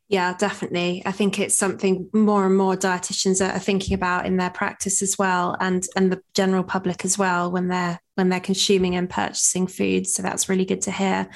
Yeah, 0.07 0.35
definitely. 0.37 1.01
I 1.07 1.11
think 1.11 1.39
it's 1.39 1.57
something 1.57 2.07
more 2.13 2.45
and 2.45 2.55
more 2.55 2.75
dietitians 2.75 3.43
are 3.43 3.57
thinking 3.57 3.95
about 3.95 4.27
in 4.27 4.37
their 4.37 4.51
practice 4.51 5.01
as 5.01 5.17
well, 5.17 5.57
and 5.59 5.83
and 5.95 6.11
the 6.11 6.21
general 6.35 6.63
public 6.63 7.03
as 7.03 7.17
well 7.17 7.51
when 7.51 7.69
they're 7.69 7.99
when 8.15 8.29
they're 8.29 8.39
consuming 8.39 8.95
and 8.95 9.09
purchasing 9.09 9.67
food. 9.67 10.07
So 10.07 10.23
that's 10.23 10.49
really 10.49 10.65
good 10.65 10.81
to 10.81 10.91
hear. 10.91 11.29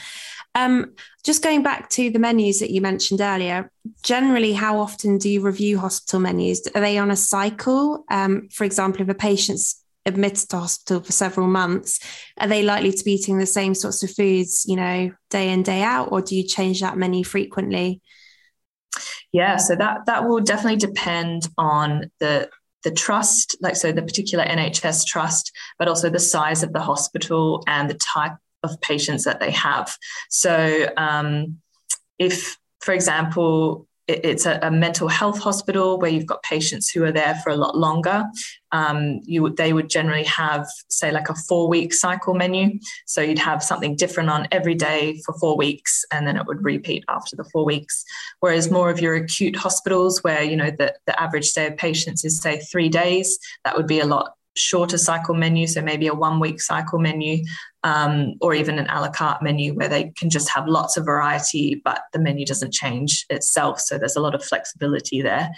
Um, 0.56 0.94
just 1.24 1.44
going 1.44 1.64
back 1.64 1.90
to 1.92 2.10
the 2.10 2.20
menus 2.20 2.60
that 2.60 2.72
you 2.72 2.82
mentioned 2.82 3.22
earlier, 3.22 3.72
generally, 4.04 4.54
how 4.54 4.80
often 4.80 5.18
do 5.18 5.30
you 5.30 5.42
review 5.42 5.78
hospital 5.78 6.20
menus? 6.20 6.68
Are 6.74 6.82
they 6.82 6.98
on 6.98 7.12
a 7.12 7.16
cycle? 7.16 8.04
Um, 8.10 8.50
for 8.52 8.64
example, 8.64 9.02
if 9.02 9.10
a 9.10 9.14
patient's 9.14 9.84
admitted 10.06 10.50
to 10.50 10.58
hospital 10.58 11.02
for 11.02 11.12
several 11.12 11.48
months, 11.48 12.00
are 12.38 12.48
they 12.48 12.64
likely 12.64 12.92
to 12.92 13.04
be 13.04 13.14
eating 13.14 13.38
the 13.38 13.46
same 13.46 13.76
sorts 13.76 14.02
of 14.02 14.12
foods, 14.12 14.66
you 14.68 14.76
know, 14.76 15.12
day 15.30 15.52
in, 15.52 15.62
day 15.62 15.84
out, 15.84 16.10
or 16.12 16.22
do 16.22 16.36
you 16.36 16.44
change 16.44 16.82
that 16.82 16.98
menu 16.98 17.24
frequently? 17.24 18.02
Yeah, 19.32 19.58
so 19.58 19.76
that 19.76 20.08
that 20.08 20.28
will 20.28 20.40
definitely 20.40 20.80
depend 20.80 21.48
on 21.58 22.10
the 22.20 22.50
the 22.84 22.92
trust, 22.92 23.58
like 23.62 23.76
so 23.76 23.92
the 23.92 24.02
particular 24.02 24.46
NHS 24.46 25.06
trust, 25.06 25.52
but 25.78 25.88
also 25.88 26.10
the 26.10 26.20
size 26.20 26.64
of 26.64 26.74
the 26.74 26.80
hospital 26.80 27.64
and 27.68 27.90
the 27.90 27.96
type 27.96 28.38
of 28.64 28.80
patients 28.82 29.24
that 29.26 29.40
they 29.40 29.52
have. 29.52 29.96
So 30.30 30.88
um, 30.98 31.58
if, 32.18 32.58
for 32.82 32.94
example, 32.94 33.88
it's 34.10 34.46
a, 34.46 34.60
a, 34.62 34.72
mental 34.72 35.08
health 35.08 35.40
hospital 35.40 36.00
where 36.00 36.10
you've 36.10 36.26
got 36.26 36.42
patients 36.44 36.90
who 36.90 37.04
are 37.04 37.12
there 37.12 37.36
for 37.44 37.52
a 37.52 37.56
lot 37.56 37.78
longer. 37.78 38.26
Um, 38.72 39.20
you 39.24 39.50
they 39.50 39.74
would 39.74 39.90
generally 39.90 40.24
have 40.24 40.68
say 40.90 41.12
like 41.12 41.30
a 41.30 41.36
four 41.36 41.68
week 41.68 41.94
cycle 41.94 42.34
menu. 42.34 42.80
So 43.06 43.22
you'd 43.22 43.40
have 43.40 43.64
something 43.64 43.96
different 43.96 44.30
on 44.30 44.48
every 44.52 44.76
day 44.76 45.22
for 45.26 45.34
four 45.40 45.56
weeks, 45.58 46.04
and 46.12 46.28
then 46.28 46.38
it 46.38 46.46
would 46.46 46.64
repeat 46.64 47.04
after 47.08 47.36
the 47.36 47.46
four 47.46 47.66
weeks. 47.66 48.04
Whereas 48.40 48.72
more 48.72 48.90
of 48.90 49.00
your 49.00 49.16
acute 49.16 49.56
hospitals, 49.56 50.24
where 50.24 50.44
you 50.44 50.56
know 50.56 50.72
the, 50.72 50.96
the 51.06 51.22
average 51.22 51.46
stay 51.46 51.68
of 51.68 51.78
patients 51.78 52.26
is 52.26 52.42
say 52.42 52.60
three 52.60 52.90
days, 52.90 53.38
that 53.66 53.78
would 53.78 53.88
be 53.88 54.00
a 54.00 54.06
lot 54.06 54.34
shorter 54.56 54.98
cycle 54.98 55.36
menu, 55.36 55.68
so 55.68 55.82
maybe 55.82 56.08
a 56.08 56.14
one 56.14 56.40
week 56.40 56.62
cycle 56.62 57.00
menu, 57.00 57.44
um, 57.84 58.34
or 58.42 58.54
even 58.54 58.78
an 58.78 58.88
a 58.90 59.02
la 59.02 59.10
carte 59.10 59.42
menu 59.42 59.74
where 59.74 59.88
they 59.88 60.12
can 60.18 60.30
just 60.30 60.50
have 60.50 60.68
lots 60.68 60.98
of 60.98 61.06
variety, 61.06 61.82
but 61.84 62.02
the 62.14 62.20
menu 62.20 62.46
doesn't 62.46 62.74
change 62.74 63.26
itself. 63.30 63.80
So 63.80 63.98
there's 63.98 64.16
a 64.16 64.22
lot 64.22 64.36
of 64.36 64.44
flexibility 64.44 65.22
there. 65.22 65.50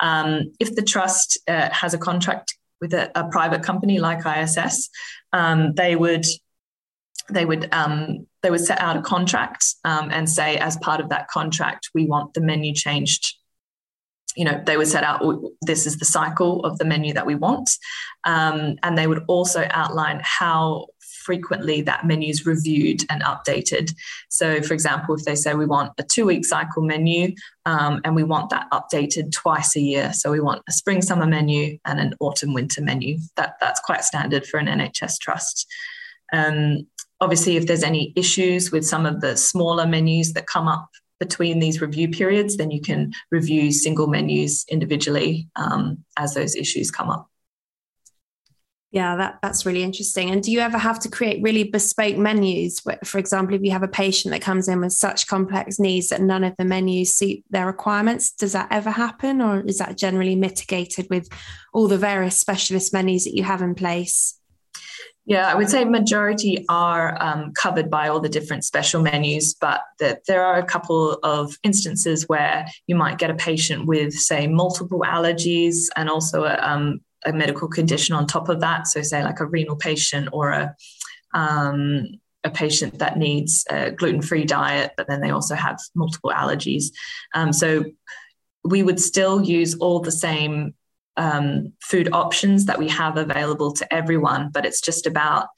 Um, 0.00 0.52
if 0.60 0.74
the 0.74 0.82
trust 0.82 1.38
uh, 1.48 1.70
has 1.70 1.94
a 1.94 1.98
contract 1.98 2.56
with 2.80 2.92
a, 2.92 3.10
a, 3.18 3.28
private 3.28 3.62
company 3.62 4.00
like 4.00 4.26
ISS, 4.26 4.90
um, 5.32 5.74
they 5.74 5.96
would 5.96 6.26
they 7.30 7.44
would 7.44 7.72
um, 7.72 8.26
they 8.42 8.50
would 8.50 8.60
set 8.60 8.80
out 8.80 8.96
a 8.96 9.02
contract 9.02 9.64
um, 9.84 10.10
and 10.10 10.28
say 10.28 10.56
as 10.58 10.76
part 10.78 11.00
of 11.00 11.08
that 11.10 11.28
contract 11.28 11.90
we 11.94 12.04
want 12.04 12.34
the 12.34 12.40
menu 12.40 12.74
changed 12.74 13.36
you 14.36 14.44
know, 14.44 14.62
they 14.64 14.76
would 14.76 14.88
set 14.88 15.04
out 15.04 15.22
this 15.60 15.86
is 15.86 15.98
the 15.98 16.04
cycle 16.04 16.64
of 16.64 16.78
the 16.78 16.84
menu 16.84 17.12
that 17.14 17.26
we 17.26 17.34
want. 17.34 17.70
Um, 18.24 18.76
and 18.82 18.96
they 18.96 19.06
would 19.06 19.24
also 19.28 19.66
outline 19.70 20.20
how 20.22 20.86
frequently 21.22 21.82
that 21.82 22.06
menu 22.06 22.28
is 22.28 22.46
reviewed 22.46 23.04
and 23.10 23.22
updated. 23.22 23.94
So, 24.28 24.60
for 24.62 24.74
example, 24.74 25.14
if 25.14 25.24
they 25.24 25.34
say 25.34 25.54
we 25.54 25.66
want 25.66 25.92
a 25.98 26.02
two 26.02 26.26
week 26.26 26.44
cycle 26.44 26.82
menu 26.82 27.34
um, 27.66 28.00
and 28.04 28.14
we 28.14 28.24
want 28.24 28.50
that 28.50 28.68
updated 28.72 29.32
twice 29.32 29.76
a 29.76 29.80
year, 29.80 30.12
so 30.12 30.30
we 30.30 30.40
want 30.40 30.62
a 30.68 30.72
spring 30.72 31.02
summer 31.02 31.26
menu 31.26 31.78
and 31.84 32.00
an 32.00 32.14
autumn 32.20 32.54
winter 32.54 32.82
menu, 32.82 33.18
that, 33.36 33.54
that's 33.60 33.80
quite 33.80 34.04
standard 34.04 34.46
for 34.46 34.58
an 34.58 34.66
NHS 34.66 35.18
trust. 35.20 35.66
Um, 36.32 36.86
obviously, 37.20 37.56
if 37.56 37.66
there's 37.66 37.82
any 37.82 38.12
issues 38.16 38.72
with 38.72 38.86
some 38.86 39.06
of 39.06 39.20
the 39.20 39.36
smaller 39.36 39.86
menus 39.86 40.32
that 40.32 40.46
come 40.46 40.68
up 40.68 40.88
between 41.20 41.60
these 41.60 41.80
review 41.80 42.08
periods, 42.08 42.56
then 42.56 42.72
you 42.72 42.80
can 42.80 43.12
review 43.30 43.70
single 43.70 44.08
menus 44.08 44.64
individually 44.68 45.48
um, 45.54 46.04
as 46.18 46.34
those 46.34 46.56
issues 46.56 46.90
come 46.90 47.08
up. 47.08 47.28
Yeah, 48.92 49.16
that, 49.16 49.38
that's 49.40 49.64
really 49.64 49.82
interesting. 49.82 50.30
And 50.30 50.42
do 50.42 50.52
you 50.52 50.60
ever 50.60 50.76
have 50.76 50.98
to 51.00 51.08
create 51.08 51.42
really 51.42 51.64
bespoke 51.64 52.18
menus? 52.18 52.82
For 53.04 53.18
example, 53.18 53.56
if 53.56 53.62
you 53.62 53.70
have 53.70 53.82
a 53.82 53.88
patient 53.88 54.32
that 54.32 54.42
comes 54.42 54.68
in 54.68 54.82
with 54.82 54.92
such 54.92 55.26
complex 55.26 55.80
needs 55.80 56.08
that 56.08 56.20
none 56.20 56.44
of 56.44 56.54
the 56.58 56.66
menus 56.66 57.14
suit 57.14 57.42
their 57.48 57.64
requirements, 57.64 58.32
does 58.32 58.52
that 58.52 58.68
ever 58.70 58.90
happen? 58.90 59.40
Or 59.40 59.60
is 59.62 59.78
that 59.78 59.96
generally 59.96 60.36
mitigated 60.36 61.06
with 61.08 61.26
all 61.72 61.88
the 61.88 61.96
various 61.96 62.38
specialist 62.38 62.92
menus 62.92 63.24
that 63.24 63.34
you 63.34 63.44
have 63.44 63.62
in 63.62 63.74
place? 63.74 64.38
Yeah, 65.24 65.46
I 65.46 65.54
would 65.54 65.70
say 65.70 65.86
majority 65.86 66.66
are 66.68 67.16
um, 67.22 67.52
covered 67.54 67.88
by 67.88 68.08
all 68.08 68.20
the 68.20 68.28
different 68.28 68.64
special 68.64 69.00
menus, 69.00 69.54
but 69.54 69.80
the, 70.00 70.20
there 70.26 70.44
are 70.44 70.58
a 70.58 70.66
couple 70.66 71.12
of 71.22 71.56
instances 71.62 72.28
where 72.28 72.66
you 72.88 72.96
might 72.96 73.16
get 73.18 73.30
a 73.30 73.34
patient 73.34 73.86
with, 73.86 74.12
say, 74.12 74.48
multiple 74.48 75.00
allergies 75.06 75.86
and 75.96 76.10
also 76.10 76.44
a, 76.44 76.56
um, 76.56 77.00
a 77.24 77.32
medical 77.32 77.68
condition 77.68 78.14
on 78.14 78.26
top 78.26 78.48
of 78.48 78.60
that. 78.60 78.86
So, 78.86 79.02
say, 79.02 79.22
like 79.22 79.40
a 79.40 79.46
renal 79.46 79.76
patient 79.76 80.28
or 80.32 80.50
a 80.50 80.74
um, 81.34 82.06
a 82.44 82.50
patient 82.50 82.98
that 82.98 83.16
needs 83.16 83.64
a 83.70 83.92
gluten-free 83.92 84.44
diet, 84.44 84.92
but 84.96 85.06
then 85.08 85.20
they 85.20 85.30
also 85.30 85.54
have 85.54 85.78
multiple 85.94 86.32
allergies. 86.34 86.86
Um, 87.34 87.52
so 87.52 87.84
we 88.64 88.82
would 88.82 89.00
still 89.00 89.42
use 89.42 89.74
all 89.74 90.00
the 90.00 90.12
same 90.12 90.74
um, 91.16 91.72
food 91.80 92.08
options 92.12 92.66
that 92.66 92.78
we 92.78 92.88
have 92.88 93.16
available 93.16 93.72
to 93.74 93.94
everyone, 93.94 94.50
but 94.52 94.66
it's 94.66 94.80
just 94.80 95.06
about 95.06 95.48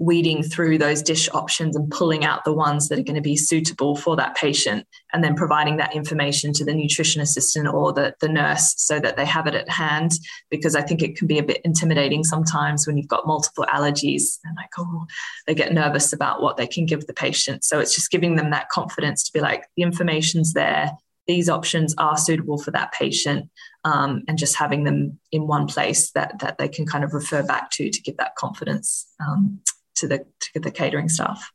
weeding 0.00 0.42
through 0.42 0.78
those 0.78 1.02
dish 1.02 1.28
options 1.34 1.76
and 1.76 1.90
pulling 1.90 2.24
out 2.24 2.42
the 2.44 2.54
ones 2.54 2.88
that 2.88 2.98
are 2.98 3.02
going 3.02 3.14
to 3.14 3.20
be 3.20 3.36
suitable 3.36 3.94
for 3.94 4.16
that 4.16 4.34
patient 4.34 4.86
and 5.12 5.22
then 5.22 5.36
providing 5.36 5.76
that 5.76 5.94
information 5.94 6.54
to 6.54 6.64
the 6.64 6.72
nutrition 6.72 7.20
assistant 7.20 7.68
or 7.68 7.92
the, 7.92 8.14
the 8.20 8.28
nurse 8.28 8.74
so 8.78 8.98
that 8.98 9.18
they 9.18 9.26
have 9.26 9.46
it 9.46 9.54
at 9.54 9.68
hand. 9.68 10.12
Because 10.50 10.74
i 10.74 10.80
think 10.80 11.02
it 11.02 11.16
can 11.16 11.26
be 11.26 11.38
a 11.38 11.42
bit 11.42 11.60
intimidating 11.64 12.24
sometimes 12.24 12.86
when 12.86 12.96
you've 12.96 13.08
got 13.08 13.26
multiple 13.26 13.66
allergies 13.72 14.38
and 14.44 14.56
like 14.56 14.70
oh 14.78 15.06
they 15.46 15.54
get 15.54 15.74
nervous 15.74 16.14
about 16.14 16.40
what 16.40 16.56
they 16.56 16.66
can 16.66 16.86
give 16.86 17.06
the 17.06 17.12
patient. 17.12 17.62
So 17.62 17.78
it's 17.78 17.94
just 17.94 18.10
giving 18.10 18.36
them 18.36 18.50
that 18.50 18.70
confidence 18.70 19.22
to 19.24 19.32
be 19.32 19.40
like 19.40 19.66
the 19.76 19.82
information's 19.82 20.54
there. 20.54 20.92
These 21.26 21.50
options 21.50 21.94
are 21.98 22.16
suitable 22.16 22.58
for 22.58 22.70
that 22.70 22.92
patient 22.92 23.50
um, 23.84 24.22
and 24.26 24.38
just 24.38 24.56
having 24.56 24.84
them 24.84 25.20
in 25.30 25.46
one 25.46 25.66
place 25.66 26.10
that 26.12 26.38
that 26.40 26.56
they 26.56 26.68
can 26.68 26.86
kind 26.86 27.04
of 27.04 27.12
refer 27.12 27.42
back 27.42 27.70
to 27.72 27.90
to 27.90 28.02
give 28.02 28.16
that 28.16 28.34
confidence 28.36 29.06
um, 29.20 29.60
to 30.00 30.08
the 30.08 30.24
to 30.40 30.60
the 30.60 30.70
catering 30.70 31.08
staff. 31.08 31.52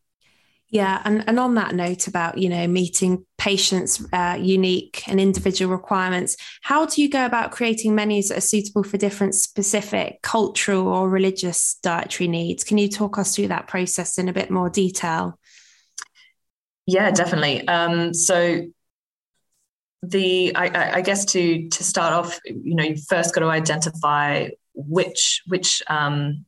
Yeah, 0.70 1.02
and, 1.06 1.24
and 1.28 1.40
on 1.40 1.54
that 1.56 1.76
note 1.76 2.08
about 2.08 2.38
you 2.38 2.50
know 2.50 2.68
meeting 2.68 3.26
patients' 3.38 4.04
uh, 4.12 4.38
unique 4.40 5.04
and 5.08 5.20
individual 5.20 5.72
requirements, 5.72 6.38
how 6.62 6.86
do 6.86 7.02
you 7.02 7.10
go 7.10 7.26
about 7.26 7.52
creating 7.52 7.94
menus 7.94 8.30
that 8.30 8.40
are 8.40 8.42
suitable 8.42 8.84
for 8.84 8.98
different 8.98 9.36
specific 9.36 10.22
cultural 10.22 10.88
or 10.88 11.10
religious 11.10 11.78
dietary 11.84 12.28
needs? 12.28 12.64
Can 12.64 12.78
you 12.78 12.90
talk 12.90 13.18
us 13.18 13.36
through 13.36 13.50
that 13.50 13.68
process 13.68 14.18
in 14.18 14.28
a 14.28 14.34
bit 14.34 14.50
more 14.50 14.70
detail? 14.70 15.40
Yeah, 16.88 17.12
definitely. 17.12 17.68
Um, 17.68 18.14
so 18.14 18.64
the 20.02 20.56
I, 20.56 20.98
I, 20.98 21.02
guess 21.02 21.26
to 21.26 21.70
to 21.70 21.84
start 21.84 22.14
off, 22.14 22.40
you 22.46 22.76
know, 22.76 22.84
you 22.84 22.98
first 22.98 23.34
got 23.34 23.42
to 23.42 23.48
identify 23.48 24.50
which 24.74 25.42
which 25.48 25.82
um, 25.88 26.46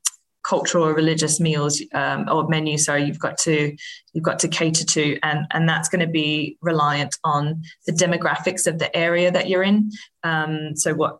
cultural 0.47 0.85
or 0.85 0.93
religious 0.93 1.39
meals 1.39 1.81
um, 1.93 2.27
or 2.31 2.47
menu 2.47 2.77
sorry 2.77 3.03
you've 3.03 3.19
got 3.19 3.37
to 3.37 3.75
you've 4.13 4.23
got 4.23 4.39
to 4.39 4.47
cater 4.47 4.85
to. 4.85 5.19
And 5.21 5.45
and 5.51 5.67
that's 5.67 5.89
going 5.89 6.05
to 6.05 6.11
be 6.11 6.57
reliant 6.61 7.17
on 7.23 7.63
the 7.85 7.91
demographics 7.91 8.65
of 8.65 8.79
the 8.79 8.95
area 8.95 9.29
that 9.31 9.49
you're 9.49 9.63
in. 9.63 9.91
Um, 10.23 10.75
so 10.75 10.93
what 10.93 11.19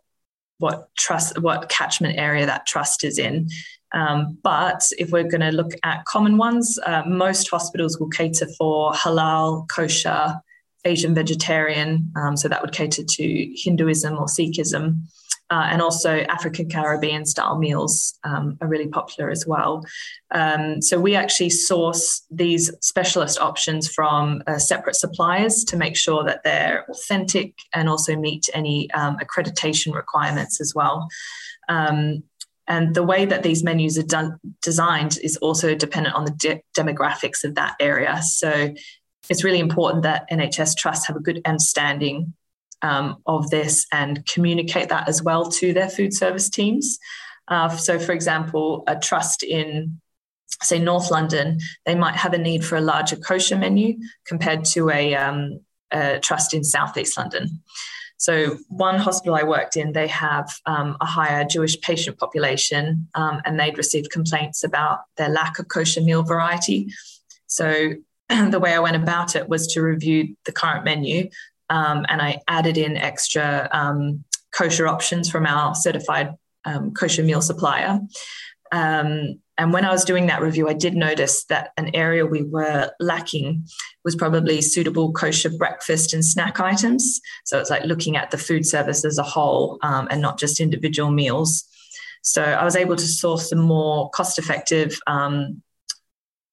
what 0.60 0.90
trust 0.96 1.40
what 1.42 1.70
catchment 1.70 2.18
area 2.18 2.46
that 2.46 2.66
trust 2.66 3.04
is 3.04 3.20
in. 3.20 3.50
Um, 3.94 4.38
but 4.44 4.82
if 4.98 5.12
we're 5.12 5.32
going 5.34 5.42
to 5.42 5.52
look 5.52 5.72
at 5.84 6.06
common 6.06 6.38
ones 6.38 6.80
uh, 6.86 7.04
most 7.06 7.50
hospitals 7.50 8.00
will 8.00 8.10
cater 8.10 8.48
for 8.58 8.92
halal 8.94 9.68
kosher 9.70 10.42
asian 10.86 11.14
vegetarian. 11.14 12.12
Um, 12.16 12.38
so 12.38 12.48
that 12.50 12.62
would 12.62 12.74
cater 12.74 13.04
to 13.04 13.54
hinduism 13.56 14.18
or 14.18 14.26
sikhism 14.26 15.08
uh, 15.50 15.68
and 15.72 15.82
also 15.82 16.20
African 16.22 16.70
Caribbean 16.70 17.26
style 17.26 17.58
meals 17.58 18.18
um, 18.24 18.58
are 18.62 18.68
really 18.68 18.88
popular 18.88 19.30
as 19.30 19.46
well. 19.48 19.84
Um, 20.32 20.82
so 20.82 21.00
we 21.00 21.16
actually 21.16 21.52
source 21.52 22.26
these 22.30 22.72
specialist 22.82 23.40
options 23.40 23.88
from 23.88 24.44
uh, 24.48 24.58
separate 24.58 24.96
suppliers 24.96 25.64
to 25.66 25.78
make 25.78 25.96
sure 25.96 26.24
that 26.26 26.44
they're 26.44 26.86
authentic 26.90 27.54
and 27.74 27.88
also 27.88 28.16
meet 28.16 28.50
any 28.54 28.92
um, 28.92 29.18
accreditation 29.18 29.94
requirements 29.94 30.60
as 30.60 30.74
well. 30.76 31.08
Um, 31.70 32.24
and 32.68 32.94
the 32.94 33.04
way 33.04 33.24
that 33.24 33.44
these 33.44 33.64
menus 33.64 33.98
are 33.98 34.04
done, 34.04 34.40
designed 34.62 35.18
is 35.24 35.38
also 35.38 35.74
dependent 35.74 36.16
on 36.16 36.26
the 36.26 36.32
de- 36.32 36.62
demographics 36.78 37.46
of 37.46 37.56
that 37.56 37.76
area. 37.80 38.22
So 38.22 38.74
it's 39.30 39.44
really 39.44 39.60
important 39.60 40.04
that 40.04 40.30
NHS 40.30 40.76
trusts 40.78 41.08
have 41.08 41.16
a 41.16 41.22
good 41.22 41.42
understanding 41.46 42.34
um, 42.82 43.18
of 43.26 43.50
this 43.50 43.86
and 43.92 44.26
communicate 44.26 44.90
that 44.90 45.08
as 45.08 45.24
well 45.24 45.50
to 45.52 45.74
their 45.74 45.90
food 45.90 46.14
service 46.14 46.50
teams. 46.50 47.00
Uh, 47.48 47.70
so, 47.70 47.98
for 47.98 48.12
example, 48.12 48.84
a 48.88 48.96
trust 48.96 49.44
in 49.44 50.00
say 50.64 50.80
North 50.80 51.12
London, 51.12 51.60
they 51.86 51.96
might 51.96 52.16
have 52.16 52.34
a 52.34 52.38
need 52.38 52.66
for 52.66 52.78
a 52.78 52.82
larger 52.82 53.16
kosher 53.16 53.58
menu 53.58 53.98
compared 54.26 54.66
to 54.66 54.90
a, 54.90 55.14
um, 55.16 55.60
a 55.92 56.20
trust 56.20 56.54
in 56.54 56.64
Southeast 56.64 57.18
London. 57.18 57.62
So, 58.20 58.58
one 58.70 58.98
hospital 58.98 59.36
I 59.36 59.44
worked 59.44 59.78
in, 59.78 59.92
they 59.92 60.08
have 60.08 60.50
um, 60.66 60.98
a 61.00 61.06
higher 61.06 61.46
Jewish 61.46 61.80
patient 61.82 62.18
population, 62.18 63.08
um, 63.14 63.42
and 63.46 63.60
they'd 63.60 63.78
received 63.78 64.10
complaints 64.10 64.64
about 64.64 65.02
their 65.18 65.30
lack 65.30 65.60
of 65.60 65.68
kosher 65.68 66.02
meal 66.02 66.24
variety. 66.24 66.88
So, 67.46 67.94
the 68.30 68.60
way 68.60 68.74
I 68.74 68.80
went 68.80 68.96
about 68.96 69.36
it 69.36 69.48
was 69.48 69.68
to 69.74 69.84
review 69.84 70.36
the 70.46 70.52
current 70.52 70.84
menu, 70.84 71.30
um, 71.70 72.06
and 72.10 72.22
I 72.22 72.40
added 72.48 72.78
in 72.78 72.98
extra 72.98 73.70
um, 73.72 74.24
kosher 74.52 74.88
options 74.88 75.30
from 75.30 75.46
our 75.46 75.76
certified 75.76 76.34
um, 76.66 76.94
kosher 76.94 77.24
meal 77.24 77.42
supplier. 77.42 78.00
Um, 78.72 79.40
and 79.60 79.74
when 79.74 79.86
I 79.86 79.92
was 79.92 80.06
doing 80.06 80.28
that 80.28 80.42
review, 80.42 80.70
I 80.70 80.74
did 80.74 80.94
notice 80.94 81.46
that 81.46 81.72
an 81.78 81.90
area 81.96 82.26
we 82.26 82.44
were 82.44 82.92
lacking 83.00 83.66
was 84.04 84.16
probably 84.16 84.62
suitable 84.62 85.12
kosher 85.14 85.50
breakfast 85.50 86.14
and 86.14 86.24
snack 86.24 86.60
items. 86.60 87.20
So 87.46 87.60
it's 87.60 87.70
like 87.70 87.84
looking 87.84 88.18
at 88.18 88.30
the 88.30 88.38
food 88.38 88.66
service 88.66 89.04
as 89.04 89.18
a 89.18 89.24
whole 89.24 89.80
um, 89.82 90.08
and 90.12 90.22
not 90.22 90.38
just 90.38 90.60
individual 90.60 91.10
meals. 91.10 91.64
So 92.22 92.44
I 92.44 92.64
was 92.64 92.76
able 92.76 92.98
to 92.98 93.08
source 93.08 93.50
some 93.50 93.60
more 93.60 94.10
cost 94.12 94.38
effective 94.38 95.00
um, 95.08 95.62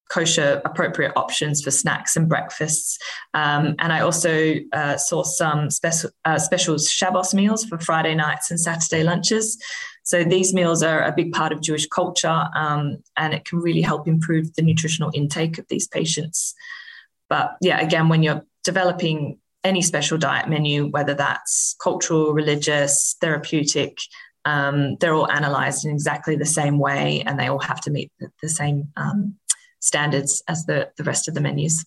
kosher 0.09 0.61
appropriate 0.65 1.13
options 1.15 1.61
for 1.61 1.71
snacks 1.71 2.15
and 2.15 2.29
breakfasts. 2.29 2.97
Um, 3.33 3.75
and 3.79 3.91
I 3.91 4.01
also 4.01 4.55
uh, 4.73 4.97
some 4.97 5.69
special 5.69 6.09
uh, 6.25 6.37
special 6.37 6.77
Shabbos 6.77 7.33
meals 7.33 7.65
for 7.65 7.77
Friday 7.79 8.15
nights 8.15 8.51
and 8.51 8.59
Saturday 8.59 9.03
lunches. 9.03 9.57
So 10.03 10.23
these 10.23 10.53
meals 10.53 10.83
are 10.83 11.03
a 11.03 11.11
big 11.11 11.33
part 11.33 11.51
of 11.51 11.61
Jewish 11.61 11.87
culture, 11.87 12.47
um, 12.55 12.97
and 13.17 13.33
it 13.33 13.45
can 13.45 13.59
really 13.59 13.81
help 13.81 14.07
improve 14.07 14.53
the 14.53 14.61
nutritional 14.61 15.09
intake 15.15 15.57
of 15.57 15.65
these 15.67 15.87
patients. 15.87 16.53
But 17.27 17.57
yeah, 17.59 17.79
again, 17.79 18.07
when 18.07 18.21
you're 18.21 18.45
developing 18.63 19.39
any 19.63 19.81
special 19.81 20.19
diet 20.19 20.47
menu, 20.47 20.85
whether 20.85 21.15
that's 21.15 21.75
cultural, 21.81 22.33
religious, 22.33 23.15
therapeutic, 23.19 23.97
um, 24.45 24.95
they're 24.97 25.15
all 25.15 25.31
analyzed 25.31 25.85
in 25.85 25.91
exactly 25.91 26.35
the 26.35 26.45
same 26.45 26.77
way, 26.77 27.23
and 27.25 27.39
they 27.39 27.47
all 27.47 27.59
have 27.59 27.81
to 27.81 27.89
meet 27.89 28.11
the, 28.19 28.29
the 28.43 28.49
same 28.49 28.89
um, 28.95 29.35
standards 29.85 30.43
as 30.47 30.65
the, 30.65 30.89
the 30.97 31.03
rest 31.03 31.27
of 31.27 31.33
the 31.33 31.41
menus. 31.41 31.85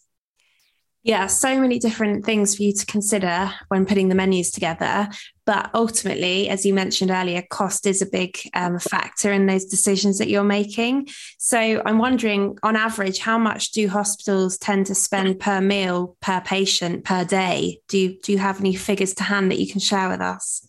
Yeah, 1.04 1.26
so 1.26 1.60
many 1.60 1.78
different 1.78 2.26
things 2.26 2.56
for 2.56 2.64
you 2.64 2.72
to 2.74 2.84
consider 2.84 3.50
when 3.68 3.86
putting 3.86 4.08
the 4.08 4.14
menus 4.14 4.50
together. 4.50 5.08
But 5.46 5.70
ultimately, 5.72 6.50
as 6.50 6.66
you 6.66 6.74
mentioned 6.74 7.10
earlier, 7.10 7.42
cost 7.48 7.86
is 7.86 8.02
a 8.02 8.06
big 8.06 8.36
um, 8.52 8.78
factor 8.78 9.32
in 9.32 9.46
those 9.46 9.64
decisions 9.64 10.18
that 10.18 10.28
you're 10.28 10.44
making. 10.44 11.08
So 11.38 11.80
I'm 11.86 11.98
wondering, 11.98 12.58
on 12.62 12.76
average, 12.76 13.20
how 13.20 13.38
much 13.38 13.70
do 13.70 13.88
hospitals 13.88 14.58
tend 14.58 14.86
to 14.86 14.94
spend 14.94 15.38
per 15.38 15.60
meal, 15.60 16.16
per 16.20 16.40
patient, 16.40 17.04
per 17.04 17.24
day? 17.24 17.80
Do 17.88 17.96
you, 17.96 18.20
do 18.20 18.32
you 18.32 18.38
have 18.38 18.60
any 18.60 18.74
figures 18.74 19.14
to 19.14 19.22
hand 19.22 19.50
that 19.50 19.60
you 19.60 19.70
can 19.70 19.80
share 19.80 20.10
with 20.10 20.20
us? 20.20 20.66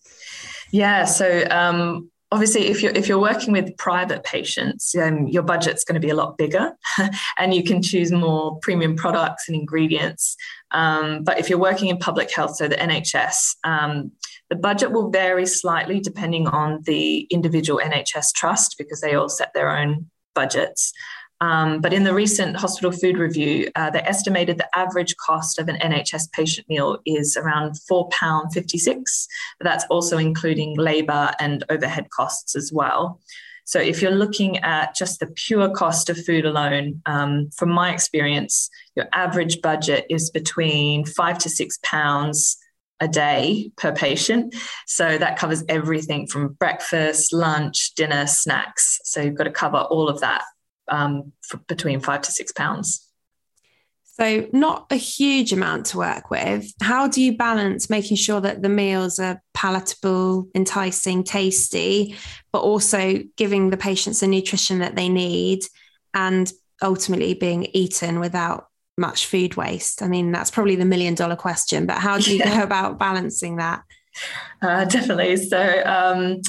Yeah, 0.72 1.06
so 1.06 1.44
um, 1.50 2.12
obviously 2.32 2.68
if 2.68 2.84
you're 2.84 2.92
if 2.96 3.08
you're 3.08 3.20
working 3.20 3.52
with 3.52 3.76
private 3.78 4.24
patients 4.24 4.96
um, 4.96 5.28
your 5.28 5.44
budget's 5.44 5.84
going 5.84 6.00
to 6.00 6.06
be 6.06 6.12
a 6.12 6.16
lot 6.16 6.38
bigger 6.38 6.72
and 7.38 7.54
you 7.54 7.64
can 7.64 7.82
choose 7.82 8.12
more 8.12 8.60
premium 8.62 8.96
products 8.96 9.48
and 9.48 9.56
ingredients. 9.56 10.36
Um, 10.72 11.24
but 11.24 11.40
if 11.40 11.50
you're 11.50 11.60
working 11.60 11.90
in 11.90 11.98
public 11.98 12.32
health 12.32 12.56
so 12.56 12.68
the 12.68 12.76
nhs 12.76 13.56
um, 13.64 14.12
the 14.50 14.56
budget 14.56 14.92
will 14.92 15.10
vary 15.10 15.46
slightly 15.46 16.00
depending 16.00 16.48
on 16.48 16.82
the 16.84 17.22
individual 17.32 17.80
nhs 17.84 18.34
trust 18.34 18.76
because 18.78 19.02
they 19.02 19.16
all 19.16 19.30
set 19.30 19.52
their 19.54 19.76
own 19.76 20.10
budgets 20.36 20.94
um, 21.42 21.80
but 21.80 21.94
in 21.94 22.04
the 22.04 22.14
recent 22.14 22.58
hospital 22.58 22.92
food 22.92 23.18
review, 23.18 23.70
uh, 23.76 23.90
they 23.90 24.02
estimated 24.02 24.58
the 24.58 24.78
average 24.78 25.16
cost 25.18 25.58
of 25.58 25.70
an 25.70 25.78
NHS 25.78 26.32
patient 26.34 26.68
meal 26.68 27.00
is 27.06 27.38
around 27.38 27.76
£4.56. 27.90 29.28
But 29.60 29.64
that's 29.64 29.86
also 29.90 30.18
including 30.18 30.76
labour 30.76 31.32
and 31.40 31.64
overhead 31.70 32.10
costs 32.10 32.56
as 32.56 32.74
well. 32.74 33.22
So 33.64 33.80
if 33.80 34.02
you're 34.02 34.12
looking 34.12 34.58
at 34.58 34.96
just 34.96 35.20
the 35.20 35.28
pure 35.28 35.70
cost 35.70 36.10
of 36.10 36.24
food 36.26 36.46
alone, 36.46 37.02
um, 37.06 37.52
from 37.56 37.70
my 37.70 37.94
experience, 37.94 38.70
your 38.96 39.08
average 39.14 39.62
budget 39.62 40.08
is 40.10 40.32
between 40.32 41.06
five 41.06 41.38
to 41.40 41.50
six 41.50 41.78
pounds 41.84 42.58
a 43.00 43.08
day 43.08 43.72
per 43.78 43.94
patient. 43.94 44.56
So 44.88 45.18
that 45.18 45.38
covers 45.38 45.64
everything 45.70 46.28
from 46.28 46.54
breakfast, 46.54 47.32
lunch, 47.32 47.94
dinner, 47.94 48.28
snacks. 48.28 49.00
So 49.04 49.22
you've 49.22 49.36
got 49.36 49.46
to 49.46 49.52
cover 49.52 49.78
all 49.78 50.10
of 50.10 50.20
that 50.20 50.44
um, 50.90 51.32
between 51.68 52.00
five 52.00 52.22
to 52.24 52.32
six 52.32 52.52
pounds. 52.52 53.06
So, 54.20 54.50
not 54.52 54.88
a 54.92 54.98
huge 54.98 55.54
amount 55.54 55.86
to 55.88 55.98
work 55.98 56.30
with. 56.30 56.74
How 56.82 57.08
do 57.08 57.22
you 57.22 57.38
balance 57.38 57.90
making 57.90 58.18
sure 58.18 58.42
that 58.42 58.62
the 58.62 58.68
meals 58.68 59.18
are 59.18 59.42
palatable, 59.54 60.50
enticing, 60.54 61.24
tasty, 61.24 62.18
but 62.52 62.60
also 62.60 63.24
giving 63.38 63.70
the 63.70 63.78
patients 63.78 64.20
the 64.20 64.28
nutrition 64.28 64.80
that 64.80 64.98
they 64.98 65.08
need 65.08 65.64
and 66.14 66.52
ultimately 66.82 67.34
being 67.34 67.68
eaten 67.72 68.20
without 68.20 68.68
much 68.98 69.26
food 69.26 69.56
waste? 69.56 70.02
I 70.02 70.10
mean, 70.10 70.34
that's 70.34 70.52
probably 70.52 70.76
the 70.76 70.84
million 70.84 71.16
dollar 71.16 71.38
question, 71.38 71.86
but 71.86 72.00
how 72.00 72.18
do 72.18 72.34
you 72.34 72.40
yeah. 72.40 72.58
go 72.58 72.64
about 72.64 73.00
balancing 73.00 73.56
that? 73.56 73.84
Uh, 74.62 74.84
definitely. 74.84 75.38
So, 75.38 75.82
um, 75.86 76.42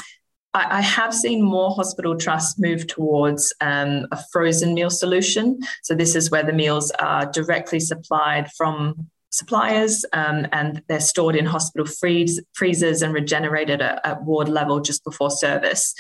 I, 0.55 0.79
I, 0.79 0.81
have 0.81 1.15
seen 1.15 1.43
more 1.43 1.71
hospital 1.71 2.17
trusts 2.17 2.59
move 2.59 2.87
towards 2.87 3.53
um, 3.61 4.07
a 4.11 4.19
frozen 4.33 4.75
meal 4.75 4.91
solution. 4.91 5.61
So, 5.83 5.95
this 5.95 6.15
is 6.17 6.31
where 6.31 6.43
the 6.43 6.53
meals 6.53 6.91
are 6.99 7.27
directly 7.27 7.81
supplied 7.81 8.51
from 8.57 9.11
suppliers 9.31 10.05
um, 10.13 10.47
and 10.53 10.83
they're 10.89 11.01
stored 11.01 11.37
in 11.37 11.47
hospital 11.47 11.87
freeze, 11.87 12.41
freezers 12.53 13.03
and 13.03 13.15
regenerated 13.15 13.81
at, 13.81 14.05
at 14.05 14.23
ward 14.25 14.49
level 14.49 14.81
just 14.81 15.05
before 15.05 15.31
service. 15.31 15.95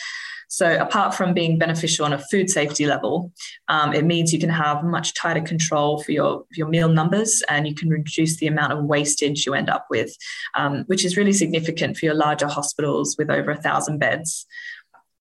So, 0.52 0.76
apart 0.80 1.14
from 1.14 1.32
being 1.32 1.58
beneficial 1.58 2.04
on 2.04 2.12
a 2.12 2.18
food 2.18 2.50
safety 2.50 2.84
level, 2.84 3.32
um, 3.68 3.92
it 3.92 4.04
means 4.04 4.32
you 4.32 4.40
can 4.40 4.50
have 4.50 4.82
much 4.82 5.14
tighter 5.14 5.40
control 5.40 6.02
for 6.02 6.10
your, 6.10 6.44
your 6.50 6.66
meal 6.66 6.88
numbers 6.88 7.40
and 7.48 7.68
you 7.68 7.74
can 7.74 7.88
reduce 7.88 8.36
the 8.38 8.48
amount 8.48 8.72
of 8.72 8.84
wastage 8.84 9.46
you 9.46 9.54
end 9.54 9.70
up 9.70 9.86
with, 9.90 10.12
um, 10.56 10.82
which 10.88 11.04
is 11.04 11.16
really 11.16 11.32
significant 11.32 11.96
for 11.96 12.04
your 12.04 12.16
larger 12.16 12.48
hospitals 12.48 13.14
with 13.16 13.30
over 13.30 13.52
a 13.52 13.62
thousand 13.62 13.98
beds. 13.98 14.44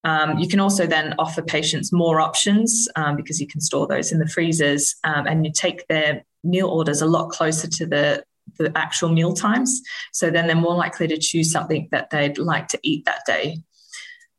Um, 0.03 0.39
you 0.39 0.47
can 0.47 0.59
also 0.59 0.87
then 0.87 1.13
offer 1.19 1.43
patients 1.43 1.93
more 1.93 2.19
options 2.19 2.87
um, 2.95 3.15
because 3.15 3.39
you 3.39 3.45
can 3.45 3.61
store 3.61 3.85
those 3.85 4.11
in 4.11 4.17
the 4.17 4.27
freezers 4.27 4.95
um, 5.03 5.27
and 5.27 5.45
you 5.45 5.51
take 5.53 5.87
their 5.87 6.25
meal 6.43 6.69
orders 6.69 7.03
a 7.03 7.05
lot 7.05 7.29
closer 7.29 7.67
to 7.67 7.85
the 7.85 8.23
the 8.57 8.71
actual 8.75 9.09
meal 9.09 9.33
times. 9.33 9.79
So 10.11 10.31
then 10.31 10.47
they're 10.47 10.55
more 10.55 10.75
likely 10.75 11.07
to 11.07 11.19
choose 11.19 11.51
something 11.51 11.87
that 11.91 12.09
they'd 12.09 12.39
like 12.39 12.67
to 12.69 12.79
eat 12.81 13.05
that 13.05 13.21
day. 13.27 13.59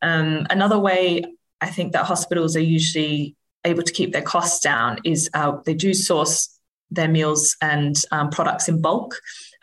Um, 0.01 0.47
another 0.49 0.79
way 0.79 1.23
I 1.61 1.67
think 1.67 1.93
that 1.93 2.05
hospitals 2.05 2.55
are 2.55 2.61
usually 2.61 3.35
able 3.63 3.83
to 3.83 3.93
keep 3.93 4.11
their 4.11 4.21
costs 4.21 4.59
down 4.59 4.99
is 5.03 5.29
uh, 5.33 5.57
they 5.65 5.75
do 5.75 5.93
source 5.93 6.57
their 6.89 7.07
meals 7.07 7.55
and 7.61 7.95
um, 8.11 8.29
products 8.29 8.67
in 8.67 8.81
bulk. 8.81 9.15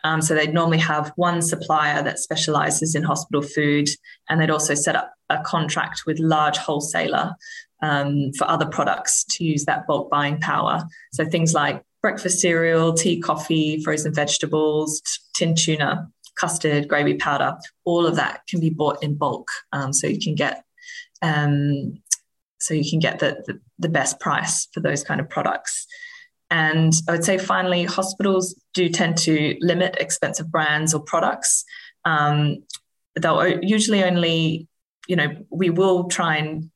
Um, 0.03 0.21
so 0.21 0.33
they'd 0.33 0.53
normally 0.53 0.79
have 0.79 1.11
one 1.15 1.41
supplier 1.41 2.01
that 2.01 2.19
specializes 2.19 2.95
in 2.95 3.03
hospital 3.03 3.41
food, 3.41 3.89
and 4.29 4.39
they'd 4.39 4.49
also 4.49 4.73
set 4.73 4.95
up 4.95 5.13
a 5.29 5.41
contract 5.43 6.03
with 6.07 6.19
large 6.19 6.57
wholesaler 6.57 7.33
um, 7.81 8.31
for 8.37 8.49
other 8.49 8.65
products 8.65 9.23
to 9.25 9.43
use 9.43 9.65
that 9.65 9.85
bulk 9.87 10.09
buying 10.09 10.39
power. 10.39 10.83
So 11.13 11.25
things 11.25 11.53
like 11.53 11.83
breakfast 12.01 12.39
cereal, 12.39 12.93
tea, 12.93 13.19
coffee, 13.19 13.83
frozen 13.83 14.13
vegetables, 14.13 15.01
tin 15.33 15.53
tuna 15.53 16.09
custard, 16.39 16.87
gravy 16.87 17.15
powder, 17.15 17.57
all 17.85 18.05
of 18.05 18.15
that 18.15 18.41
can 18.47 18.59
be 18.59 18.69
bought 18.69 19.03
in 19.03 19.15
bulk. 19.15 19.49
Um, 19.71 19.93
so 19.93 20.07
you 20.07 20.19
can 20.19 20.35
get 20.35 20.63
um, 21.21 22.01
so 22.59 22.73
you 22.73 22.89
can 22.89 22.99
get 22.99 23.19
the, 23.19 23.43
the, 23.47 23.59
the 23.79 23.89
best 23.89 24.19
price 24.19 24.67
for 24.73 24.81
those 24.81 25.03
kind 25.03 25.21
of 25.21 25.29
products. 25.29 25.87
And 26.51 26.93
I 27.07 27.13
would 27.13 27.23
say 27.23 27.37
finally, 27.37 27.85
hospitals 27.85 28.59
do 28.73 28.89
tend 28.89 29.17
to 29.19 29.55
limit 29.61 29.97
expensive 29.99 30.51
brands 30.51 30.93
or 30.93 31.01
products. 31.01 31.63
Um, 32.05 32.63
they'll 33.19 33.59
usually 33.61 34.03
only, 34.03 34.67
you 35.07 35.15
know, 35.15 35.29
we 35.49 35.69
will 35.69 36.05
try 36.05 36.37
and 36.37 36.69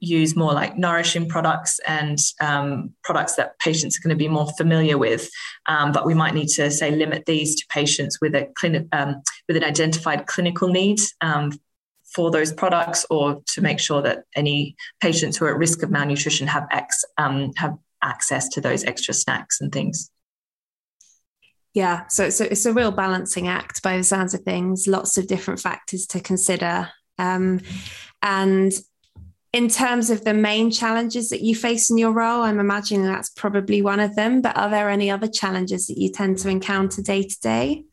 use 0.00 0.36
more 0.36 0.52
like 0.52 0.78
nourishing 0.78 1.28
products 1.28 1.80
and 1.86 2.18
um, 2.40 2.92
products 3.02 3.34
that 3.36 3.58
patients 3.58 3.98
are 3.98 4.02
going 4.02 4.16
to 4.16 4.24
be 4.24 4.28
more 4.28 4.48
familiar 4.56 4.96
with. 4.98 5.28
Um, 5.66 5.92
but 5.92 6.06
we 6.06 6.14
might 6.14 6.34
need 6.34 6.48
to 6.50 6.70
say 6.70 6.90
limit 6.90 7.26
these 7.26 7.56
to 7.56 7.66
patients 7.68 8.18
with 8.20 8.34
a 8.34 8.48
clinic 8.54 8.86
um, 8.92 9.22
with 9.46 9.56
an 9.56 9.64
identified 9.64 10.26
clinical 10.26 10.68
need 10.68 11.00
um, 11.20 11.52
for 12.14 12.30
those 12.30 12.52
products, 12.52 13.04
or 13.10 13.42
to 13.48 13.60
make 13.60 13.78
sure 13.78 14.00
that 14.02 14.24
any 14.34 14.76
patients 15.00 15.36
who 15.36 15.44
are 15.44 15.50
at 15.50 15.58
risk 15.58 15.82
of 15.82 15.90
malnutrition 15.90 16.46
have 16.46 16.66
ex, 16.70 17.04
um, 17.18 17.52
have 17.56 17.76
access 18.02 18.48
to 18.48 18.60
those 18.60 18.84
extra 18.84 19.12
snacks 19.12 19.60
and 19.60 19.72
things. 19.72 20.10
Yeah, 21.74 22.06
so 22.08 22.24
it's 22.24 22.40
a, 22.40 22.50
it's 22.50 22.66
a 22.66 22.72
real 22.72 22.90
balancing 22.90 23.46
act 23.46 23.82
by 23.82 23.98
the 23.98 24.02
sounds 24.02 24.34
of 24.34 24.40
things. 24.40 24.86
Lots 24.86 25.18
of 25.18 25.26
different 25.26 25.60
factors 25.60 26.06
to 26.08 26.20
consider. 26.20 26.88
Um, 27.18 27.60
and 28.22 28.72
in 29.52 29.68
terms 29.68 30.10
of 30.10 30.24
the 30.24 30.34
main 30.34 30.70
challenges 30.70 31.30
that 31.30 31.40
you 31.40 31.54
face 31.54 31.90
in 31.90 31.96
your 31.96 32.12
role, 32.12 32.42
I'm 32.42 32.60
imagining 32.60 33.06
that's 33.06 33.30
probably 33.30 33.80
one 33.80 34.00
of 34.00 34.14
them. 34.14 34.42
But 34.42 34.56
are 34.56 34.68
there 34.68 34.90
any 34.90 35.10
other 35.10 35.28
challenges 35.28 35.86
that 35.86 35.98
you 35.98 36.10
tend 36.10 36.38
to 36.38 36.48
encounter 36.48 37.00
day 37.00 37.22
to 37.22 37.40
day? 37.40 37.84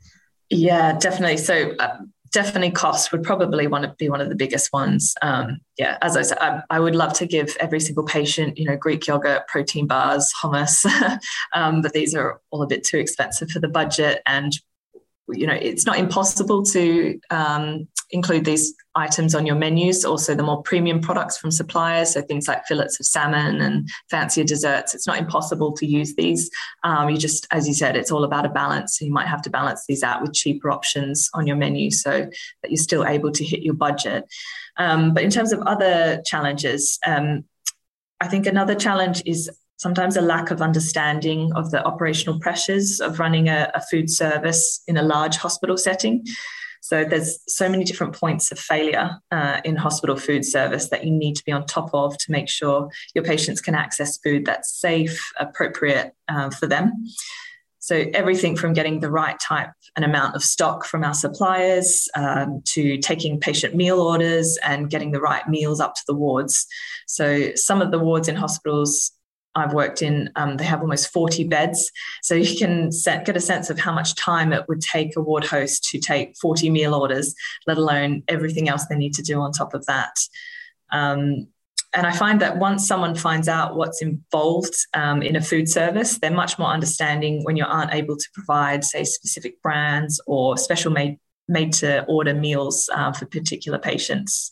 Yeah, 0.49 0.97
definitely. 0.97 1.37
So, 1.37 1.71
uh, 1.79 1.97
definitely, 2.33 2.71
cost 2.71 3.13
would 3.13 3.23
probably 3.23 3.65
want 3.67 3.85
to 3.85 3.95
be 3.97 4.09
one 4.09 4.19
of 4.19 4.27
the 4.27 4.35
biggest 4.35 4.73
ones. 4.73 5.15
Um, 5.21 5.61
yeah, 5.77 5.97
as 6.01 6.17
I 6.17 6.21
said, 6.23 6.37
I, 6.39 6.61
I, 6.69 6.79
would 6.81 6.95
love 6.95 7.13
to 7.13 7.25
give 7.25 7.55
every 7.61 7.79
single 7.79 8.03
patient, 8.03 8.57
you 8.57 8.65
know, 8.65 8.75
Greek 8.75 9.07
yogurt, 9.07 9.47
protein 9.47 9.87
bars, 9.87 10.31
hummus, 10.43 10.85
um, 11.53 11.81
but 11.81 11.93
these 11.93 12.13
are 12.13 12.41
all 12.51 12.61
a 12.61 12.67
bit 12.67 12.83
too 12.83 12.97
expensive 12.97 13.49
for 13.49 13.59
the 13.59 13.69
budget, 13.69 14.21
and 14.25 14.51
you 15.29 15.47
know, 15.47 15.53
it's 15.53 15.85
not 15.85 15.97
impossible 15.97 16.63
to 16.63 17.19
um, 17.31 17.87
include 18.11 18.45
these 18.45 18.73
items 18.93 19.33
on 19.33 19.45
your 19.45 19.55
menus. 19.55 20.05
Also, 20.05 20.35
the 20.35 20.43
more 20.43 20.61
premium 20.61 21.01
products 21.01 21.37
from 21.37 21.51
suppliers, 21.51 22.13
so 22.13 22.21
things 22.21 22.47
like 22.47 22.65
fillets 22.65 22.99
of 22.99 23.05
salmon 23.05 23.61
and 23.61 23.89
fancier 24.09 24.43
desserts. 24.43 24.93
It's 24.93 25.07
not 25.07 25.17
impossible 25.17 25.73
to 25.73 25.85
use 25.85 26.15
these. 26.15 26.49
Um, 26.83 27.09
you 27.09 27.17
just, 27.17 27.47
as 27.51 27.67
you 27.67 27.73
said, 27.73 27.95
it's 27.95 28.11
all 28.11 28.23
about 28.23 28.45
a 28.45 28.49
balance. 28.49 28.97
So 28.97 29.05
you 29.05 29.11
might 29.11 29.27
have 29.27 29.41
to 29.43 29.49
balance 29.49 29.83
these 29.87 30.03
out 30.03 30.21
with 30.21 30.33
cheaper 30.33 30.69
options 30.69 31.29
on 31.33 31.47
your 31.47 31.55
menu 31.55 31.91
so 31.91 32.11
that 32.61 32.71
you're 32.71 32.77
still 32.77 33.05
able 33.05 33.31
to 33.31 33.43
hit 33.43 33.63
your 33.63 33.73
budget. 33.73 34.25
Um, 34.77 35.13
but 35.13 35.23
in 35.23 35.31
terms 35.31 35.51
of 35.51 35.61
other 35.61 36.21
challenges, 36.25 36.99
um, 37.05 37.45
I 38.21 38.27
think 38.27 38.45
another 38.45 38.75
challenge 38.75 39.23
is 39.25 39.49
sometimes 39.77 40.15
a 40.17 40.21
lack 40.21 40.51
of 40.51 40.61
understanding 40.61 41.51
of 41.53 41.71
the 41.71 41.83
operational 41.85 42.39
pressures 42.39 42.99
of 42.99 43.19
running 43.19 43.49
a, 43.49 43.71
a, 43.73 43.81
food 43.81 44.09
service 44.09 44.81
in 44.87 44.97
a 44.97 45.03
large 45.03 45.35
hospital 45.35 45.77
setting. 45.77 46.25
So 46.81 47.03
there's 47.03 47.39
so 47.47 47.67
many 47.67 47.83
different 47.83 48.13
points 48.13 48.51
of 48.51 48.59
failure 48.59 49.19
uh, 49.31 49.59
in 49.65 49.75
hospital 49.75 50.15
food 50.15 50.45
service 50.45 50.89
that 50.89 51.03
you 51.03 51.11
need 51.11 51.35
to 51.35 51.43
be 51.43 51.51
on 51.51 51.65
top 51.65 51.89
of 51.93 52.17
to 52.19 52.31
make 52.31 52.47
sure 52.47 52.89
your 53.15 53.23
patients 53.23 53.59
can 53.59 53.73
access 53.73 54.19
food 54.19 54.45
that's 54.45 54.79
safe, 54.79 55.19
appropriate 55.39 56.13
uh, 56.27 56.51
for 56.51 56.67
them. 56.67 57.05
So 57.79 58.05
everything 58.13 58.55
from 58.55 58.73
getting 58.73 58.99
the 58.99 59.11
right 59.11 59.39
type 59.39 59.69
and 59.95 60.03
amount 60.03 60.35
of 60.35 60.43
stock 60.43 60.85
from 60.85 61.03
our 61.03 61.13
suppliers 61.13 62.07
um, 62.15 62.61
to 62.73 62.97
taking 62.97 63.39
patient 63.39 63.75
meal 63.75 64.01
orders 64.01 64.57
and 64.63 64.89
getting 64.89 65.11
the 65.11 65.21
right 65.21 65.47
meals 65.47 65.79
up 65.79 65.95
to 65.95 66.01
the 66.07 66.15
wards. 66.15 66.65
So 67.07 67.53
some 67.55 67.81
of 67.81 67.91
the 67.91 67.99
wards 67.99 68.27
in 68.27 68.35
hospitals 68.35 69.11
I've 69.55 69.73
worked 69.73 70.01
in, 70.01 70.29
um, 70.35 70.57
they 70.57 70.65
have 70.65 70.81
almost 70.81 71.11
40 71.11 71.45
beds. 71.45 71.91
So 72.21 72.35
you 72.35 72.57
can 72.57 72.91
set, 72.91 73.25
get 73.25 73.37
a 73.37 73.41
sense 73.41 73.69
of 73.69 73.79
how 73.79 73.93
much 73.93 74.15
time 74.15 74.51
it 74.51 74.67
would 74.67 74.81
take 74.81 75.15
a 75.15 75.21
ward 75.21 75.45
host 75.45 75.85
to 75.91 75.99
take 75.99 76.35
40 76.37 76.69
meal 76.69 76.93
orders, 76.93 77.33
let 77.65 77.77
alone 77.77 78.23
everything 78.27 78.69
else 78.69 78.85
they 78.87 78.95
need 78.95 79.13
to 79.15 79.21
do 79.21 79.39
on 79.39 79.51
top 79.51 79.73
of 79.73 79.85
that. 79.85 80.15
Um, 80.91 81.47
and 81.93 82.05
I 82.05 82.11
find 82.11 82.41
that 82.41 82.57
once 82.57 82.85
someone 82.85 83.15
finds 83.15 83.47
out 83.47 83.77
what's 83.77 84.01
involved 84.01 84.75
um, 84.93 85.21
in 85.21 85.37
a 85.37 85.41
food 85.41 85.69
service, 85.69 86.19
they're 86.19 86.29
much 86.29 86.59
more 86.59 86.67
understanding 86.67 87.43
when 87.43 87.55
you 87.55 87.63
aren't 87.65 87.93
able 87.93 88.17
to 88.17 88.25
provide, 88.33 88.83
say, 88.83 89.05
specific 89.05 89.61
brands 89.61 90.19
or 90.27 90.57
special 90.57 90.91
made, 90.91 91.19
made 91.47 91.71
to 91.73 92.03
order 92.05 92.33
meals 92.33 92.89
uh, 92.93 93.13
for 93.13 93.25
particular 93.25 93.79
patients. 93.79 94.51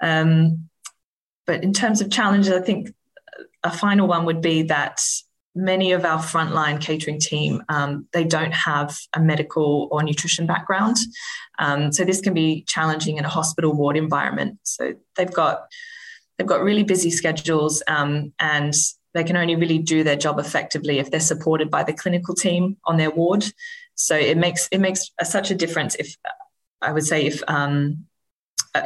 Um, 0.00 0.68
but 1.46 1.64
in 1.64 1.72
terms 1.72 2.00
of 2.00 2.12
challenges, 2.12 2.52
I 2.52 2.60
think 2.60 2.94
a 3.62 3.70
final 3.70 4.06
one 4.06 4.24
would 4.26 4.40
be 4.40 4.62
that 4.62 5.00
many 5.54 5.92
of 5.92 6.04
our 6.04 6.18
frontline 6.18 6.78
catering 6.80 7.18
team 7.18 7.62
um, 7.70 8.06
they 8.12 8.24
don't 8.24 8.52
have 8.52 8.96
a 9.14 9.20
medical 9.20 9.88
or 9.90 10.02
nutrition 10.02 10.46
background. 10.46 10.98
Um, 11.58 11.92
so 11.92 12.04
this 12.04 12.20
can 12.20 12.34
be 12.34 12.62
challenging 12.68 13.16
in 13.16 13.24
a 13.24 13.28
hospital 13.28 13.72
ward 13.72 13.96
environment. 13.96 14.58
So 14.64 14.94
they've 15.16 15.32
got 15.32 15.66
they've 16.36 16.46
got 16.46 16.62
really 16.62 16.84
busy 16.84 17.10
schedules 17.10 17.82
um, 17.88 18.32
and 18.38 18.74
they 19.14 19.24
can 19.24 19.38
only 19.38 19.56
really 19.56 19.78
do 19.78 20.04
their 20.04 20.16
job 20.16 20.38
effectively 20.38 20.98
if 20.98 21.10
they're 21.10 21.20
supported 21.20 21.70
by 21.70 21.82
the 21.82 21.94
clinical 21.94 22.34
team 22.34 22.76
on 22.84 22.98
their 22.98 23.10
ward. 23.10 23.46
So 23.94 24.14
it 24.14 24.36
makes 24.36 24.68
it 24.70 24.78
makes 24.78 25.10
a, 25.18 25.24
such 25.24 25.50
a 25.50 25.54
difference 25.54 25.94
if 25.94 26.14
i 26.82 26.92
would 26.92 27.06
say 27.06 27.24
if 27.24 27.42
um, 27.48 28.04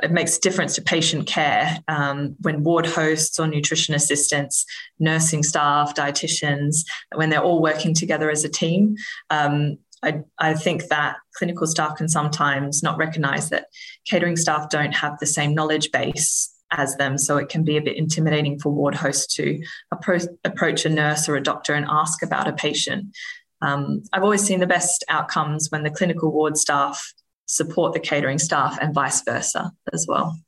it 0.03 0.11
makes 0.11 0.36
a 0.36 0.41
difference 0.41 0.74
to 0.74 0.82
patient 0.82 1.26
care 1.26 1.78
um, 1.88 2.36
when 2.41 2.62
ward 2.62 2.86
hosts 2.86 3.38
or 3.38 3.47
nutrition 3.47 3.95
assistants, 3.95 4.64
nursing 4.99 5.43
staff, 5.43 5.95
dietitians, 5.95 6.84
when 7.14 7.30
they're 7.30 7.43
all 7.43 7.62
working 7.62 7.95
together 7.95 8.30
as 8.30 8.45
a 8.45 8.49
team. 8.49 8.97
Um, 9.30 9.78
I, 10.03 10.22
I, 10.38 10.55
think 10.55 10.84
that 10.86 11.16
clinical 11.34 11.66
staff 11.66 11.97
can 11.97 12.09
sometimes 12.09 12.82
not 12.82 12.97
recognize 12.97 13.51
that 13.51 13.66
catering 14.07 14.36
staff 14.36 14.70
don't 14.70 14.95
have 14.95 15.18
the 15.18 15.26
same 15.26 15.55
knowledge 15.55 15.93
base 15.93 16.51
as 16.70 16.97
them. 16.97 17.18
So 17.18 17.36
it 17.36 17.49
can 17.49 17.64
be 17.64 17.76
a 17.76 17.82
bit 17.82 17.97
intimidating 17.97 18.59
for 18.59 18.70
ward 18.70 18.95
hosts 18.95 19.34
to 19.34 19.61
appro- 19.93 20.28
approach 20.45 20.84
a 20.84 20.88
nurse 20.88 21.28
or 21.28 21.36
a 21.36 21.43
doctor 21.43 21.74
and 21.74 21.86
ask 21.88 22.22
about 22.22 22.49
a 22.49 22.53
patient. 22.53 23.14
Um, 23.62 24.03
I've 24.12 24.22
always 24.22 24.43
seen 24.43 24.61
the 24.61 24.66
best 24.66 25.05
outcomes 25.09 25.68
when 25.70 25.82
the 25.82 25.91
clinical 25.91 26.32
ward 26.32 26.57
staff 26.57 27.12
support 27.51 27.92
the 27.92 28.01
catering 28.01 28.38
staff 28.38 28.78
and 28.80 28.94
vice 28.94 29.22
versa 29.22 29.72
as 29.92 30.07
well. 30.09 30.38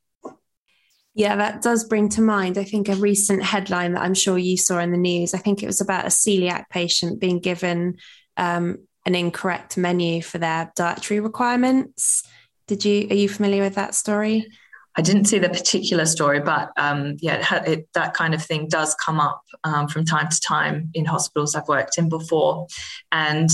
Yeah, 1.15 1.37
that 1.37 1.61
does 1.61 1.85
bring 1.85 2.09
to 2.11 2.23
mind, 2.23 2.57
I 2.57 2.65
think, 2.65 2.89
a 2.89 2.95
recent 2.95 3.43
headline 3.43 3.95
that 3.95 4.03
I'm 4.03 4.15
sure 4.15 4.39
you 4.39 4.57
saw 4.57 4.79
in 4.79 4.93
the 4.93 4.99
news. 4.99 5.35
I 5.35 5.39
think 5.39 5.63
it 5.63 5.67
was 5.67 5.81
about 5.81 6.07
a 6.07 6.09
celiac 6.09 6.71
patient 6.71 7.21
being 7.21 7.41
given 7.41 7.97
um, 8.37 8.79
an 9.05 9.15
incorrect 9.15 9.77
menu 9.77 10.23
for 10.23 10.39
their 10.39 10.73
dietary 10.77 11.21
requirements. 11.21 12.23
Did 12.67 12.85
you 12.85 13.09
are 13.11 13.15
you 13.15 13.29
familiar 13.29 13.63
with 13.63 13.75
that 13.75 13.95
story? 13.95 14.49
I 14.97 15.03
didn't 15.03 15.25
see 15.25 15.39
the 15.39 15.49
particular 15.49 16.07
story, 16.07 16.41
but 16.41 16.71
um, 16.77 17.17
yeah, 17.19 17.57
it, 17.57 17.69
it, 17.69 17.89
that 17.95 18.15
kind 18.15 18.33
of 18.33 18.43
thing 18.43 18.69
does 18.69 18.95
come 18.95 19.19
up 19.21 19.43
um, 19.65 19.89
from 19.89 20.05
time 20.05 20.29
to 20.29 20.41
time 20.41 20.91
in 20.95 21.05
hospitals 21.05 21.55
I've 21.55 21.69
worked 21.69 21.99
in 21.99 22.09
before, 22.09 22.69
and 23.11 23.51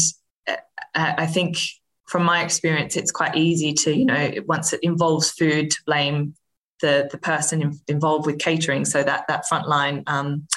uh, 0.47 0.57
I 0.95 1.27
think 1.27 1.59
from 2.09 2.25
my 2.25 2.43
experience, 2.43 2.97
it's 2.97 3.13
quite 3.13 3.37
easy 3.37 3.73
to 3.75 3.95
you 3.95 4.07
know 4.07 4.33
once 4.47 4.73
it 4.73 4.81
involves 4.83 5.31
food 5.31 5.71
to 5.71 5.79
blame 5.87 6.35
the 6.81 7.09
the 7.13 7.19
person 7.19 7.79
involved 7.87 8.27
with 8.27 8.39
catering, 8.39 8.85
so 8.85 9.03
that 9.03 9.27
that 9.29 9.45
frontline 9.51 10.03
um, 10.07 10.49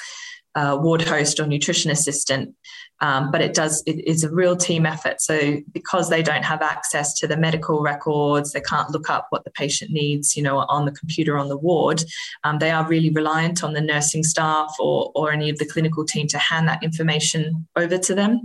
uh, 0.54 0.78
ward 0.80 1.02
host 1.02 1.38
or 1.38 1.46
nutrition 1.46 1.90
assistant 1.90 2.54
um, 3.02 3.30
but 3.30 3.42
it 3.42 3.52
does 3.52 3.82
it 3.86 4.02
is 4.08 4.24
a 4.24 4.32
real 4.32 4.56
team 4.56 4.86
effort. 4.86 5.20
So 5.20 5.58
because 5.72 6.08
they 6.08 6.22
don't 6.22 6.44
have 6.44 6.62
access 6.62 7.12
to 7.20 7.26
the 7.26 7.36
medical 7.36 7.82
records 7.82 8.52
they 8.52 8.60
can't 8.62 8.90
look 8.90 9.10
up 9.10 9.26
what 9.30 9.44
the 9.44 9.50
patient 9.50 9.90
needs 9.90 10.36
you 10.36 10.42
know 10.42 10.58
on 10.58 10.86
the 10.86 10.92
computer 10.92 11.36
on 11.36 11.48
the 11.48 11.56
ward 11.56 12.02
um, 12.44 12.58
they 12.58 12.70
are 12.70 12.86
really 12.86 13.10
reliant 13.10 13.62
on 13.62 13.74
the 13.74 13.80
nursing 13.80 14.22
staff 14.22 14.74
or, 14.78 15.12
or 15.14 15.32
any 15.32 15.50
of 15.50 15.58
the 15.58 15.66
clinical 15.66 16.04
team 16.04 16.26
to 16.28 16.38
hand 16.38 16.68
that 16.68 16.82
information 16.82 17.66
over 17.76 17.98
to 17.98 18.14
them. 18.14 18.40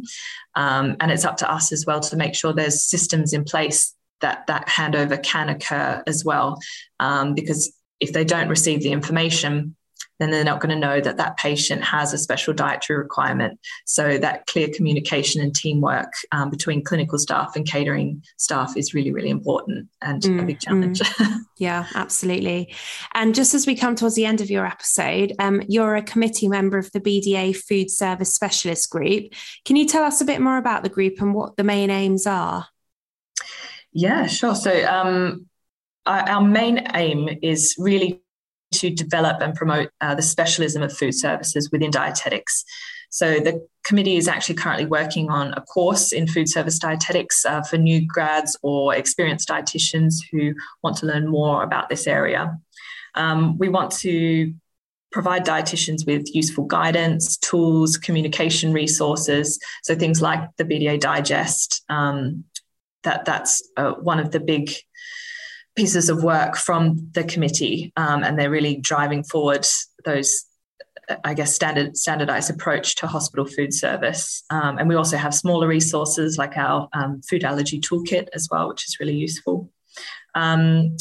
Um, 0.55 0.97
and 0.99 1.11
it's 1.11 1.25
up 1.25 1.37
to 1.37 1.51
us 1.51 1.71
as 1.71 1.85
well 1.85 1.99
to 2.01 2.15
make 2.15 2.35
sure 2.35 2.53
there's 2.53 2.83
systems 2.83 3.33
in 3.33 3.43
place 3.43 3.93
that 4.21 4.47
that 4.47 4.67
handover 4.67 5.21
can 5.21 5.49
occur 5.49 6.03
as 6.07 6.25
well. 6.25 6.59
Um, 6.99 7.35
because 7.35 7.71
if 7.99 8.13
they 8.13 8.23
don't 8.23 8.49
receive 8.49 8.81
the 8.81 8.91
information 8.91 9.75
then 10.19 10.31
they're 10.31 10.43
not 10.43 10.59
going 10.59 10.69
to 10.69 10.87
know 10.87 10.99
that 10.99 11.17
that 11.17 11.37
patient 11.37 11.83
has 11.83 12.13
a 12.13 12.17
special 12.17 12.53
dietary 12.53 12.97
requirement. 12.99 13.59
So 13.85 14.17
that 14.17 14.47
clear 14.47 14.67
communication 14.73 15.41
and 15.41 15.53
teamwork 15.53 16.11
um, 16.31 16.49
between 16.49 16.83
clinical 16.83 17.19
staff 17.19 17.55
and 17.55 17.67
catering 17.67 18.23
staff 18.37 18.75
is 18.75 18.93
really, 18.93 19.11
really 19.11 19.29
important 19.29 19.87
and 20.01 20.21
mm, 20.21 20.41
a 20.41 20.45
big 20.45 20.59
challenge. 20.59 20.99
Mm. 20.99 21.39
yeah, 21.57 21.87
absolutely. 21.95 22.73
And 23.13 23.35
just 23.35 23.53
as 23.53 23.67
we 23.67 23.75
come 23.75 23.95
towards 23.95 24.15
the 24.15 24.25
end 24.25 24.41
of 24.41 24.49
your 24.49 24.65
episode, 24.65 25.33
um, 25.39 25.61
you're 25.67 25.95
a 25.95 26.03
committee 26.03 26.47
member 26.47 26.77
of 26.77 26.91
the 26.91 27.01
BDA 27.01 27.55
Food 27.55 27.91
Service 27.91 28.33
Specialist 28.33 28.89
Group. 28.89 29.33
Can 29.65 29.75
you 29.75 29.85
tell 29.85 30.03
us 30.03 30.21
a 30.21 30.25
bit 30.25 30.41
more 30.41 30.57
about 30.57 30.83
the 30.83 30.89
group 30.89 31.21
and 31.21 31.33
what 31.33 31.57
the 31.57 31.63
main 31.63 31.89
aims 31.89 32.25
are? 32.25 32.67
Yeah, 33.91 34.27
sure. 34.27 34.55
So 34.55 34.85
um, 34.85 35.47
our, 36.05 36.29
our 36.29 36.41
main 36.41 36.87
aim 36.93 37.29
is 37.41 37.75
really 37.77 38.21
to 38.73 38.89
develop 38.89 39.41
and 39.41 39.55
promote 39.55 39.89
uh, 40.01 40.15
the 40.15 40.21
specialism 40.21 40.83
of 40.83 40.95
food 40.95 41.13
services 41.13 41.69
within 41.71 41.91
dietetics. 41.91 42.63
So 43.09 43.39
the 43.39 43.65
committee 43.83 44.17
is 44.17 44.27
actually 44.27 44.55
currently 44.55 44.85
working 44.85 45.29
on 45.29 45.53
a 45.53 45.61
course 45.61 46.11
in 46.11 46.27
food 46.27 46.49
service 46.49 46.77
dietetics 46.77 47.45
uh, 47.45 47.61
for 47.61 47.77
new 47.77 48.05
grads 48.05 48.57
or 48.61 48.93
experienced 48.93 49.47
dietitians 49.47 50.15
who 50.31 50.53
want 50.83 50.97
to 50.97 51.05
learn 51.05 51.27
more 51.27 51.63
about 51.63 51.87
this 51.89 52.05
area. 52.05 52.57
Um, 53.15 53.57
we 53.57 53.69
want 53.69 53.91
to 53.99 54.53
provide 55.11 55.45
dietitians 55.45 56.05
with 56.05 56.35
useful 56.35 56.65
guidance, 56.65 57.37
tools, 57.37 57.97
communication 57.97 58.73
resources. 58.73 59.57
So 59.83 59.95
things 59.95 60.21
like 60.21 60.41
the 60.57 60.65
BDA 60.65 60.99
Digest. 60.99 61.83
Um, 61.89 62.43
that 63.03 63.25
that's 63.25 63.61
uh, 63.77 63.93
one 63.93 64.19
of 64.19 64.31
the 64.31 64.39
big 64.39 64.71
pieces 65.77 66.09
of 66.09 66.23
work 66.23 66.57
from 66.57 67.09
the 67.13 67.23
committee, 67.23 67.93
um, 67.95 68.23
and 68.23 68.37
they're 68.37 68.49
really 68.49 68.75
driving 68.75 69.23
forward 69.23 69.65
those, 70.03 70.45
I 71.23 71.33
guess, 71.33 71.53
standard 71.53 71.95
standardized 71.95 72.49
approach 72.49 72.95
to 72.95 73.07
hospital 73.07 73.45
food 73.45 73.73
service. 73.73 74.43
Um, 74.49 74.77
and 74.77 74.89
we 74.89 74.95
also 74.95 75.15
have 75.15 75.33
smaller 75.33 75.67
resources 75.67 76.37
like 76.37 76.57
our 76.57 76.89
um, 76.93 77.21
food 77.21 77.43
allergy 77.43 77.79
toolkit 77.79 78.27
as 78.33 78.49
well, 78.51 78.67
which 78.67 78.83
is 78.85 78.99
really 78.99 79.15
useful. 79.15 79.71
Um, 80.35 80.97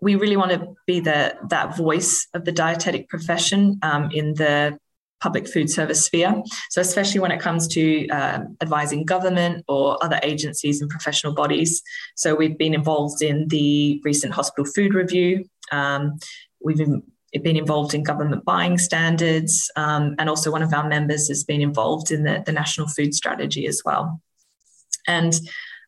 we 0.00 0.16
really 0.16 0.36
want 0.36 0.52
to 0.52 0.74
be 0.86 1.00
the 1.00 1.36
that 1.48 1.76
voice 1.76 2.28
of 2.34 2.44
the 2.44 2.52
dietetic 2.52 3.08
profession 3.08 3.78
um, 3.82 4.10
in 4.12 4.34
the 4.34 4.78
public 5.20 5.48
food 5.48 5.70
service 5.70 6.04
sphere. 6.04 6.42
So, 6.70 6.80
especially 6.80 7.20
when 7.20 7.30
it 7.30 7.40
comes 7.40 7.66
to 7.68 8.08
um, 8.08 8.56
advising 8.60 9.04
government 9.04 9.64
or 9.68 10.02
other 10.02 10.20
agencies 10.22 10.80
and 10.80 10.90
professional 10.90 11.34
bodies. 11.34 11.82
So, 12.16 12.34
we've 12.34 12.58
been 12.58 12.74
involved 12.74 13.22
in 13.22 13.48
the 13.48 14.00
recent 14.04 14.32
hospital 14.34 14.64
food 14.64 14.94
review. 14.94 15.44
Um, 15.72 16.18
we've 16.62 16.78
been, 16.78 17.02
been 17.42 17.56
involved 17.56 17.94
in 17.94 18.02
government 18.02 18.44
buying 18.44 18.78
standards, 18.78 19.70
um, 19.76 20.14
and 20.18 20.28
also 20.28 20.50
one 20.50 20.62
of 20.62 20.72
our 20.72 20.88
members 20.88 21.28
has 21.28 21.44
been 21.44 21.60
involved 21.60 22.10
in 22.10 22.22
the, 22.22 22.42
the 22.46 22.52
national 22.52 22.88
food 22.88 23.14
strategy 23.14 23.66
as 23.66 23.82
well. 23.84 24.20
And 25.06 25.34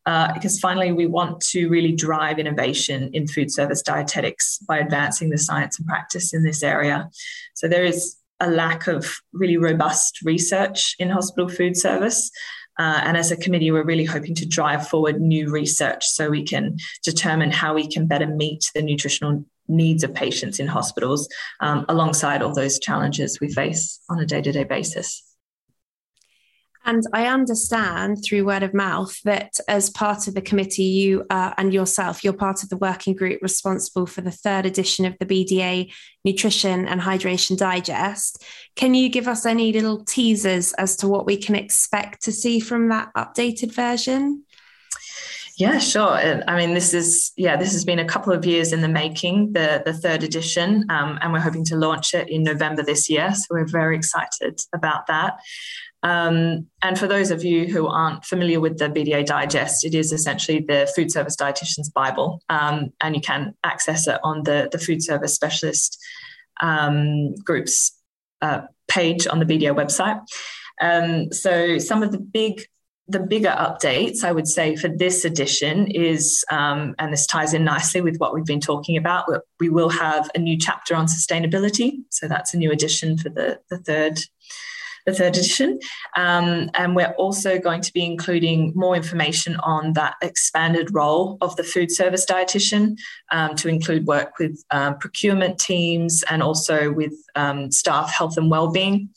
uh, 0.07 0.33
because 0.33 0.59
finally, 0.59 0.93
we 0.93 1.07
want 1.07 1.41
to 1.41 1.69
really 1.69 1.93
drive 1.93 2.39
innovation 2.39 3.11
in 3.13 3.29
food 3.29 3.53
service 3.53 3.83
dietetics 3.83 4.59
by 4.67 4.79
advancing 4.79 5.29
the 5.29 5.39
science 5.39 5.79
and 5.79 5.87
practice 5.87 6.33
in 6.33 6.43
this 6.43 6.63
area. 6.63 7.11
So, 7.55 7.69
there 7.69 7.85
is 7.85 8.17
a 8.41 8.51
lack 8.51 8.87
of 8.87 9.13
really 9.33 9.57
robust 9.57 10.21
research 10.23 10.97
in 10.99 11.11
hospital 11.11 11.49
food 11.49 11.77
service. 11.77 12.31
Uh, 12.79 13.01
and 13.05 13.17
as 13.17 13.31
a 13.31 13.37
committee, 13.37 13.71
we're 13.71 13.85
really 13.85 14.05
hoping 14.05 14.35
to 14.35 14.47
drive 14.47 14.89
forward 14.89 15.21
new 15.21 15.51
research 15.51 16.07
so 16.07 16.31
we 16.31 16.43
can 16.43 16.77
determine 17.05 17.51
how 17.51 17.75
we 17.75 17.87
can 17.87 18.07
better 18.07 18.27
meet 18.27 18.71
the 18.75 18.83
nutritional 18.83 19.45
needs 19.69 20.03
of 20.03 20.15
patients 20.15 20.59
in 20.59 20.67
hospitals 20.67 21.29
um, 21.61 21.85
alongside 21.89 22.43
all 22.43 22.55
those 22.55 22.79
challenges 22.79 23.39
we 23.41 23.53
face 23.53 24.01
on 24.09 24.19
a 24.19 24.27
day 24.27 24.41
to 24.43 24.51
day 24.51 24.65
basis. 24.65 25.30
And 26.85 27.03
I 27.13 27.27
understand 27.27 28.25
through 28.25 28.47
word 28.47 28.63
of 28.63 28.73
mouth 28.73 29.21
that 29.25 29.59
as 29.69 29.91
part 29.91 30.27
of 30.27 30.35
the 30.35 30.41
committee, 30.41 30.85
you 30.85 31.27
uh, 31.29 31.53
and 31.59 31.75
yourself, 31.75 32.25
you're 32.25 32.33
part 32.33 32.63
of 32.63 32.71
the 32.71 32.79
working 32.79 33.15
group 33.15 33.43
responsible 33.43 34.07
for 34.07 34.23
the 34.23 34.31
third 34.31 34.65
edition 34.65 35.05
of 35.05 35.17
the 35.19 35.27
BDA 35.27 35.93
Nutrition 36.25 36.89
and 36.89 37.01
Hydration 37.01 37.59
Digest. 37.59 38.45
Can 38.77 38.95
you 38.95 39.11
give 39.11 39.29
us 39.29 39.45
any 39.45 39.73
little 39.73 40.05
teasers 40.05 40.73
as 40.75 40.97
to 40.97 41.09
what 41.09 41.27
we 41.27 41.37
can 41.37 41.55
expect 41.55 42.23
to 42.23 42.33
see 42.33 42.61
from 42.61 42.89
that 42.89 43.13
updated 43.15 43.75
version? 43.75 44.45
Yeah, 45.61 45.79
sure. 45.79 46.17
I 46.49 46.57
mean, 46.57 46.73
this 46.73 46.95
is 46.95 47.33
yeah, 47.37 47.59
this 47.59 47.73
has 47.73 47.85
been 47.85 47.99
a 47.99 48.05
couple 48.07 48.33
of 48.33 48.47
years 48.47 48.73
in 48.73 48.81
the 48.81 48.89
making, 48.89 49.53
the 49.53 49.83
the 49.85 49.93
third 49.93 50.23
edition, 50.23 50.87
um, 50.89 51.19
and 51.21 51.35
we're 51.35 51.41
hoping 51.41 51.67
to 51.67 51.77
launch 51.77 52.15
it 52.15 52.31
in 52.31 52.43
November 52.43 52.83
this 52.83 53.11
year. 53.11 53.31
So 53.35 53.45
we're 53.51 53.67
very 53.67 53.95
excited 53.95 54.59
about 54.73 55.07
that. 55.09 55.39
Um, 56.03 56.67
and 56.83 56.99
for 56.99 57.07
those 57.07 57.31
of 57.31 57.45
you 57.45 57.67
who 57.67 57.87
aren't 57.87 58.25
familiar 58.25 58.59
with 58.59 58.79
the 58.79 58.89
BDA 58.89 59.27
Digest, 59.27 59.85
it 59.85 59.95
is 59.95 60.13
essentially 60.13 60.61
the 60.61 60.91
Food 60.97 61.13
Service 61.13 61.37
Dietitian's 61.37 61.91
Bible, 61.91 62.41
um, 62.49 62.93
and 63.01 63.15
you 63.15 63.21
can 63.21 63.55
access 63.65 64.07
it 64.07 64.19
on 64.25 64.45
the, 64.45 64.69
the 64.73 64.79
Food 64.79 65.03
Service 65.03 65.35
Specialist 65.35 65.99
um, 66.61 67.35
Group's 67.37 67.93
uh, 68.41 68.63
page 68.89 69.27
on 69.27 69.39
the 69.41 69.45
BDA 69.45 69.75
website. 69.75 70.21
Um, 70.81 71.33
so 71.33 71.79
some 71.79 72.03
of 72.03 72.13
the 72.13 72.19
big 72.19 72.65
the 73.11 73.19
bigger 73.19 73.49
updates, 73.49 74.23
I 74.23 74.31
would 74.31 74.47
say, 74.47 74.77
for 74.77 74.87
this 74.87 75.25
edition 75.25 75.89
is, 75.89 76.45
um, 76.49 76.95
and 77.01 77.13
this 77.13 77.27
ties 77.27 77.55
in 77.55 77.65
nicely 77.65 78.01
with 78.01 78.19
what 78.19 78.33
we've 78.33 78.45
been 78.45 78.61
talking 78.61 78.97
about, 78.97 79.25
we 79.59 79.69
will 79.69 79.89
have 79.89 80.31
a 80.37 80.39
new 80.39 80.57
chapter 80.57 80.95
on 80.95 81.07
sustainability. 81.07 82.05
So 82.11 82.29
that's 82.29 82.55
a 82.55 82.57
new 82.57 82.71
addition 82.71 83.19
for 83.19 83.29
the, 83.29 83.59
the 83.69 83.79
third 83.79 84.21
the 85.11 85.17
third 85.17 85.37
edition. 85.37 85.79
Um, 86.17 86.71
and 86.75 86.97
we're 86.97 87.15
also 87.19 87.59
going 87.59 87.83
to 87.83 87.93
be 87.93 88.05
including 88.05 88.73
more 88.75 88.97
information 88.97 89.57
on 89.57 89.93
that 89.95 90.15
expanded 90.23 90.95
role 90.95 91.39
of 91.41 91.57
the 91.57 91.65
food 91.65 91.91
service 91.91 92.25
dietitian 92.25 92.97
um, 93.33 93.55
to 93.57 93.69
include 93.69 94.07
work 94.07 94.39
with 94.39 94.63
um, 94.71 94.99
procurement 94.99 95.59
teams 95.59 96.23
and 96.31 96.43
also 96.43 96.93
with 96.93 97.15
um, 97.35 97.71
staff 97.71 98.11
health 98.11 98.37
and 98.37 98.51
well-being. 98.51 99.11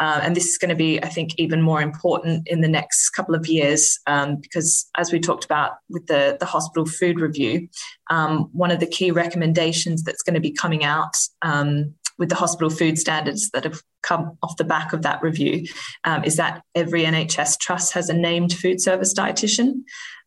Uh, 0.00 0.18
and 0.22 0.34
this 0.34 0.48
is 0.48 0.56
going 0.56 0.70
to 0.70 0.74
be, 0.74 0.98
I 1.02 1.08
think, 1.08 1.34
even 1.36 1.60
more 1.60 1.82
important 1.82 2.48
in 2.48 2.62
the 2.62 2.68
next 2.68 3.10
couple 3.10 3.34
of 3.34 3.46
years 3.46 3.98
um, 4.06 4.36
because, 4.36 4.88
as 4.96 5.12
we 5.12 5.20
talked 5.20 5.44
about 5.44 5.72
with 5.90 6.06
the, 6.06 6.38
the 6.40 6.46
hospital 6.46 6.86
food 6.86 7.20
review, 7.20 7.68
um, 8.08 8.48
one 8.52 8.70
of 8.70 8.80
the 8.80 8.86
key 8.86 9.10
recommendations 9.10 10.02
that's 10.02 10.22
going 10.22 10.34
to 10.34 10.40
be 10.40 10.52
coming 10.52 10.84
out 10.84 11.14
um, 11.42 11.94
with 12.20 12.28
the 12.28 12.36
hospital 12.36 12.70
food 12.70 12.98
standards 12.98 13.50
that 13.50 13.64
have 13.64 13.82
come 14.02 14.38
off 14.42 14.56
the 14.58 14.64
back 14.64 14.92
of 14.92 15.02
that 15.02 15.20
review 15.22 15.66
um, 16.04 16.22
is 16.22 16.36
that 16.36 16.62
every 16.76 17.02
NHS 17.02 17.58
trust 17.58 17.94
has 17.94 18.08
a 18.08 18.14
named 18.14 18.52
food 18.52 18.80
service 18.80 19.12
dietitian. 19.12 19.82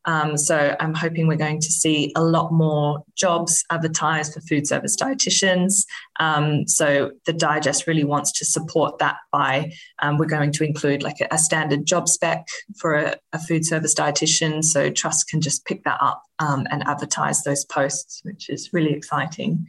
Um, 0.05 0.35
so 0.35 0.75
I'm 0.79 0.93
hoping 0.93 1.27
we're 1.27 1.37
going 1.37 1.61
to 1.61 1.71
see 1.71 2.11
a 2.15 2.23
lot 2.23 2.51
more 2.51 3.03
jobs 3.15 3.63
advertised 3.69 4.33
for 4.33 4.41
food 4.41 4.67
service 4.67 4.97
dietitians. 4.97 5.85
Um, 6.19 6.67
so 6.67 7.11
the 7.25 7.31
digest 7.31 7.87
really 7.87 8.03
wants 8.03 8.31
to 8.33 8.45
support 8.45 8.97
that 8.99 9.15
by 9.31 9.71
um, 10.01 10.17
we're 10.17 10.25
going 10.25 10.51
to 10.51 10.65
include 10.65 11.03
like 11.03 11.21
a, 11.21 11.27
a 11.31 11.37
standard 11.37 11.85
job 11.85 12.09
spec 12.09 12.45
for 12.77 12.95
a, 12.95 13.15
a, 13.31 13.39
food 13.39 13.65
service 13.65 13.95
dietitian, 13.95 14.63
so 14.63 14.89
trusts 14.89 15.23
can 15.23 15.39
just 15.39 15.65
pick 15.65 15.83
that 15.85 15.99
up 16.01 16.21
um, 16.39 16.67
and 16.69 16.85
advertise 16.85 17.43
those 17.43 17.63
posts, 17.63 18.19
which 18.23 18.49
is 18.49 18.73
really 18.73 18.93
exciting. 18.93 19.67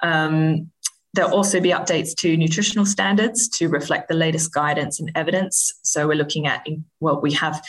Um, 0.00 0.70
There'll 1.14 1.34
also 1.34 1.60
be 1.60 1.70
updates 1.70 2.14
to 2.16 2.36
nutritional 2.36 2.84
standards 2.84 3.48
to 3.50 3.68
reflect 3.68 4.08
the 4.08 4.14
latest 4.14 4.52
guidance 4.52 5.00
and 5.00 5.10
evidence. 5.14 5.72
So 5.82 6.06
we're 6.06 6.16
looking 6.16 6.46
at, 6.46 6.66
well, 7.00 7.20
we 7.20 7.32
have 7.32 7.62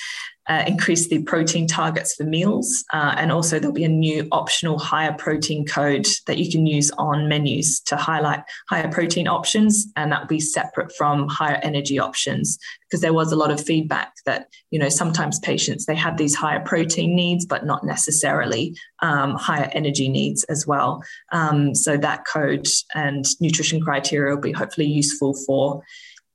uh, 0.50 0.64
increase 0.66 1.08
the 1.08 1.22
protein 1.24 1.68
targets 1.68 2.16
for 2.16 2.24
meals. 2.24 2.84
Uh, 2.92 3.14
and 3.18 3.32
also, 3.32 3.60
there'll 3.60 3.74
be 3.74 3.84
a 3.84 3.88
new 3.88 4.28
optional 4.32 4.80
higher 4.80 5.14
protein 5.14 5.66
code 5.66 6.08
that 6.26 6.40
you 6.40 6.52
can 6.52 6.66
use 6.66 6.90
on 6.98 7.30
menus 7.30 7.80
to 7.82 7.96
highlight 7.96 8.42
higher 8.68 8.92
protein 8.92 9.28
options. 9.28 9.86
And 9.96 10.12
that 10.12 10.22
will 10.22 10.28
be 10.28 10.40
separate 10.40 10.92
from 10.98 11.28
higher 11.28 11.60
energy 11.62 12.00
options 12.00 12.58
because 12.90 13.02
there 13.02 13.14
was 13.14 13.32
a 13.32 13.36
lot 13.36 13.52
of 13.52 13.64
feedback 13.64 14.14
that, 14.26 14.48
you 14.72 14.80
know, 14.80 14.90
sometimes 14.90 15.38
patients, 15.40 15.86
they 15.86 15.96
had 15.96 16.18
these 16.18 16.34
higher 16.34 16.60
protein 16.60 17.16
needs, 17.16 17.46
but 17.46 17.66
not 17.66 17.84
necessarily 17.84 18.76
um, 19.04 19.36
higher 19.36 19.70
energy 19.74 20.10
needs 20.10 20.44
as 20.46 20.66
well. 20.66 21.04
Um, 21.32 21.76
so 21.76 21.96
that 21.98 22.26
code 22.26 22.68
and 22.96 23.26
nutrition 23.40 23.82
criteria 23.82 24.34
will 24.34 24.42
be 24.42 24.52
hopefully 24.52 24.88
useful 24.88 25.36
for 25.46 25.84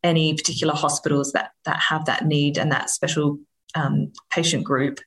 any 0.05 0.35
particular 0.35 0.75
hospitals 0.75 1.33
that 1.33 1.51
that 1.65 1.81
have 1.81 2.05
that 2.05 2.27
need 2.27 2.59
and 2.59 2.71
that 2.71 2.91
special 2.91 3.39
um, 3.75 4.13
patient 4.31 4.65
group. 4.65 5.01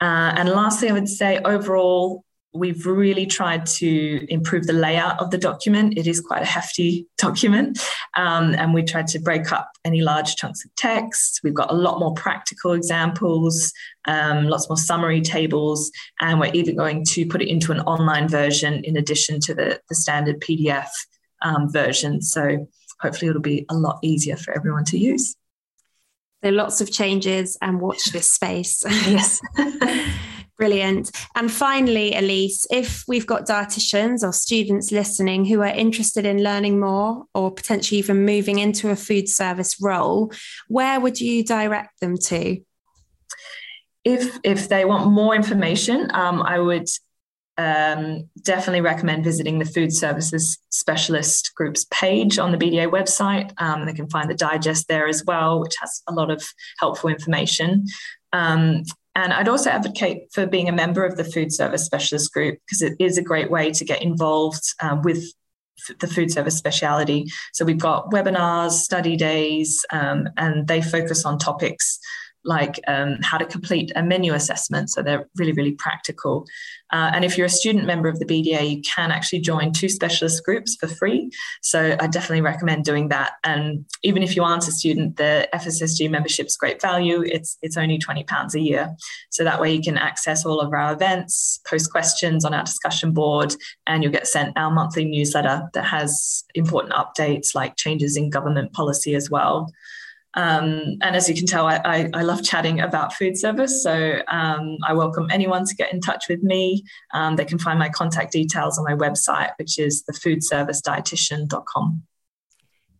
Uh, 0.00 0.34
and 0.36 0.48
lastly, 0.48 0.90
I 0.90 0.92
would 0.92 1.08
say 1.08 1.38
overall, 1.44 2.24
we've 2.56 2.86
really 2.86 3.26
tried 3.26 3.66
to 3.66 4.26
improve 4.32 4.66
the 4.66 4.72
layout 4.72 5.20
of 5.20 5.30
the 5.30 5.38
document. 5.38 5.96
It 5.96 6.06
is 6.06 6.20
quite 6.20 6.42
a 6.42 6.46
hefty 6.46 7.06
document, 7.18 7.78
um, 8.14 8.54
and 8.54 8.74
we 8.74 8.82
tried 8.82 9.06
to 9.08 9.18
break 9.18 9.52
up 9.52 9.70
any 9.84 10.00
large 10.00 10.36
chunks 10.36 10.64
of 10.64 10.74
text. 10.74 11.40
We've 11.42 11.54
got 11.54 11.70
a 11.70 11.74
lot 11.74 11.98
more 11.98 12.14
practical 12.14 12.72
examples, 12.72 13.72
um, 14.06 14.46
lots 14.46 14.68
more 14.68 14.76
summary 14.76 15.20
tables, 15.20 15.90
and 16.20 16.40
we're 16.40 16.52
even 16.52 16.76
going 16.76 17.04
to 17.06 17.26
put 17.26 17.42
it 17.42 17.48
into 17.48 17.72
an 17.72 17.80
online 17.80 18.28
version 18.28 18.84
in 18.84 18.96
addition 18.96 19.40
to 19.40 19.54
the, 19.54 19.80
the 19.88 19.94
standard 19.94 20.40
PDF 20.40 20.88
um, 21.42 21.70
version. 21.70 22.22
So 22.22 22.68
hopefully, 23.00 23.28
it'll 23.28 23.42
be 23.42 23.66
a 23.70 23.74
lot 23.74 23.98
easier 24.02 24.36
for 24.36 24.54
everyone 24.54 24.84
to 24.86 24.98
use. 24.98 25.36
So 26.46 26.52
lots 26.52 26.80
of 26.80 26.92
changes 26.92 27.58
and 27.60 27.80
watch 27.80 28.04
this 28.12 28.30
space. 28.30 28.84
yes. 28.86 29.40
Brilliant. 30.58 31.10
And 31.34 31.50
finally, 31.50 32.14
Elise, 32.14 32.68
if 32.70 33.02
we've 33.08 33.26
got 33.26 33.48
dietitians 33.48 34.22
or 34.22 34.30
students 34.32 34.92
listening 34.92 35.44
who 35.44 35.62
are 35.62 35.74
interested 35.74 36.24
in 36.24 36.44
learning 36.44 36.78
more 36.78 37.24
or 37.34 37.50
potentially 37.50 37.98
even 37.98 38.24
moving 38.24 38.60
into 38.60 38.90
a 38.90 38.94
food 38.94 39.28
service 39.28 39.82
role, 39.82 40.32
where 40.68 41.00
would 41.00 41.20
you 41.20 41.42
direct 41.42 41.98
them 41.98 42.16
to? 42.16 42.60
If 44.04 44.38
if 44.44 44.68
they 44.68 44.84
want 44.84 45.10
more 45.10 45.34
information, 45.34 46.12
um, 46.14 46.42
I 46.42 46.60
would 46.60 46.86
um, 47.58 48.28
definitely 48.42 48.80
recommend 48.80 49.24
visiting 49.24 49.58
the 49.58 49.64
Food 49.64 49.92
Services 49.92 50.58
Specialist 50.70 51.52
Group's 51.54 51.86
page 51.90 52.38
on 52.38 52.52
the 52.52 52.58
BDA 52.58 52.90
website. 52.90 53.52
Um, 53.58 53.86
they 53.86 53.94
can 53.94 54.08
find 54.10 54.30
the 54.30 54.34
digest 54.34 54.88
there 54.88 55.08
as 55.08 55.24
well, 55.24 55.60
which 55.60 55.74
has 55.80 56.02
a 56.06 56.12
lot 56.12 56.30
of 56.30 56.42
helpful 56.78 57.10
information. 57.10 57.86
Um, 58.32 58.82
and 59.14 59.32
I'd 59.32 59.48
also 59.48 59.70
advocate 59.70 60.28
for 60.32 60.46
being 60.46 60.68
a 60.68 60.72
member 60.72 61.04
of 61.04 61.16
the 61.16 61.24
Food 61.24 61.52
Service 61.52 61.84
Specialist 61.84 62.32
Group 62.32 62.58
because 62.66 62.82
it 62.82 62.94
is 63.00 63.16
a 63.16 63.22
great 63.22 63.50
way 63.50 63.70
to 63.72 63.84
get 63.84 64.02
involved 64.02 64.62
uh, 64.82 64.98
with 65.02 65.24
the 66.00 66.06
food 66.06 66.30
service 66.30 66.56
speciality. 66.56 67.26
So 67.52 67.64
we've 67.64 67.78
got 67.78 68.10
webinars, 68.10 68.72
study 68.72 69.16
days, 69.16 69.84
um, 69.90 70.28
and 70.36 70.66
they 70.66 70.82
focus 70.82 71.24
on 71.24 71.38
topics 71.38 71.98
like 72.46 72.80
um, 72.86 73.18
how 73.22 73.36
to 73.36 73.44
complete 73.44 73.92
a 73.96 74.02
menu 74.02 74.32
assessment. 74.32 74.90
So 74.90 75.02
they're 75.02 75.28
really, 75.36 75.52
really 75.52 75.72
practical. 75.72 76.46
Uh, 76.92 77.10
and 77.12 77.24
if 77.24 77.36
you're 77.36 77.46
a 77.46 77.50
student 77.50 77.84
member 77.84 78.08
of 78.08 78.20
the 78.20 78.24
BDA, 78.24 78.76
you 78.76 78.82
can 78.82 79.10
actually 79.10 79.40
join 79.40 79.72
two 79.72 79.88
specialist 79.88 80.44
groups 80.44 80.76
for 80.76 80.86
free. 80.86 81.30
So 81.60 81.96
I 81.98 82.06
definitely 82.06 82.42
recommend 82.42 82.84
doing 82.84 83.08
that. 83.08 83.32
And 83.42 83.84
even 84.04 84.22
if 84.22 84.36
you 84.36 84.44
aren't 84.44 84.68
a 84.68 84.72
student, 84.72 85.16
the 85.16 85.48
FSSG 85.52 86.08
membership 86.08 86.46
is 86.46 86.56
great 86.56 86.80
value. 86.80 87.22
It's 87.22 87.58
it's 87.62 87.76
only 87.76 87.98
twenty 87.98 88.22
pounds 88.22 88.54
a 88.54 88.60
year. 88.60 88.94
So 89.30 89.42
that 89.42 89.60
way 89.60 89.74
you 89.74 89.82
can 89.82 89.98
access 89.98 90.46
all 90.46 90.60
of 90.60 90.72
our 90.72 90.92
events, 90.92 91.60
post 91.68 91.90
questions 91.90 92.44
on 92.44 92.54
our 92.54 92.64
discussion 92.64 93.12
board, 93.12 93.54
and 93.86 94.02
you'll 94.02 94.12
get 94.12 94.28
sent 94.28 94.56
our 94.56 94.70
monthly 94.70 95.04
newsletter 95.04 95.68
that 95.74 95.84
has 95.84 96.44
important 96.54 96.94
updates 96.94 97.54
like 97.54 97.76
changes 97.76 98.16
in 98.16 98.30
government 98.30 98.72
policy 98.72 99.14
as 99.14 99.28
well. 99.28 99.72
Um, 100.36 100.98
and 101.00 101.16
as 101.16 101.28
you 101.28 101.34
can 101.34 101.46
tell, 101.46 101.66
I, 101.66 101.80
I, 101.84 102.10
I, 102.12 102.22
love 102.22 102.44
chatting 102.44 102.80
about 102.80 103.14
food 103.14 103.38
service. 103.38 103.82
So 103.82 104.20
um, 104.28 104.76
I 104.86 104.92
welcome 104.92 105.28
anyone 105.30 105.64
to 105.64 105.74
get 105.74 105.92
in 105.94 106.00
touch 106.02 106.28
with 106.28 106.42
me. 106.42 106.84
Um, 107.14 107.36
they 107.36 107.46
can 107.46 107.58
find 107.58 107.78
my 107.78 107.88
contact 107.88 108.32
details 108.32 108.78
on 108.78 108.84
my 108.84 108.94
website, 108.94 109.52
which 109.58 109.78
is 109.78 110.04
thefoodservicedietitian.com. 110.10 112.02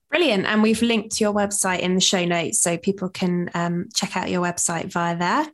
Brilliant. 0.08 0.46
And 0.46 0.62
we've 0.62 0.80
linked 0.80 1.20
your 1.20 1.34
website 1.34 1.80
in 1.80 1.94
the 1.94 2.00
show 2.00 2.24
notes 2.24 2.62
so 2.62 2.78
people 2.78 3.10
can 3.10 3.50
um, 3.54 3.88
check 3.94 4.16
out 4.16 4.30
your 4.30 4.40
website 4.42 4.90
via 4.90 5.16
there. 5.16 5.46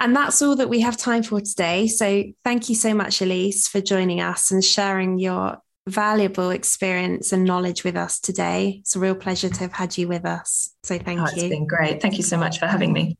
And 0.00 0.16
that's 0.16 0.42
all 0.42 0.56
that 0.56 0.68
we 0.68 0.80
have 0.80 0.96
time 0.96 1.22
for 1.22 1.40
today. 1.40 1.86
So 1.86 2.24
thank 2.42 2.68
you 2.68 2.74
so 2.74 2.94
much, 2.94 3.22
Elise, 3.22 3.68
for 3.68 3.80
joining 3.80 4.20
us 4.20 4.50
and 4.50 4.64
sharing 4.64 5.20
your 5.20 5.58
valuable 5.88 6.50
experience 6.50 7.32
and 7.32 7.44
knowledge 7.44 7.84
with 7.84 7.96
us 7.96 8.20
today. 8.20 8.78
It's 8.80 8.94
a 8.94 9.00
real 9.00 9.14
pleasure 9.14 9.48
to 9.48 9.60
have 9.60 9.72
had 9.72 9.98
you 9.98 10.08
with 10.08 10.24
us. 10.24 10.74
So 10.84 10.98
thank 10.98 11.20
oh, 11.20 11.26
you. 11.34 11.42
It's 11.42 11.50
been 11.50 11.66
great. 11.66 12.00
Thank 12.00 12.16
you 12.16 12.22
so 12.22 12.36
much 12.36 12.58
for 12.58 12.66
having 12.66 12.92
me. 12.92 13.16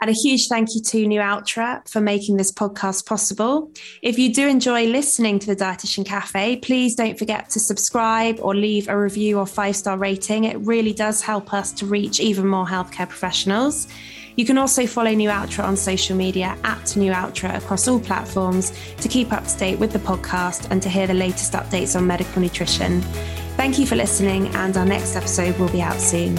And 0.00 0.08
a 0.08 0.12
huge 0.12 0.46
thank 0.46 0.76
you 0.76 0.80
to 0.80 1.06
Nualtra 1.06 1.88
for 1.88 2.00
making 2.00 2.36
this 2.36 2.52
podcast 2.52 3.04
possible. 3.04 3.72
If 4.00 4.16
you 4.16 4.32
do 4.32 4.46
enjoy 4.46 4.86
listening 4.86 5.40
to 5.40 5.46
the 5.48 5.56
Dietitian 5.56 6.06
Cafe, 6.06 6.58
please 6.58 6.94
don't 6.94 7.18
forget 7.18 7.50
to 7.50 7.58
subscribe 7.58 8.38
or 8.40 8.54
leave 8.54 8.88
a 8.88 8.96
review 8.96 9.40
or 9.40 9.46
five 9.46 9.74
star 9.74 9.98
rating. 9.98 10.44
It 10.44 10.56
really 10.58 10.92
does 10.92 11.20
help 11.20 11.52
us 11.52 11.72
to 11.72 11.86
reach 11.86 12.20
even 12.20 12.46
more 12.46 12.64
healthcare 12.64 13.08
professionals. 13.08 13.88
You 14.38 14.44
can 14.44 14.56
also 14.56 14.86
follow 14.86 15.10
Nualtra 15.10 15.64
on 15.64 15.76
social 15.76 16.16
media 16.16 16.56
at 16.62 16.94
Nualtra 16.94 17.56
across 17.56 17.88
all 17.88 17.98
platforms 17.98 18.72
to 18.98 19.08
keep 19.08 19.32
up 19.32 19.44
to 19.44 19.58
date 19.58 19.80
with 19.80 19.92
the 19.92 19.98
podcast 19.98 20.70
and 20.70 20.80
to 20.80 20.88
hear 20.88 21.08
the 21.08 21.14
latest 21.14 21.54
updates 21.54 21.96
on 21.96 22.06
medical 22.06 22.40
nutrition. 22.40 23.00
Thank 23.56 23.80
you 23.80 23.84
for 23.84 23.96
listening, 23.96 24.46
and 24.54 24.76
our 24.76 24.86
next 24.86 25.16
episode 25.16 25.58
will 25.58 25.70
be 25.70 25.82
out 25.82 26.00
soon. 26.00 26.36